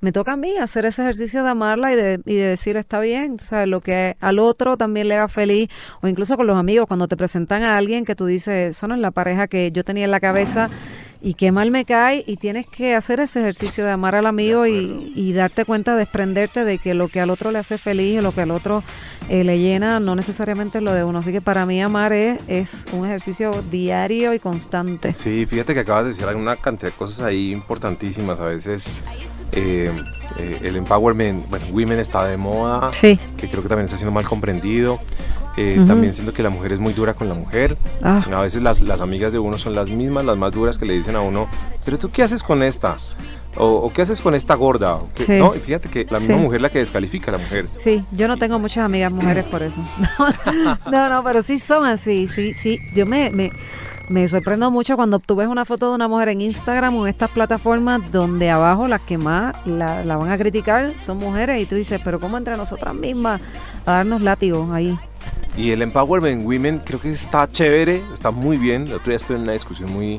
me 0.00 0.12
toca 0.12 0.32
a 0.32 0.36
mí 0.36 0.56
hacer 0.58 0.84
ese 0.84 1.02
ejercicio 1.02 1.42
de 1.42 1.50
amarla 1.50 1.92
y 1.92 1.96
de, 1.96 2.20
y 2.26 2.34
de 2.34 2.48
decir, 2.48 2.76
está 2.76 3.00
bien, 3.00 3.36
o 3.36 3.42
sea, 3.42 3.64
lo 3.64 3.80
que 3.80 4.16
al 4.20 4.38
otro 4.38 4.76
también 4.76 5.08
le 5.08 5.14
haga 5.14 5.28
feliz, 5.28 5.70
o 6.02 6.08
incluso 6.08 6.36
con 6.36 6.46
los 6.46 6.56
amigos, 6.58 6.86
cuando 6.86 7.08
te 7.08 7.16
presentan 7.16 7.62
a 7.62 7.76
alguien 7.76 8.04
que 8.04 8.14
tú 8.14 8.26
dices, 8.26 8.76
esa 8.76 8.88
no 8.88 8.94
es 8.94 9.00
la 9.00 9.10
pareja 9.10 9.48
que 9.48 9.72
yo 9.72 9.84
tenía 9.84 10.04
en 10.04 10.10
la 10.10 10.20
cabeza 10.20 10.68
y 11.22 11.34
qué 11.34 11.52
mal 11.52 11.70
me 11.70 11.84
cae 11.84 12.24
y 12.26 12.36
tienes 12.36 12.66
que 12.66 12.94
hacer 12.94 13.20
ese 13.20 13.40
ejercicio 13.40 13.84
de 13.84 13.90
amar 13.90 14.14
al 14.14 14.26
amigo 14.26 14.66
y, 14.66 15.12
y 15.14 15.32
darte 15.32 15.64
cuenta, 15.64 15.96
desprenderte 15.96 16.64
de 16.64 16.78
que 16.78 16.94
lo 16.94 17.08
que 17.08 17.20
al 17.20 17.30
otro 17.30 17.50
le 17.50 17.58
hace 17.58 17.78
feliz 17.78 18.18
o 18.18 18.22
lo 18.22 18.32
que 18.32 18.42
al 18.42 18.50
otro 18.50 18.82
eh, 19.28 19.44
le 19.44 19.58
llena 19.58 20.00
no 20.00 20.16
necesariamente 20.16 20.78
es 20.78 20.84
lo 20.84 20.92
de 20.92 21.04
uno. 21.04 21.18
Así 21.18 21.32
que 21.32 21.40
para 21.40 21.66
mí 21.66 21.80
amar 21.82 22.12
es, 22.12 22.40
es 22.48 22.86
un 22.92 23.06
ejercicio 23.06 23.62
diario 23.70 24.32
y 24.34 24.38
constante. 24.38 25.12
Sí, 25.12 25.46
fíjate 25.46 25.74
que 25.74 25.80
acabas 25.80 26.04
de 26.04 26.08
decir 26.10 26.26
una 26.34 26.56
cantidad 26.56 26.90
de 26.90 26.96
cosas 26.96 27.20
ahí 27.20 27.52
importantísimas. 27.52 28.40
A 28.40 28.46
veces 28.46 28.88
eh, 29.52 29.90
eh, 30.38 30.58
el 30.62 30.76
empowerment, 30.76 31.48
bueno, 31.48 31.66
women 31.72 31.98
está 32.00 32.24
de 32.26 32.36
moda, 32.36 32.92
Sí. 32.92 33.18
que 33.36 33.48
creo 33.48 33.62
que 33.62 33.68
también 33.68 33.86
está 33.86 33.96
siendo 33.96 34.14
mal 34.14 34.24
comprendido. 34.24 34.98
Eh. 35.56 35.82
También 35.86 36.14
siento 36.14 36.32
que 36.32 36.42
la 36.42 36.50
mujer 36.50 36.72
es 36.72 36.78
muy 36.80 36.92
dura 36.92 37.12
con 37.14 37.28
la 37.28 37.34
mujer. 37.34 37.76
Ah, 38.02 38.24
A 38.32 38.40
veces 38.42 38.62
las, 38.62 38.80
las 38.80 39.00
amigas 39.00 39.32
de 39.32 39.38
uno 39.38 39.58
son 39.58 39.74
las 39.74 39.90
mismas, 39.90 40.24
las 40.24 40.38
más 40.38 40.52
duras 40.52 40.78
que 40.78 40.86
le 40.86 40.94
dicen 40.94 41.16
a 41.16 41.20
uno, 41.20 41.48
pero 41.84 41.98
tú 41.98 42.08
qué 42.08 42.22
haces 42.22 42.42
con 42.42 42.62
esta? 42.62 42.96
O, 43.56 43.66
"¿O 43.66 43.92
qué 43.92 44.02
haces 44.02 44.20
con 44.20 44.36
esta 44.36 44.54
gorda? 44.54 44.94
¿O 44.94 45.08
qué?". 45.14 45.24
Sí. 45.24 45.32
No, 45.38 45.50
fíjate 45.52 45.88
que 45.88 46.06
la 46.08 46.20
misma 46.20 46.36
Sí. 46.36 46.42
mujer 46.42 46.60
la 46.60 46.68
que 46.70 46.78
descalifica 46.78 47.32
a 47.32 47.32
la 47.32 47.38
mujer. 47.38 47.66
Sí, 47.78 48.04
yo 48.12 48.28
no 48.28 48.38
tengo 48.38 48.58
muchas 48.60 48.84
amigas 48.84 49.12
mujeres 49.12 49.44
por 49.46 49.62
eso. 49.64 49.80
No, 50.90 51.08
no, 51.10 51.24
pero 51.24 51.42
sí 51.42 51.58
son 51.58 51.84
así, 51.84 52.28
sí, 52.28 52.54
sí. 52.54 52.78
Yo 52.94 53.06
me, 53.06 53.30
me, 53.30 53.50
me 54.10 54.26
sorprendo 54.26 54.72
mucho 54.72 54.96
cuando 54.96 55.20
tú 55.20 55.36
ves 55.36 55.46
una 55.46 55.64
foto 55.64 55.90
de 55.90 55.94
una 55.94 56.08
mujer 56.08 56.30
en 56.30 56.40
Instagram 56.40 56.96
o 56.96 57.06
en 57.06 57.10
estas 57.10 57.30
plataformas 57.30 58.10
donde 58.10 58.50
abajo 58.50 58.88
las 58.88 59.00
que 59.02 59.16
más 59.16 59.54
la, 59.64 60.02
van 60.16 60.32
a 60.32 60.36
criticar 60.36 60.92
son 60.98 61.18
mujeres 61.18 61.62
y 61.62 61.66
tú 61.66 61.76
dices, 61.76 62.00
pero 62.02 62.18
¿cómo 62.18 62.36
entre 62.36 62.56
nosotras 62.56 62.92
mismas 62.92 63.40
a 63.86 63.92
darnos 63.92 64.20
látigos 64.20 64.68
ahí? 64.72 64.98
Y 65.56 65.70
el 65.70 65.82
empowerment 65.82 66.44
women 66.44 66.82
creo 66.84 67.00
que 67.00 67.12
está 67.12 67.46
chévere, 67.46 68.02
está 68.12 68.32
muy 68.32 68.56
bien. 68.56 68.88
El 68.88 68.94
otro 68.94 69.10
día 69.10 69.16
estuve 69.16 69.36
en 69.36 69.44
una 69.44 69.52
discusión 69.52 69.92
muy, 69.92 70.18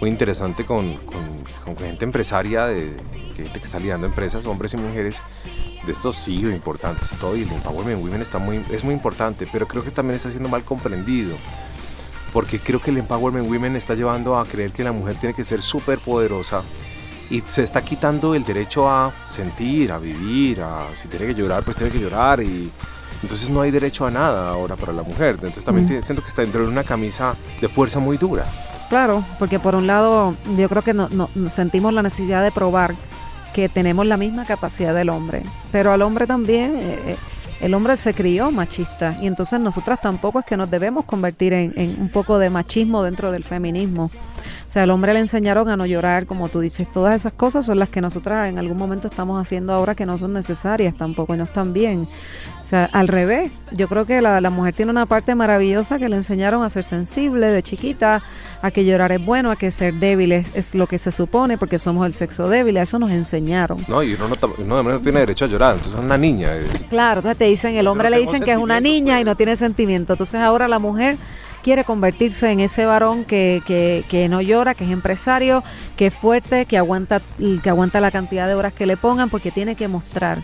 muy 0.00 0.10
interesante 0.10 0.64
con, 0.64 0.94
con- 0.98 1.76
gente 1.76 2.04
empresaria, 2.04 2.66
de, 2.66 2.96
gente 3.34 3.58
que 3.58 3.64
está 3.64 3.80
liderando 3.80 4.06
empresas, 4.06 4.46
hombres 4.46 4.74
y 4.74 4.76
mujeres, 4.76 5.20
de 5.84 5.90
estos 5.92 6.24
CEO 6.24 6.50
importantes 6.50 7.12
y 7.12 7.16
todo. 7.16 7.36
Y 7.36 7.42
el 7.42 7.50
empowerment 7.50 8.00
women 8.00 8.22
está 8.22 8.38
muy, 8.38 8.62
es 8.70 8.84
muy 8.84 8.94
importante, 8.94 9.48
pero 9.50 9.66
creo 9.66 9.82
que 9.82 9.90
también 9.90 10.14
está 10.14 10.30
siendo 10.30 10.48
mal 10.48 10.62
comprendido. 10.62 11.34
Porque 12.34 12.58
creo 12.58 12.80
que 12.80 12.90
el 12.90 12.98
empowerment 12.98 13.48
women 13.48 13.76
está 13.76 13.94
llevando 13.94 14.36
a 14.38 14.44
creer 14.44 14.72
que 14.72 14.84
la 14.84 14.92
mujer 14.92 15.14
tiene 15.14 15.34
que 15.34 15.42
ser 15.44 15.62
súper 15.62 15.98
poderosa 16.00 16.62
y 17.30 17.40
se 17.46 17.62
está 17.62 17.82
quitando 17.82 18.34
el 18.34 18.44
derecho 18.44 18.86
a 18.90 19.10
sentir, 19.30 19.90
a 19.92 19.98
vivir, 19.98 20.60
a 20.60 20.84
si 20.94 21.08
tiene 21.08 21.26
que 21.28 21.34
llorar, 21.34 21.62
pues 21.62 21.76
tiene 21.78 21.90
que 21.90 21.98
llorar 22.00 22.42
y 22.42 22.70
entonces 23.22 23.48
no 23.48 23.62
hay 23.62 23.70
derecho 23.70 24.04
a 24.04 24.10
nada 24.10 24.50
ahora 24.50 24.76
para 24.76 24.92
la 24.92 25.02
mujer. 25.02 25.30
Entonces 25.36 25.64
también 25.64 25.86
Mm. 25.86 26.02
siento 26.02 26.22
que 26.22 26.28
está 26.28 26.42
dentro 26.42 26.62
de 26.62 26.68
una 26.68 26.84
camisa 26.84 27.34
de 27.62 27.68
fuerza 27.68 27.98
muy 28.00 28.18
dura. 28.18 28.44
Claro, 28.90 29.24
porque 29.38 29.58
por 29.58 29.74
un 29.74 29.86
lado 29.86 30.34
yo 30.58 30.68
creo 30.68 30.82
que 30.82 30.92
no, 30.92 31.08
no- 31.08 31.30
sentimos 31.48 31.94
la 31.94 32.02
necesidad 32.02 32.42
de 32.42 32.50
probar 32.52 32.94
que 33.54 33.68
tenemos 33.68 34.04
la 34.06 34.16
misma 34.16 34.44
capacidad 34.44 34.92
del 34.94 35.08
hombre, 35.08 35.42
pero 35.72 35.92
al 35.92 36.02
hombre 36.02 36.26
también, 36.26 36.74
eh, 36.76 36.98
eh, 37.06 37.16
el 37.64 37.72
hombre 37.72 37.96
se 37.96 38.12
crió 38.12 38.50
machista 38.50 39.16
y 39.22 39.26
entonces 39.26 39.58
nosotras 39.58 39.98
tampoco 39.98 40.40
es 40.40 40.44
que 40.44 40.54
nos 40.54 40.70
debemos 40.70 41.06
convertir 41.06 41.54
en, 41.54 41.72
en 41.76 41.98
un 41.98 42.10
poco 42.10 42.38
de 42.38 42.50
machismo 42.50 43.02
dentro 43.02 43.32
del 43.32 43.42
feminismo. 43.42 44.10
O 44.74 44.76
sea, 44.76 44.82
al 44.82 44.90
hombre 44.90 45.14
le 45.14 45.20
enseñaron 45.20 45.68
a 45.68 45.76
no 45.76 45.86
llorar, 45.86 46.26
como 46.26 46.48
tú 46.48 46.58
dices. 46.58 46.90
Todas 46.90 47.14
esas 47.14 47.32
cosas 47.32 47.64
son 47.64 47.78
las 47.78 47.90
que 47.90 48.00
nosotras 48.00 48.48
en 48.48 48.58
algún 48.58 48.76
momento 48.76 49.06
estamos 49.06 49.40
haciendo 49.40 49.72
ahora 49.72 49.94
que 49.94 50.04
no 50.04 50.18
son 50.18 50.32
necesarias 50.32 50.96
tampoco 50.96 51.32
y 51.32 51.38
no 51.38 51.44
están 51.44 51.72
bien. 51.72 52.08
O 52.64 52.68
sea, 52.68 52.90
al 52.92 53.06
revés, 53.06 53.52
yo 53.70 53.86
creo 53.86 54.04
que 54.04 54.20
la, 54.20 54.40
la 54.40 54.50
mujer 54.50 54.74
tiene 54.74 54.90
una 54.90 55.06
parte 55.06 55.36
maravillosa 55.36 55.96
que 55.98 56.08
le 56.08 56.16
enseñaron 56.16 56.64
a 56.64 56.70
ser 56.70 56.82
sensible 56.82 57.46
de 57.46 57.62
chiquita, 57.62 58.20
a 58.62 58.70
que 58.72 58.84
llorar 58.84 59.12
es 59.12 59.24
bueno, 59.24 59.52
a 59.52 59.56
que 59.56 59.70
ser 59.70 59.94
débil 59.94 60.32
es, 60.32 60.48
es 60.56 60.74
lo 60.74 60.88
que 60.88 60.98
se 60.98 61.12
supone 61.12 61.56
porque 61.56 61.78
somos 61.78 62.04
el 62.04 62.12
sexo 62.12 62.48
débil, 62.48 62.76
a 62.78 62.82
eso 62.82 62.98
nos 62.98 63.12
enseñaron. 63.12 63.78
No, 63.86 64.02
y 64.02 64.14
uno 64.14 64.26
no, 64.26 64.36
uno 64.58 64.82
no 64.82 65.00
tiene 65.00 65.20
derecho 65.20 65.44
a 65.44 65.48
llorar, 65.48 65.74
entonces 65.74 66.00
es 66.00 66.04
una 66.04 66.18
niña. 66.18 66.52
es- 66.56 66.82
Claro, 66.88 67.20
entonces 67.20 67.38
te 67.38 67.44
dicen, 67.44 67.76
el 67.76 67.86
hombre 67.86 68.10
no 68.10 68.16
le 68.16 68.22
dicen 68.22 68.42
que 68.42 68.50
es 68.50 68.58
una 68.58 68.80
niña 68.80 69.20
y 69.20 69.22
pues. 69.24 69.26
no 69.26 69.36
tiene 69.36 69.54
sentimiento. 69.54 70.14
Entonces 70.14 70.40
ahora 70.40 70.66
la 70.66 70.80
mujer 70.80 71.16
quiere 71.64 71.82
convertirse 71.82 72.50
en 72.52 72.60
ese 72.60 72.84
varón 72.84 73.24
que, 73.24 73.62
que, 73.66 74.04
que 74.08 74.28
no 74.28 74.42
llora, 74.42 74.74
que 74.74 74.84
es 74.84 74.90
empresario, 74.90 75.64
que 75.96 76.06
es 76.06 76.14
fuerte, 76.14 76.66
que 76.66 76.76
aguanta, 76.76 77.22
que 77.62 77.70
aguanta 77.70 78.00
la 78.00 78.10
cantidad 78.10 78.46
de 78.46 78.54
horas 78.54 78.74
que 78.74 78.86
le 78.86 78.96
pongan 78.96 79.30
porque 79.30 79.50
tiene 79.50 79.74
que 79.74 79.88
mostrar. 79.88 80.38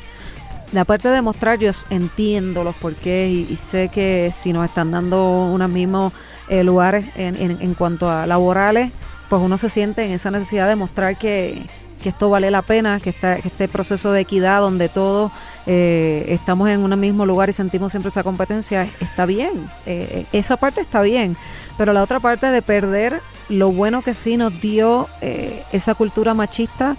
La 0.73 0.85
parte 0.85 1.09
de 1.09 1.21
mostrar, 1.21 1.59
yo 1.59 1.71
entiendo 1.91 2.65
los 2.65 2.75
porqués 2.75 3.31
y, 3.31 3.47
y 3.51 3.57
sé 3.57 3.89
que 3.89 4.33
si 4.35 4.53
nos 4.53 4.65
están 4.67 4.91
dando 4.91 5.53
unos 5.53 5.69
mismos 5.69 6.13
eh, 6.49 6.65
lugares 6.65 7.05
en, 7.17 7.37
en, 7.37 7.59
en 7.61 7.75
cuanto 7.75 8.09
a 8.09 8.27
laborales, 8.27 8.91
pues 9.29 9.43
uno 9.43 9.59
se 9.59 9.69
siente 9.69 10.05
en 10.05 10.13
esa 10.13 10.31
necesidad 10.31 10.69
de 10.69 10.77
mostrar 10.77 11.19
que, 11.19 11.67
que 12.01 12.09
esto 12.09 12.29
vale 12.29 12.51
la 12.51 12.63
pena, 12.63 13.01
que, 13.01 13.11
está, 13.11 13.35
este 13.37 13.69
proceso 13.69 14.13
de 14.13 14.21
equidad 14.21 14.61
donde 14.61 14.89
todos 14.89 15.31
eh, 15.67 16.25
estamos 16.29 16.69
en 16.69 16.81
un 16.81 16.99
mismo 16.99 17.27
lugar 17.27 17.49
y 17.49 17.53
sentimos 17.53 17.93
siempre 17.93 18.09
esa 18.09 18.23
competencia, 18.23 18.91
está 19.01 19.27
bien. 19.27 19.71
Eh, 19.87 20.27
esa 20.33 20.57
parte 20.57 20.81
está 20.81 21.03
bien. 21.03 21.37
Pero 21.79 21.93
la 21.93 22.03
otra 22.03 22.21
parte 22.21 22.47
de 22.47 22.63
perder 22.63 23.21
lo 23.49 23.71
bueno 23.71 24.03
que 24.03 24.15
sí 24.15 24.37
nos 24.37 24.61
dio 24.61 25.09
eh, 25.21 25.65
esa 25.73 25.95
cultura 25.95 26.35
machista, 26.35 26.97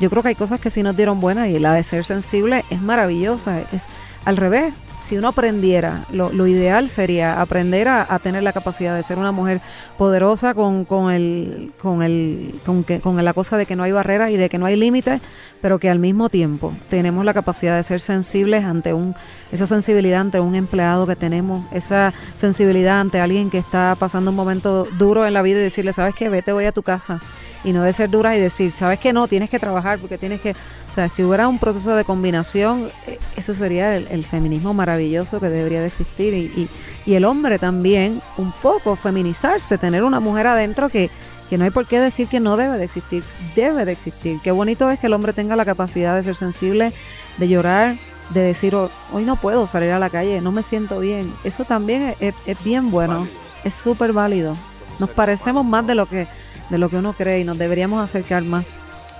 yo 0.00 0.10
creo 0.10 0.22
que 0.22 0.30
hay 0.30 0.34
cosas 0.34 0.60
que 0.60 0.70
sí 0.70 0.82
nos 0.82 0.96
dieron 0.96 1.20
buenas 1.20 1.48
y 1.48 1.58
la 1.58 1.72
de 1.72 1.82
ser 1.82 2.04
sensible 2.04 2.64
es 2.70 2.80
maravillosa. 2.80 3.60
Es 3.72 3.86
al 4.24 4.36
revés. 4.36 4.72
Si 5.04 5.18
uno 5.18 5.28
aprendiera, 5.28 6.06
lo, 6.10 6.32
lo 6.32 6.46
ideal 6.46 6.88
sería 6.88 7.38
aprender 7.42 7.88
a, 7.88 8.18
tener 8.20 8.42
la 8.42 8.54
capacidad 8.54 8.96
de 8.96 9.02
ser 9.02 9.18
una 9.18 9.32
mujer 9.32 9.60
poderosa 9.98 10.54
con, 10.54 10.86
con 10.86 11.12
el, 11.12 11.74
con 11.78 12.02
el, 12.02 12.58
con 12.64 12.84
que, 12.84 13.00
con 13.00 13.22
la 13.22 13.34
cosa 13.34 13.58
de 13.58 13.66
que 13.66 13.76
no 13.76 13.82
hay 13.82 13.92
barreras 13.92 14.30
y 14.30 14.38
de 14.38 14.48
que 14.48 14.56
no 14.56 14.64
hay 14.64 14.76
límites, 14.76 15.20
pero 15.60 15.78
que 15.78 15.90
al 15.90 15.98
mismo 15.98 16.30
tiempo 16.30 16.72
tenemos 16.88 17.22
la 17.26 17.34
capacidad 17.34 17.76
de 17.76 17.82
ser 17.82 18.00
sensibles 18.00 18.64
ante 18.64 18.94
un, 18.94 19.14
esa 19.52 19.66
sensibilidad 19.66 20.22
ante 20.22 20.40
un 20.40 20.54
empleado 20.54 21.06
que 21.06 21.16
tenemos, 21.16 21.66
esa 21.70 22.14
sensibilidad 22.34 22.98
ante 22.98 23.20
alguien 23.20 23.50
que 23.50 23.58
está 23.58 23.98
pasando 23.98 24.30
un 24.30 24.36
momento 24.36 24.86
duro 24.96 25.26
en 25.26 25.34
la 25.34 25.42
vida 25.42 25.58
y 25.58 25.64
decirle, 25.64 25.92
sabes 25.92 26.14
qué, 26.14 26.30
vete, 26.30 26.54
voy 26.54 26.64
a 26.64 26.72
tu 26.72 26.82
casa. 26.82 27.20
Y 27.64 27.72
no 27.72 27.82
de 27.82 27.92
ser 27.94 28.10
dura 28.10 28.36
y 28.36 28.40
decir, 28.40 28.70
sabes 28.70 28.98
que 28.98 29.12
no, 29.12 29.26
tienes 29.26 29.48
que 29.50 29.58
trabajar 29.58 29.98
porque 29.98 30.18
tienes 30.18 30.40
que... 30.40 30.50
O 30.52 30.94
sea, 30.94 31.08
si 31.08 31.24
hubiera 31.24 31.48
un 31.48 31.58
proceso 31.58 31.96
de 31.96 32.04
combinación, 32.04 32.88
eh, 33.06 33.18
ese 33.36 33.52
sería 33.54 33.96
el, 33.96 34.06
el 34.08 34.24
feminismo 34.24 34.74
maravilloso 34.74 35.40
que 35.40 35.48
debería 35.48 35.80
de 35.80 35.86
existir. 35.88 36.34
Y, 36.34 36.38
y, 36.60 36.68
y 37.06 37.14
el 37.14 37.24
hombre 37.24 37.58
también, 37.58 38.20
un 38.36 38.52
poco, 38.52 38.94
feminizarse, 38.96 39.76
tener 39.78 40.04
una 40.04 40.20
mujer 40.20 40.46
adentro 40.46 40.88
que, 40.90 41.10
que 41.50 41.58
no 41.58 41.64
hay 41.64 41.70
por 41.70 41.86
qué 41.86 41.98
decir 41.98 42.28
que 42.28 42.38
no 42.38 42.56
debe 42.56 42.78
de 42.78 42.84
existir, 42.84 43.24
debe 43.56 43.84
de 43.84 43.92
existir. 43.92 44.38
Qué 44.44 44.50
bonito 44.52 44.88
es 44.90 44.98
que 45.00 45.06
el 45.08 45.14
hombre 45.14 45.32
tenga 45.32 45.56
la 45.56 45.64
capacidad 45.64 46.14
de 46.14 46.22
ser 46.22 46.36
sensible, 46.36 46.92
de 47.38 47.48
llorar, 47.48 47.96
de 48.30 48.40
decir, 48.40 48.74
"Oh, 48.76 48.88
hoy 49.12 49.24
no 49.24 49.36
puedo 49.36 49.66
salir 49.66 49.90
a 49.90 49.98
la 49.98 50.10
calle, 50.10 50.40
no 50.40 50.52
me 50.52 50.62
siento 50.62 51.00
bien. 51.00 51.32
Eso 51.44 51.64
también 51.64 52.02
es, 52.02 52.16
es- 52.20 52.34
es 52.46 52.62
bien 52.62 52.90
bueno, 52.90 53.20
Válido. 53.20 53.34
es 53.64 53.74
súper 53.74 54.12
válido. 54.12 54.54
Nos 55.00 55.10
parecemos 55.10 55.64
más 55.66 55.84
de 55.86 55.94
lo 55.96 56.06
que 56.06 56.28
de 56.70 56.78
lo 56.78 56.88
que 56.88 56.96
uno 56.96 57.12
cree 57.12 57.40
y 57.40 57.44
nos 57.44 57.58
deberíamos 57.58 58.02
acercar 58.02 58.42
más. 58.42 58.64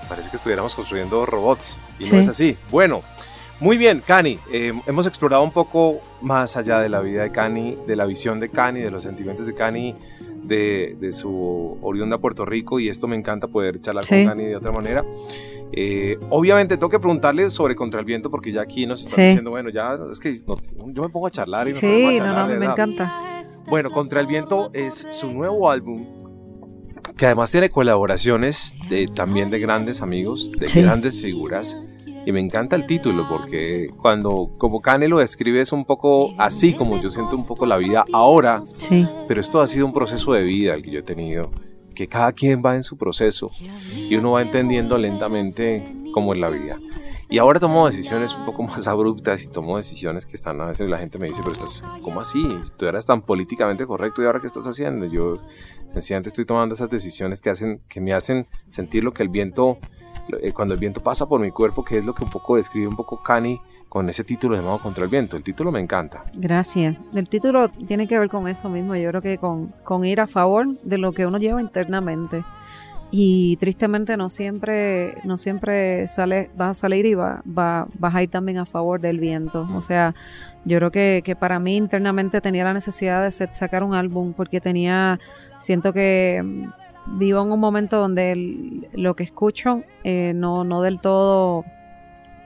Parece 0.09 0.29
que 0.29 0.35
estuviéramos 0.35 0.75
construyendo 0.75 1.25
robots 1.25 1.77
y 1.99 2.05
Sí. 2.05 2.13
no 2.13 2.19
es 2.21 2.27
así. 2.27 2.57
Bueno, 2.71 3.01
muy 3.59 3.77
bien, 3.77 4.01
Cani. 4.05 4.39
eh, 4.51 4.73
hemos 4.85 5.07
explorado 5.07 5.41
un 5.43 5.51
poco 5.51 5.99
más 6.21 6.57
allá 6.57 6.79
de 6.79 6.89
la 6.89 6.99
vida 7.01 7.23
de 7.23 7.31
Cani, 7.31 7.77
de 7.87 7.95
la 7.95 8.05
visión 8.05 8.39
de 8.39 8.49
Cani, 8.49 8.81
de 8.81 8.91
los 8.91 9.03
sentimientos 9.03 9.45
de 9.47 9.53
Cani, 9.53 9.95
de, 10.43 10.95
de 10.99 11.11
su 11.11 11.77
oriunda 11.81 12.19
Puerto 12.19 12.45
Rico 12.45 12.79
y 12.79 12.87
esto 12.89 13.07
me 13.07 13.15
encanta 13.15 13.47
poder 13.47 13.79
charlar 13.81 14.05
Sí. 14.05 14.15
con 14.23 14.25
Cani 14.27 14.43
de 14.45 14.55
otra 14.55 14.71
manera. 14.71 15.03
Eh, 15.71 16.17
obviamente 16.29 16.77
tengo 16.77 16.89
que 16.89 16.99
preguntarle 16.99 17.49
sobre 17.49 17.75
Contra 17.75 17.99
el 17.99 18.05
Viento 18.05 18.29
porque 18.29 18.51
ya 18.51 18.61
aquí 18.61 18.85
nos 18.85 19.01
están 19.01 19.15
Sí. 19.15 19.21
diciendo, 19.29 19.49
bueno, 19.49 19.69
ya 19.69 19.97
es 20.11 20.19
que 20.19 20.39
no- 20.45 20.57
yo 20.93 21.01
me 21.01 21.09
pongo 21.09 21.25
a 21.27 21.31
charlar 21.31 21.67
y 21.67 21.73
me 21.73 21.79
pongo 21.79 21.93
a 21.93 21.97
Sí, 21.97 22.05
no, 22.05 22.17
charlar, 22.25 22.49
no, 22.49 22.59
me 22.59 22.65
encanta. 22.65 23.13
Bueno, 23.67 23.89
Contra 23.89 24.21
el 24.21 24.27
Viento 24.27 24.69
es 24.73 25.07
su 25.09 25.31
nuevo 25.31 25.69
álbum 25.71 26.05
que 27.17 27.25
además 27.25 27.51
tiene 27.51 27.69
colaboraciones 27.69 28.75
de, 28.89 29.07
también 29.07 29.49
de 29.49 29.59
grandes 29.59 30.01
amigos, 30.01 30.51
de 30.51 30.67
Sí. 30.67 30.81
grandes 30.81 31.19
figuras. 31.21 31.77
Y 32.25 32.31
me 32.31 32.39
encanta 32.39 32.75
el 32.75 32.87
título 32.87 33.27
porque 33.29 33.89
cuando 34.01 34.49
como 34.57 34.81
Kanye 34.81 35.07
lo 35.07 35.19
describe 35.19 35.61
es 35.61 35.71
un 35.71 35.85
poco 35.85 36.33
así 36.39 36.73
como 36.73 36.99
yo 37.01 37.09
siento 37.11 37.35
un 37.35 37.45
poco 37.45 37.65
la 37.67 37.77
vida 37.77 38.03
ahora, 38.11 38.63
Sí, 38.77 39.07
pero 39.27 39.41
esto 39.41 39.61
ha 39.61 39.67
sido 39.67 39.85
un 39.85 39.93
proceso 39.93 40.33
de 40.33 40.41
vida 40.43 40.73
el 40.73 40.81
que 40.81 40.89
yo 40.91 40.99
he 40.99 41.03
tenido, 41.03 41.51
que 41.93 42.07
cada 42.07 42.31
quien 42.33 42.63
va 42.65 42.75
en 42.75 42.81
su 42.83 42.97
proceso 42.97 43.51
y 44.09 44.15
uno 44.15 44.31
va 44.31 44.41
entendiendo 44.41 44.97
lentamente 44.97 45.83
cómo 46.13 46.33
es 46.33 46.39
la 46.39 46.49
vida. 46.49 46.77
Y 47.29 47.39
ahora 47.39 47.59
tomo 47.59 47.87
decisiones 47.87 48.35
un 48.35 48.45
poco 48.45 48.63
más 48.63 48.87
abruptas 48.87 49.43
y 49.43 49.47
tomo 49.47 49.77
decisiones 49.77 50.25
que 50.25 50.35
están 50.35 50.61
a 50.61 50.65
veces 50.65 50.89
la 50.89 50.99
gente 50.99 51.17
me 51.17 51.27
dice, 51.27 51.41
pero 51.41 51.53
estás, 51.53 51.83
¿cómo 52.03 52.21
así? 52.21 52.43
Tú 52.77 52.85
eras 52.85 53.05
tan 53.05 53.21
políticamente 53.21 53.87
correcto 53.87 54.21
y 54.21 54.25
ahora 54.25 54.39
qué 54.39 54.47
estás 54.47 54.67
haciendo? 54.67 55.05
Yo 55.05 55.39
sencillamente 55.91 56.29
estoy 56.29 56.45
tomando 56.45 56.75
esas 56.75 56.89
decisiones 56.89 57.41
que 57.41 57.49
hacen 57.49 57.81
que 57.87 57.99
me 57.99 58.13
hacen 58.13 58.47
sentir 58.67 59.03
lo 59.03 59.13
que 59.13 59.23
el 59.23 59.29
viento 59.29 59.77
eh, 60.41 60.51
cuando 60.53 60.73
el 60.73 60.79
viento 60.79 61.01
pasa 61.01 61.27
por 61.27 61.39
mi 61.39 61.51
cuerpo, 61.51 61.83
que 61.83 61.97
es 61.97 62.05
lo 62.05 62.13
que 62.13 62.23
un 62.23 62.29
poco 62.29 62.57
describe 62.57 62.87
un 62.87 62.95
poco 62.95 63.21
Cani 63.21 63.59
con 63.89 64.09
ese 64.09 64.23
título 64.23 64.55
llamado 64.55 64.79
Contra 64.79 65.03
el 65.03 65.09
viento. 65.09 65.37
El 65.37 65.43
título 65.43 65.71
me 65.71 65.79
encanta. 65.79 66.23
gracias. 66.35 66.97
El 67.13 67.29
título 67.29 67.69
tiene 67.69 68.07
que 68.07 68.19
ver 68.19 68.29
con 68.29 68.47
eso 68.47 68.69
mismo, 68.69 68.95
yo 68.95 69.09
creo 69.09 69.21
que 69.21 69.37
con, 69.37 69.73
con 69.83 70.05
ir 70.05 70.19
a 70.19 70.27
favor 70.27 70.67
de 70.81 70.97
lo 70.97 71.11
que 71.11 71.25
uno 71.25 71.37
lleva 71.37 71.61
internamente. 71.61 72.43
Y 73.17 73.55
tristemente 73.61 74.17
no 74.17 74.29
siempre, 74.29 75.15
no 75.23 75.37
siempre 75.37 76.05
sale, 76.05 76.49
vas 76.57 76.71
a 76.71 76.81
salir 76.81 77.05
y 77.05 77.13
va, 77.13 77.41
va, 77.47 77.87
vas 77.97 78.13
a 78.13 78.21
ir 78.21 78.29
también 78.29 78.57
a 78.57 78.65
favor 78.65 78.99
del 78.99 79.21
viento. 79.21 79.65
O 79.73 79.79
sea, 79.79 80.13
yo 80.65 80.79
creo 80.79 80.91
que, 80.91 81.21
que 81.23 81.33
para 81.33 81.57
mí 81.57 81.77
internamente 81.77 82.41
tenía 82.41 82.65
la 82.65 82.73
necesidad 82.73 83.23
de 83.23 83.31
sacar 83.31 83.83
un 83.83 83.93
álbum 83.93 84.33
porque 84.33 84.59
tenía, 84.59 85.17
siento 85.59 85.93
que 85.93 86.43
vivo 87.05 87.41
en 87.41 87.53
un 87.53 87.59
momento 87.61 87.99
donde 87.99 88.89
lo 88.91 89.15
que 89.15 89.23
escucho 89.23 89.83
eh, 90.03 90.33
no, 90.35 90.65
no 90.65 90.81
del 90.81 90.99
todo 90.99 91.63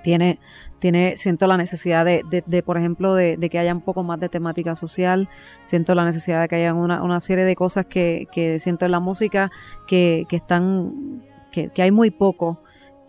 tiene, 0.03 0.37
tiene, 0.79 1.17
siento 1.17 1.47
la 1.47 1.57
necesidad 1.57 2.05
de, 2.05 2.23
de, 2.29 2.43
de, 2.45 2.63
por 2.63 2.77
ejemplo, 2.77 3.13
de, 3.13 3.37
de 3.37 3.49
que 3.49 3.59
haya 3.59 3.73
un 3.73 3.81
poco 3.81 4.03
más 4.03 4.19
de 4.19 4.29
temática 4.29 4.75
social, 4.75 5.29
siento 5.65 5.93
la 5.95 6.05
necesidad 6.05 6.41
de 6.41 6.47
que 6.47 6.55
haya 6.55 6.73
una, 6.73 7.03
una 7.03 7.19
serie 7.19 7.45
de 7.45 7.55
cosas 7.55 7.85
que, 7.85 8.27
que 8.31 8.59
siento 8.59 8.85
en 8.85 8.91
la 8.91 8.99
música 8.99 9.51
que, 9.87 10.25
que 10.29 10.37
están, 10.37 11.21
que, 11.51 11.69
que 11.69 11.81
hay 11.81 11.91
muy 11.91 12.11
poco. 12.11 12.61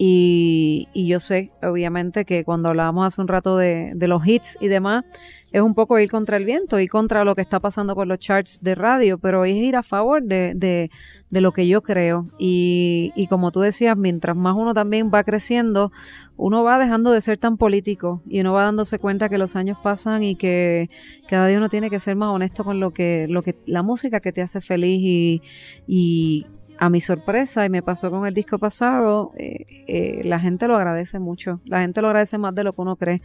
Y, 0.02 0.88
y 0.94 1.08
yo 1.08 1.20
sé, 1.20 1.52
obviamente, 1.62 2.24
que 2.24 2.42
cuando 2.42 2.70
hablábamos 2.70 3.06
hace 3.06 3.20
un 3.20 3.28
rato 3.28 3.58
de, 3.58 3.92
de 3.94 4.08
los 4.08 4.26
hits 4.26 4.56
y 4.58 4.68
demás, 4.68 5.04
es 5.52 5.62
un 5.62 5.74
poco 5.74 5.98
ir 5.98 6.10
contra 6.10 6.36
el 6.36 6.44
viento 6.44 6.78
y 6.78 6.88
contra 6.88 7.24
lo 7.24 7.34
que 7.34 7.42
está 7.42 7.60
pasando 7.60 7.94
con 7.94 8.08
los 8.08 8.18
charts 8.18 8.60
de 8.62 8.74
radio, 8.74 9.18
pero 9.18 9.44
es 9.44 9.56
ir 9.56 9.76
a 9.76 9.82
favor 9.82 10.22
de, 10.22 10.54
de, 10.54 10.90
de 11.30 11.40
lo 11.40 11.52
que 11.52 11.66
yo 11.66 11.82
creo. 11.82 12.28
Y, 12.38 13.12
y 13.16 13.26
como 13.26 13.50
tú 13.50 13.60
decías, 13.60 13.96
mientras 13.96 14.36
más 14.36 14.54
uno 14.56 14.74
también 14.74 15.10
va 15.12 15.24
creciendo, 15.24 15.92
uno 16.36 16.62
va 16.62 16.78
dejando 16.78 17.10
de 17.10 17.20
ser 17.20 17.38
tan 17.38 17.56
político 17.56 18.22
y 18.28 18.40
uno 18.40 18.52
va 18.52 18.64
dándose 18.64 18.98
cuenta 18.98 19.28
que 19.28 19.38
los 19.38 19.56
años 19.56 19.78
pasan 19.82 20.22
y 20.22 20.36
que 20.36 20.88
cada 21.28 21.46
día 21.46 21.58
uno 21.58 21.68
tiene 21.68 21.90
que 21.90 22.00
ser 22.00 22.16
más 22.16 22.28
honesto 22.28 22.64
con 22.64 22.80
lo 22.80 22.92
que, 22.92 23.26
lo 23.28 23.42
que 23.42 23.56
la 23.66 23.82
música 23.82 24.20
que 24.20 24.32
te 24.32 24.42
hace 24.42 24.60
feliz 24.60 25.00
y, 25.02 25.42
y 25.86 26.46
a 26.80 26.88
mi 26.88 27.02
sorpresa, 27.02 27.66
y 27.66 27.68
me 27.68 27.82
pasó 27.82 28.10
con 28.10 28.26
el 28.26 28.32
disco 28.32 28.58
pasado, 28.58 29.32
eh, 29.36 29.66
eh, 29.86 30.22
la 30.24 30.40
gente 30.40 30.66
lo 30.66 30.76
agradece 30.76 31.18
mucho. 31.18 31.60
La 31.66 31.82
gente 31.82 32.00
lo 32.00 32.08
agradece 32.08 32.38
más 32.38 32.54
de 32.54 32.64
lo 32.64 32.72
que 32.72 32.80
uno 32.80 32.96
cree. 32.96 33.20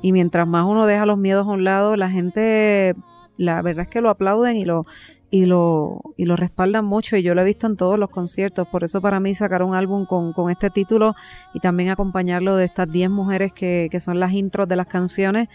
Y 0.00 0.12
mientras 0.12 0.46
más 0.46 0.64
uno 0.64 0.86
deja 0.86 1.04
los 1.06 1.18
miedos 1.18 1.44
a 1.44 1.50
un 1.50 1.64
lado, 1.64 1.96
la 1.96 2.08
gente, 2.08 2.94
la 3.36 3.60
verdad 3.62 3.82
es 3.82 3.88
que 3.88 4.00
lo 4.00 4.10
aplauden 4.10 4.56
y 4.56 4.64
lo, 4.64 4.86
y 5.28 5.46
lo, 5.46 6.00
y 6.16 6.24
lo 6.24 6.36
respaldan 6.36 6.84
mucho. 6.84 7.16
Y 7.16 7.24
yo 7.24 7.34
lo 7.34 7.42
he 7.42 7.44
visto 7.44 7.66
en 7.66 7.76
todos 7.76 7.98
los 7.98 8.10
conciertos. 8.10 8.68
Por 8.68 8.84
eso 8.84 9.00
para 9.00 9.18
mí 9.18 9.34
sacar 9.34 9.64
un 9.64 9.74
álbum 9.74 10.06
con, 10.06 10.32
con 10.32 10.48
este 10.48 10.70
título 10.70 11.16
y 11.52 11.58
también 11.58 11.90
acompañarlo 11.90 12.54
de 12.54 12.64
estas 12.64 12.88
10 12.88 13.10
mujeres 13.10 13.52
que, 13.52 13.88
que 13.90 13.98
son 13.98 14.20
las 14.20 14.32
intros 14.34 14.68
de 14.68 14.76
las 14.76 14.86
canciones 14.86 15.48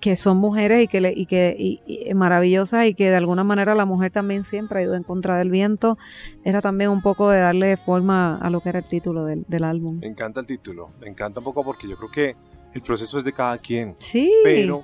que 0.00 0.16
son 0.16 0.36
mujeres 0.36 0.84
y 0.84 0.88
que, 0.88 1.00
le, 1.00 1.12
y 1.12 1.26
que 1.26 1.56
y, 1.58 1.80
y 1.86 2.12
maravillosas 2.14 2.86
y 2.86 2.94
que 2.94 3.10
de 3.10 3.16
alguna 3.16 3.44
manera 3.44 3.74
la 3.74 3.84
mujer 3.84 4.12
también 4.12 4.44
siempre 4.44 4.80
ha 4.80 4.82
ido 4.82 4.94
en 4.94 5.02
contra 5.02 5.38
del 5.38 5.50
viento, 5.50 5.98
era 6.44 6.60
también 6.60 6.90
un 6.90 7.02
poco 7.02 7.30
de 7.30 7.40
darle 7.40 7.76
forma 7.76 8.36
a 8.38 8.50
lo 8.50 8.60
que 8.60 8.68
era 8.68 8.78
el 8.78 8.88
título 8.88 9.24
del, 9.24 9.44
del 9.48 9.64
álbum. 9.64 9.98
Me 10.00 10.06
encanta 10.06 10.40
el 10.40 10.46
título, 10.46 10.90
me 11.00 11.08
encanta 11.08 11.40
un 11.40 11.44
poco 11.44 11.64
porque 11.64 11.88
yo 11.88 11.96
creo 11.96 12.10
que 12.10 12.36
el 12.74 12.82
proceso 12.82 13.18
es 13.18 13.24
de 13.24 13.32
cada 13.32 13.58
quien, 13.58 13.94
Sí, 13.98 14.30
pero, 14.44 14.82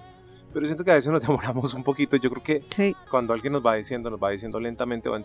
pero 0.52 0.64
siento 0.66 0.84
que 0.84 0.92
a 0.92 0.94
veces 0.94 1.12
nos 1.12 1.20
demoramos 1.26 1.74
un 1.74 1.84
poquito. 1.84 2.16
Yo 2.16 2.30
creo 2.30 2.42
que 2.42 2.60
sí, 2.70 2.94
cuando 3.10 3.32
alguien 3.34 3.52
nos 3.52 3.64
va 3.64 3.74
diciendo, 3.74 4.10
nos 4.10 4.22
va 4.22 4.30
diciendo 4.30 4.58
lentamente 4.60 5.08
o 5.08 5.16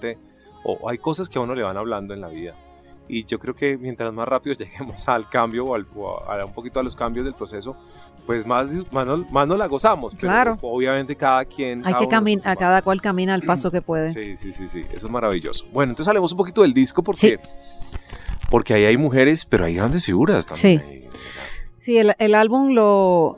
o 0.63 0.89
hay 0.89 0.97
cosas 0.97 1.29
que 1.29 1.37
a 1.39 1.41
uno 1.41 1.55
le 1.55 1.63
van 1.63 1.77
hablando 1.77 2.13
en 2.13 2.19
la 2.21 2.27
vida. 2.27 2.55
Y 3.09 3.23
yo 3.25 3.39
creo 3.39 3.55
que 3.55 3.77
mientras 3.77 4.11
más 4.13 4.27
rápido 4.27 4.55
lleguemos 4.59 5.07
al 5.07 5.29
cambio 5.29 5.65
o, 5.65 5.75
al- 5.75 5.85
o 5.95 6.21
a, 6.29 6.41
a 6.41 6.45
un 6.45 6.53
poquito 6.53 6.79
a 6.79 6.83
los 6.83 6.95
cambios 6.95 7.25
del 7.25 7.33
proceso, 7.35 7.75
pues 8.25 8.45
más, 8.45 8.69
más, 8.91 9.05
nos, 9.07 9.31
más 9.31 9.47
nos 9.47 9.57
la 9.57 9.67
gozamos. 9.67 10.13
Pero 10.13 10.27
Claro. 10.27 10.57
obviamente 10.61 11.15
cada 11.15 11.45
quien... 11.45 11.85
Hay 11.85 11.93
que 11.93 12.07
caminar, 12.09 12.45
a 12.47 12.55
cada 12.57 12.81
cual 12.81 13.01
camina 13.01 13.33
al 13.33 13.41
paso 13.43 13.71
que 13.71 13.81
puede. 13.81 14.11
Sí, 14.13 14.35
sí, 14.35 14.51
sí, 14.51 14.67
sí, 14.67 14.83
eso 14.93 15.07
es 15.07 15.11
maravilloso. 15.11 15.65
Bueno, 15.71 15.91
entonces 15.91 16.09
hablemos 16.09 16.31
un 16.33 16.37
poquito 16.37 16.61
del 16.63 16.73
disco 16.73 17.01
porque, 17.01 17.39
porque 18.49 18.73
ahí 18.73 18.83
hay 18.85 18.97
mujeres, 18.97 19.45
pero 19.45 19.63
hay 19.65 19.75
grandes 19.75 20.03
figuras 20.05 20.45
también. 20.45 20.83
Sí. 20.89 21.03
Sí, 21.87 21.97
el, 21.97 22.35
álbum, 22.35 22.75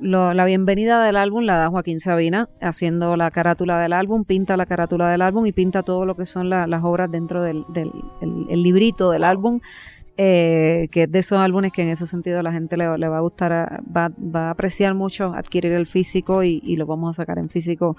la 0.01 0.45
bienvenida 0.45 1.05
del 1.05 1.17
álbum 1.17 1.43
la 1.43 1.57
da 1.57 1.67
Joaquín 1.67 1.99
Sabina, 1.99 2.49
haciendo 2.61 3.15
la 3.15 3.29
carátula 3.29 3.79
del 3.79 3.93
álbum, 3.93 4.25
pinta 4.25 4.57
la 4.57 4.65
carátula 4.65 5.07
del 5.11 5.21
álbum 5.21 5.45
y 5.45 5.51
pinta 5.51 5.83
todo 5.83 6.07
lo 6.07 6.15
que 6.15 6.25
son 6.25 6.49
la- 6.49 6.65
las 6.65 6.83
obras 6.83 7.11
dentro 7.11 7.43
del, 7.43 7.63
el- 7.75 8.63
librito 8.63 9.11
del 9.11 9.23
álbum, 9.23 9.59
eh, 10.17 10.87
que 10.91 11.03
es 11.03 11.11
de 11.11 11.19
esos 11.19 11.37
álbumes 11.37 11.71
que 11.71 11.83
en 11.83 11.89
ese 11.89 12.07
sentido 12.07 12.41
la 12.41 12.51
gente 12.51 12.75
le, 12.75 12.87
va 12.87 13.17
a 13.17 13.21
gustar, 13.21 13.53
a- 13.53 13.83
va, 13.95 14.09
va 14.19 14.47
a 14.47 14.49
apreciar 14.49 14.95
mucho 14.95 15.31
adquirir 15.31 15.73
el 15.73 15.85
físico 15.85 16.41
y 16.41 16.75
lo 16.75 16.87
vamos 16.87 17.19
a 17.19 17.21
sacar 17.21 17.37
en 17.37 17.49
físico 17.49 17.97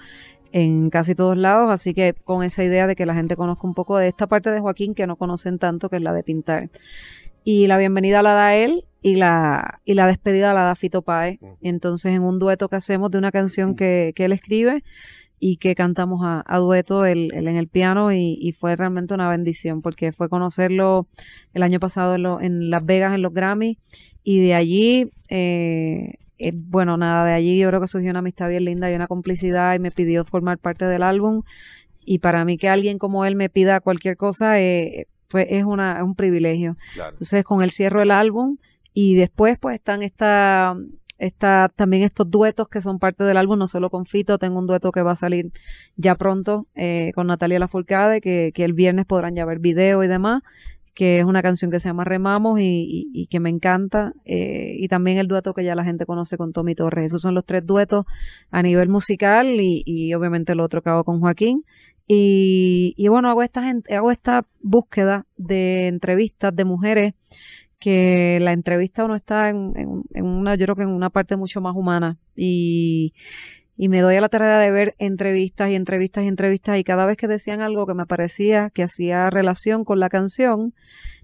en 0.50 0.90
casi 0.90 1.14
todos 1.14 1.36
lados, 1.36 1.72
así 1.72 1.94
que 1.94 2.12
con 2.24 2.42
esa 2.42 2.64
idea 2.64 2.88
de 2.88 2.96
que 2.96 3.06
la 3.06 3.14
gente 3.14 3.36
conozca 3.36 3.68
un 3.68 3.74
poco 3.74 3.98
de 3.98 4.08
esta 4.08 4.26
parte 4.26 4.50
de 4.50 4.58
Joaquín 4.58 4.96
que 4.96 5.06
no 5.06 5.14
conocen 5.14 5.60
tanto, 5.60 5.88
que 5.88 5.98
es 5.98 6.02
la 6.02 6.12
de 6.12 6.24
pintar. 6.24 6.70
Y 7.44 7.68
la 7.68 7.78
bienvenida 7.78 8.20
la 8.24 8.32
da 8.32 8.56
él 8.56 8.84
y 9.02 9.14
la, 9.16 9.80
y 9.84 9.94
la 9.94 10.06
despedida 10.06 10.52
la 10.54 10.62
da 10.64 10.74
Fito 10.74 11.02
Páez. 11.02 11.38
Entonces, 11.62 12.14
en 12.14 12.22
un 12.22 12.38
dueto 12.38 12.68
que 12.68 12.76
hacemos 12.76 13.10
de 13.10 13.18
una 13.18 13.32
canción 13.32 13.74
que, 13.74 14.12
que 14.14 14.24
él 14.26 14.32
escribe 14.32 14.82
y 15.42 15.56
que 15.56 15.74
cantamos 15.74 16.20
a, 16.22 16.44
a 16.46 16.58
dueto 16.58 17.06
él, 17.06 17.30
él 17.34 17.48
en 17.48 17.56
el 17.56 17.66
piano 17.66 18.12
y, 18.12 18.36
y 18.40 18.52
fue 18.52 18.76
realmente 18.76 19.14
una 19.14 19.28
bendición 19.30 19.80
porque 19.80 20.12
fue 20.12 20.28
conocerlo 20.28 21.06
el 21.54 21.62
año 21.62 21.80
pasado 21.80 22.14
en, 22.16 22.22
lo- 22.24 22.40
en 22.42 22.68
Las 22.68 22.84
Vegas 22.84 23.14
en 23.14 23.22
los 23.22 23.32
Grammy 23.32 23.78
y 24.22 24.40
de 24.40 24.52
allí, 24.54 25.10
eh, 25.30 26.16
eh, 26.38 26.52
bueno, 26.54 26.98
nada, 26.98 27.24
de 27.24 27.32
allí 27.32 27.58
yo 27.58 27.68
creo 27.68 27.80
que 27.80 27.86
surgió 27.86 28.10
una 28.10 28.18
amistad 28.18 28.50
bien 28.50 28.66
linda 28.66 28.90
y 28.92 28.94
una 28.94 29.06
complicidad 29.06 29.74
y 29.74 29.78
me 29.78 29.90
pidió 29.90 30.26
formar 30.26 30.58
parte 30.58 30.84
del 30.84 31.02
álbum 31.02 31.42
y 32.04 32.18
para 32.18 32.44
mí 32.44 32.58
que 32.58 32.68
alguien 32.68 32.98
como 32.98 33.24
él 33.24 33.34
me 33.34 33.48
pida 33.48 33.80
cualquier 33.80 34.18
cosa 34.18 34.60
eh, 34.60 35.06
pues 35.28 35.46
es, 35.48 35.64
una, 35.64 35.96
es 35.98 36.02
un 36.02 36.16
privilegio. 36.16 36.76
Claro. 36.92 37.12
Entonces 37.12 37.44
con 37.44 37.62
él 37.62 37.70
cierro 37.70 38.02
el 38.02 38.10
álbum 38.10 38.58
y 39.02 39.14
después 39.14 39.58
pues 39.58 39.76
están 39.76 40.02
esta, 40.02 40.76
esta, 41.16 41.72
también 41.74 42.02
estos 42.02 42.30
duetos 42.30 42.68
que 42.68 42.82
son 42.82 42.98
parte 42.98 43.24
del 43.24 43.38
álbum, 43.38 43.58
no 43.58 43.66
solo 43.66 43.88
con 43.88 44.04
Fito, 44.04 44.36
tengo 44.36 44.58
un 44.58 44.66
dueto 44.66 44.92
que 44.92 45.00
va 45.00 45.12
a 45.12 45.16
salir 45.16 45.52
ya 45.96 46.16
pronto 46.16 46.66
eh, 46.74 47.10
con 47.14 47.26
Natalia 47.26 47.58
Lafourcade, 47.58 48.20
que, 48.20 48.52
que 48.54 48.62
el 48.62 48.74
viernes 48.74 49.06
podrán 49.06 49.34
ya 49.34 49.46
ver 49.46 49.58
video 49.58 50.04
y 50.04 50.06
demás, 50.06 50.42
que 50.92 51.18
es 51.18 51.24
una 51.24 51.40
canción 51.40 51.70
que 51.70 51.80
se 51.80 51.88
llama 51.88 52.04
Remamos 52.04 52.58
y, 52.60 53.26
que 53.30 53.40
me 53.40 53.48
encanta, 53.48 54.12
eh, 54.26 54.74
y 54.76 54.88
también 54.88 55.16
el 55.16 55.28
dueto 55.28 55.54
que 55.54 55.64
ya 55.64 55.74
la 55.74 55.84
gente 55.84 56.04
conoce 56.04 56.36
con 56.36 56.52
Tommy 56.52 56.74
Torres. 56.74 57.06
Esos 57.06 57.22
son 57.22 57.34
los 57.34 57.46
tres 57.46 57.64
duetos 57.64 58.04
a 58.50 58.62
nivel 58.62 58.90
musical 58.90 59.48
y, 59.48 59.82
y 59.86 60.12
obviamente 60.12 60.52
el 60.52 60.60
otro 60.60 60.82
que 60.82 60.90
hago 60.90 61.04
con 61.04 61.20
Joaquín. 61.20 61.64
Y, 62.12 63.06
bueno, 63.08 63.28
hago 63.28 63.44
esta, 63.44 63.62
hago 63.88 64.10
esta 64.10 64.44
búsqueda 64.60 65.26
de 65.36 65.86
entrevistas 65.86 66.54
de 66.56 66.64
mujeres 66.64 67.14
que 67.80 68.38
la 68.40 68.52
entrevista 68.52 69.04
uno 69.04 69.16
está 69.16 69.48
en, 69.50 69.72
en- 69.76 70.02
en 70.14 70.26
una, 70.26 70.54
yo 70.56 70.66
creo 70.66 70.76
que 70.76 70.82
en 70.84 70.90
una 70.90 71.10
parte 71.10 71.36
mucho 71.36 71.60
más 71.60 71.74
humana. 71.76 72.18
Y, 72.36 73.14
y 73.76 73.88
me 73.88 74.00
doy 74.00 74.16
a 74.16 74.20
la 74.20 74.28
tarea 74.28 74.58
de 74.58 74.70
ver 74.70 74.94
entrevistas 74.98 75.70
y 75.70 75.74
entrevistas 75.74 76.24
y 76.24 76.28
entrevistas 76.28 76.78
y 76.78 76.84
cada 76.84 77.06
vez 77.06 77.16
que 77.16 77.28
decían 77.28 77.60
algo 77.62 77.86
que 77.86 77.94
me 77.94 78.06
parecía 78.06 78.70
que 78.70 78.82
hacía 78.82 79.30
relación 79.30 79.84
con 79.84 80.00
la 80.00 80.10
canción, 80.10 80.74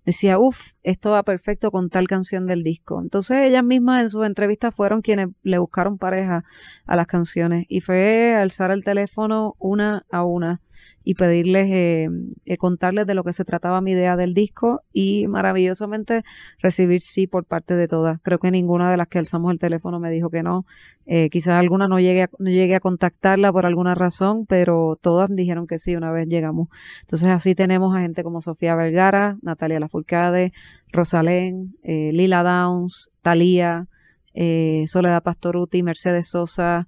decía, 0.06 0.38
uff, 0.38 0.72
esto 0.86 1.10
va 1.10 1.24
perfecto 1.24 1.72
con 1.72 1.90
tal 1.90 2.06
canción 2.06 2.46
del 2.46 2.62
disco. 2.62 3.00
Entonces 3.02 3.38
ellas 3.38 3.64
mismas 3.64 4.02
en 4.02 4.08
sus 4.08 4.24
entrevistas 4.24 4.72
fueron 4.72 5.02
quienes 5.02 5.30
le 5.42 5.58
buscaron 5.58 5.98
pareja 5.98 6.44
a 6.86 6.94
las 6.94 7.08
canciones 7.08 7.66
y 7.68 7.80
fue 7.80 8.36
alzar 8.36 8.70
el 8.70 8.84
teléfono 8.84 9.56
una 9.58 10.06
a 10.12 10.24
una 10.24 10.60
y 11.04 11.14
pedirles, 11.14 11.68
eh, 11.70 12.08
eh, 12.44 12.56
contarles 12.56 13.06
de 13.06 13.14
lo 13.14 13.24
que 13.24 13.32
se 13.32 13.44
trataba 13.44 13.80
mi 13.80 13.92
idea 13.92 14.16
del 14.16 14.34
disco 14.34 14.82
y 14.92 15.26
maravillosamente 15.28 16.22
recibir 16.58 17.00
sí 17.00 17.26
por 17.26 17.44
parte 17.44 17.74
de 17.74 17.88
todas. 17.88 18.20
Creo 18.22 18.38
que 18.38 18.50
ninguna 18.50 18.90
de 18.90 18.96
las 18.96 19.08
que 19.08 19.18
alzamos 19.18 19.52
el 19.52 19.58
teléfono 19.58 20.00
me 20.00 20.10
dijo 20.10 20.30
que 20.30 20.42
no. 20.42 20.66
Eh, 21.06 21.30
quizás 21.30 21.60
alguna 21.60 21.86
no 21.86 22.00
llegue, 22.00 22.24
a, 22.24 22.30
no 22.38 22.50
llegue 22.50 22.74
a 22.74 22.80
contactarla 22.80 23.52
por 23.52 23.66
alguna 23.66 23.94
razón, 23.94 24.46
pero 24.46 24.98
todas 25.00 25.30
dijeron 25.30 25.68
que 25.68 25.78
sí 25.78 25.94
una 25.94 26.10
vez 26.10 26.26
llegamos. 26.28 26.68
Entonces 27.02 27.28
así 27.28 27.54
tenemos 27.54 27.94
a 27.96 28.00
gente 28.00 28.24
como 28.24 28.40
Sofía 28.40 28.74
Vergara, 28.74 29.38
Natalia 29.42 29.78
Lafourcade, 29.78 30.52
Rosalén, 30.92 31.74
eh, 31.82 32.10
Lila 32.12 32.42
Downs, 32.42 33.10
Thalía, 33.22 33.86
eh, 34.34 34.84
Soledad 34.88 35.22
Pastoruti, 35.22 35.82
Mercedes 35.82 36.28
Sosa, 36.28 36.86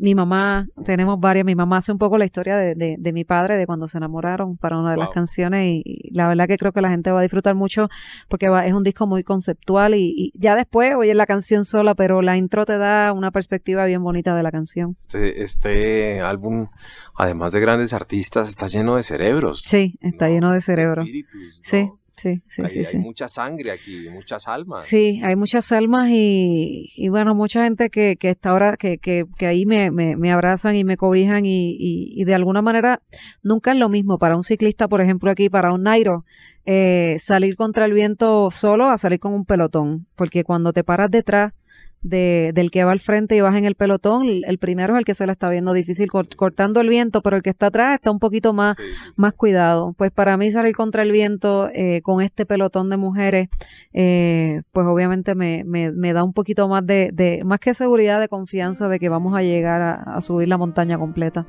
mi 0.00 0.14
mamá, 0.14 0.68
tenemos 0.84 1.18
varias, 1.18 1.44
mi 1.44 1.56
mamá 1.56 1.78
hace 1.78 1.90
un 1.90 1.98
poco 1.98 2.18
la 2.18 2.24
historia 2.24 2.56
de, 2.56 2.76
de, 2.76 2.94
de 3.00 3.12
mi 3.12 3.24
padre, 3.24 3.56
de 3.56 3.66
cuando 3.66 3.88
se 3.88 3.98
enamoraron 3.98 4.56
para 4.56 4.78
una 4.78 4.92
de 4.92 4.96
las 4.96 5.08
canciones 5.10 5.66
y, 5.66 5.82
y 5.84 6.14
la 6.14 6.28
verdad 6.28 6.46
que 6.46 6.56
creo 6.56 6.70
que 6.70 6.80
la 6.80 6.88
gente 6.88 7.10
va 7.10 7.18
a 7.18 7.22
disfrutar 7.22 7.56
mucho 7.56 7.88
porque 8.28 8.48
va- 8.48 8.64
es 8.64 8.72
un 8.74 8.84
disco 8.84 9.08
muy 9.08 9.24
conceptual 9.24 9.96
y, 9.96 10.14
y 10.16 10.32
ya 10.38 10.54
después 10.54 10.94
oye 10.94 11.14
la 11.14 11.26
canción 11.26 11.64
sola, 11.64 11.96
pero 11.96 12.22
la 12.22 12.36
intro 12.36 12.64
te 12.64 12.78
da 12.78 13.12
una 13.12 13.32
perspectiva 13.32 13.86
bien 13.86 14.00
bonita 14.00 14.36
de 14.36 14.44
la 14.44 14.52
canción. 14.52 14.94
Este, 15.00 15.42
este 15.42 16.20
álbum, 16.20 16.68
además 17.16 17.50
de 17.50 17.58
grandes 17.58 17.92
artistas, 17.92 18.48
está 18.48 18.68
lleno 18.68 18.94
de 18.94 19.02
cerebros. 19.02 19.64
Sí, 19.66 19.98
está 20.00 20.28
¿no? 20.28 20.32
lleno 20.34 20.52
de 20.52 20.60
cerebro. 20.60 21.02
espíritus, 21.02 21.34
¿no? 21.34 21.60
Sí, 21.64 21.90
sí, 22.18 22.42
sí, 22.48 22.62
hay, 22.62 22.68
sí, 22.68 22.96
hay 22.96 22.98
mucha 22.98 23.28
sangre 23.28 23.70
aquí, 23.70 24.08
muchas 24.12 24.46
almas. 24.46 24.86
Sí, 24.86 25.20
hay 25.24 25.36
muchas 25.36 25.72
almas 25.72 26.10
y, 26.10 26.90
y 26.96 27.08
bueno, 27.08 27.34
mucha 27.34 27.64
gente 27.64 27.88
que, 27.88 28.16
que 28.16 28.28
está 28.28 28.50
ahora, 28.50 28.76
que, 28.76 28.98
que, 28.98 29.24
que 29.38 29.46
ahí 29.46 29.64
me, 29.64 29.90
me, 29.90 30.16
me 30.16 30.30
abrazan 30.30 30.76
y 30.76 30.84
me 30.84 30.96
cobijan 30.96 31.46
y, 31.46 31.70
y, 31.70 32.20
y 32.20 32.24
de 32.24 32.34
alguna 32.34 32.60
manera 32.60 33.00
nunca 33.42 33.72
es 33.72 33.78
lo 33.78 33.88
mismo 33.88 34.18
para 34.18 34.36
un 34.36 34.42
ciclista, 34.42 34.88
por 34.88 35.00
ejemplo, 35.00 35.30
aquí, 35.30 35.48
para 35.48 35.72
un 35.72 35.84
Nairo, 35.84 36.24
eh, 36.66 37.16
salir 37.18 37.56
contra 37.56 37.86
el 37.86 37.94
viento 37.94 38.50
solo 38.50 38.90
a 38.90 38.98
salir 38.98 39.18
con 39.20 39.32
un 39.32 39.46
pelotón, 39.46 40.06
porque 40.16 40.44
cuando 40.44 40.74
te 40.74 40.84
paras 40.84 41.10
detrás 41.10 41.54
de, 42.02 42.52
del 42.54 42.70
que 42.70 42.84
va 42.84 42.92
al 42.92 43.00
frente 43.00 43.36
y 43.36 43.40
vas 43.40 43.56
en 43.56 43.64
el 43.64 43.74
pelotón, 43.74 44.26
el 44.46 44.58
primero 44.58 44.94
es 44.94 44.98
el 45.00 45.04
que 45.04 45.14
se 45.14 45.26
la 45.26 45.32
está 45.32 45.50
viendo 45.50 45.72
difícil 45.72 46.08
cor- 46.10 46.28
cortando 46.36 46.80
el 46.80 46.88
viento, 46.88 47.22
pero 47.22 47.36
el 47.36 47.42
que 47.42 47.50
está 47.50 47.66
atrás 47.66 47.94
está 47.94 48.10
un 48.10 48.18
poquito 48.18 48.52
más 48.52 48.76
Sí, 48.76 48.82
sí, 48.84 49.12
más 49.20 49.32
cuidado. 49.34 49.94
Pues 49.96 50.10
para 50.10 50.36
mí 50.36 50.50
salir 50.50 50.74
contra 50.76 51.02
el 51.02 51.10
viento 51.12 51.68
eh, 51.72 52.00
con 52.02 52.20
este 52.22 52.46
pelotón 52.46 52.88
de 52.90 52.96
mujeres, 52.96 53.48
eh, 53.92 54.62
pues 54.72 54.86
obviamente 54.86 55.34
me, 55.34 55.64
me, 55.64 55.92
me 55.92 56.12
da 56.12 56.22
un 56.24 56.32
poquito 56.32 56.68
más 56.68 56.86
de, 56.86 57.10
de, 57.12 57.42
más 57.44 57.58
que 57.60 57.74
seguridad, 57.74 58.20
de 58.20 58.28
confianza 58.28 58.88
de 58.88 58.98
que 58.98 59.08
vamos 59.08 59.34
a 59.36 59.42
llegar 59.42 59.80
a, 59.82 59.94
a 59.94 60.20
subir 60.20 60.48
la 60.48 60.58
montaña 60.58 60.98
completa. 60.98 61.46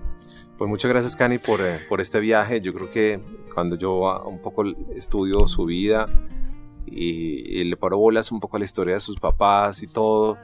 Pues 0.58 0.68
muchas 0.70 0.90
gracias, 0.92 1.16
Cani, 1.16 1.38
por, 1.38 1.62
eh, 1.62 1.80
por 1.88 2.02
este 2.02 2.20
viaje. 2.20 2.60
Yo 2.60 2.74
creo 2.74 2.90
que 2.90 3.20
cuando 3.54 3.78
yo 3.78 4.22
un 4.28 4.40
poco 4.42 4.64
estudio 4.96 5.48
su 5.48 5.66
vida 5.66 6.08
y, 6.86 7.60
y 7.60 7.64
le 7.64 7.78
paro 7.78 7.98
bolas 7.98 8.32
un 8.32 8.40
poco 8.40 8.58
a 8.58 8.60
la 8.60 8.66
historia 8.66 8.96
de 8.96 9.00
sus 9.00 9.20
papás 9.20 9.84
y 9.84 9.88
todo, 9.88 10.38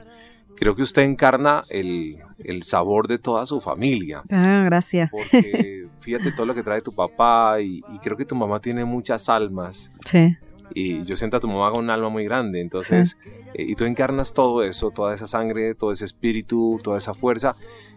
creo 0.56 0.74
que 0.76 0.82
usted 0.82 1.02
encarna 1.02 1.64
el, 1.68 2.18
el 2.38 2.62
sabor 2.62 3.08
de 3.08 3.18
toda 3.18 3.46
su 3.46 3.60
familia. 3.60 4.22
Ah, 4.30 4.62
gracias. 4.64 5.10
Porque 5.10 5.88
fíjate 6.00 6.32
todo 6.32 6.46
lo 6.46 6.54
que 6.54 6.62
trae 6.62 6.80
tu 6.80 6.94
papá 6.94 7.60
y, 7.60 7.82
y 7.88 7.98
creo 7.98 8.16
que 8.16 8.24
tu 8.24 8.34
mamá 8.36 8.60
tiene 8.60 8.84
muchas 8.84 9.28
almas. 9.28 9.92
Sí, 10.04 10.36
Y 10.74 11.02
yo 11.04 11.16
siento 11.16 11.36
a 11.36 11.40
tu 11.40 11.48
mamá 11.48 11.70
con 11.70 11.84
un 11.84 11.90
alma 11.90 12.08
muy 12.08 12.24
grande. 12.24 12.60
Entonces, 12.60 13.16
eh, 13.54 13.64
y 13.68 13.74
tú 13.74 13.84
encarnas 13.84 14.32
todo 14.34 14.62
eso, 14.62 14.90
toda 14.90 15.14
esa 15.14 15.26
sangre, 15.26 15.74
todo 15.74 15.92
ese 15.92 16.04
espíritu, 16.04 16.78
toda 16.82 16.98
esa 16.98 17.14
fuerza. 17.14 17.56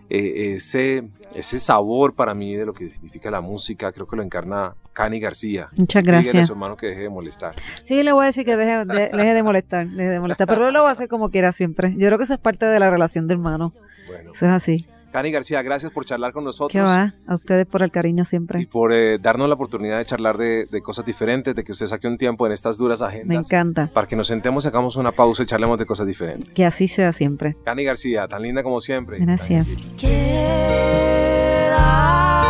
Eh, 0.10 0.56
ese, 0.56 1.04
ese 1.36 1.60
sabor 1.60 2.14
para 2.14 2.34
mí 2.34 2.56
de 2.56 2.66
lo 2.66 2.74
que 2.74 2.90
significa 2.90 3.30
la 3.32 3.42
música, 3.42 3.92
creo 3.92 4.08
que 4.08 4.16
lo 4.16 4.24
encarna 4.24 4.74
Cani 4.94 5.20
García. 5.20 5.70
muchas 5.78 6.04
Dígale 6.04 6.18
a 6.18 6.22
gracias. 6.22 6.48
su 6.48 6.54
hermano 6.54 6.76
que 6.76 6.88
deje 6.88 7.02
de 7.02 7.10
molestar. 7.10 7.56
Sí, 7.84 8.02
le 8.04 8.12
voy 8.12 8.24
a 8.24 8.26
decir 8.28 8.46
que 8.46 8.58
deje 8.58 8.86
de, 8.86 9.10
deje 9.10 9.34
de 9.34 9.44
molestar, 9.44 9.88
deje 9.88 10.10
de 10.10 10.20
molestar, 10.20 10.48
pero 10.48 10.68
él 10.68 10.74
lo 10.74 10.84
va 10.84 10.90
a 10.90 10.92
hacer 10.94 11.08
como 11.08 11.30
quiera 11.30 11.52
siempre. 11.52 11.94
Yo 11.98 12.08
creo 12.08 12.18
que 12.18 12.24
eso 12.26 12.34
es 12.34 12.40
parte 12.40 12.66
de 12.66 12.80
la 12.80 12.90
relación 12.90 13.28
de 13.28 13.34
hermano. 13.36 13.74
Bueno, 14.08 14.32
Eso 14.34 14.46
es 14.48 14.52
así. 14.52 14.88
Cani 15.12 15.32
García, 15.32 15.62
gracias 15.64 15.92
por 15.92 16.06
charlar 16.06 16.34
con 16.34 16.44
nosotros. 16.44 16.72
¿Qué 16.72 16.82
va? 16.82 17.16
A 17.28 17.34
ustedes 17.36 17.66
por 17.66 17.82
el 17.82 17.90
cariño 17.92 18.22
Y 18.22 18.26
siempre. 18.26 18.68
por 18.72 18.94
eh, 18.94 19.18
darnos 19.20 19.48
la 19.48 19.56
oportunidad 19.56 19.98
de 19.98 20.06
charlar 20.06 20.38
de, 20.38 20.66
de 20.72 20.82
cosas 20.82 21.04
diferentes, 21.06 21.56
de 21.56 21.64
que 21.64 21.72
usted 21.72 21.88
saque 21.88 22.08
un 22.08 22.18
tiempo 22.18 22.46
en 22.46 22.52
estas 22.54 22.78
duras 22.78 23.02
Me 23.02 23.08
agendas. 23.08 23.46
encanta. 23.48 23.90
Para 23.94 24.08
que 24.08 24.16
nos 24.16 24.28
sentemos, 24.28 24.66
hagamos 24.68 24.96
una 24.98 25.12
pausa 25.12 25.42
y 25.44 25.46
charlemos 25.48 25.80
de 25.80 25.86
cosas 25.88 26.06
diferentes. 26.06 26.50
Que 26.54 26.64
así 26.66 26.88
sea 26.88 27.12
siempre. 27.12 27.56
Cani 27.66 27.84
García, 27.84 28.28
tan 28.28 28.44
linda 28.44 28.62
como 28.62 28.80
siempre. 28.80 29.18
Gracias. 29.20 29.66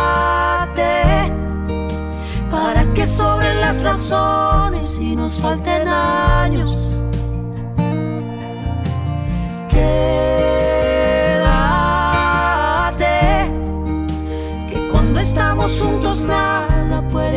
Quédate 0.00 1.32
para 2.50 2.84
que 2.94 3.06
sobren 3.06 3.60
las 3.60 3.82
razones 3.82 4.98
y 5.00 5.16
nos 5.16 5.38
falten 5.38 5.88
años. 5.88 7.00
Quédate 9.70 10.69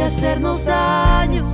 hacernos 0.03 0.65
daño. 0.65 1.47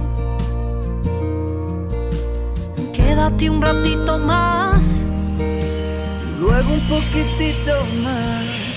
Quédate 2.93 3.49
un 3.49 3.61
ratito 3.61 4.17
más, 4.17 5.07
y 5.37 6.39
luego 6.39 6.73
un 6.73 6.89
poquitito 6.89 7.85
más. 8.03 8.68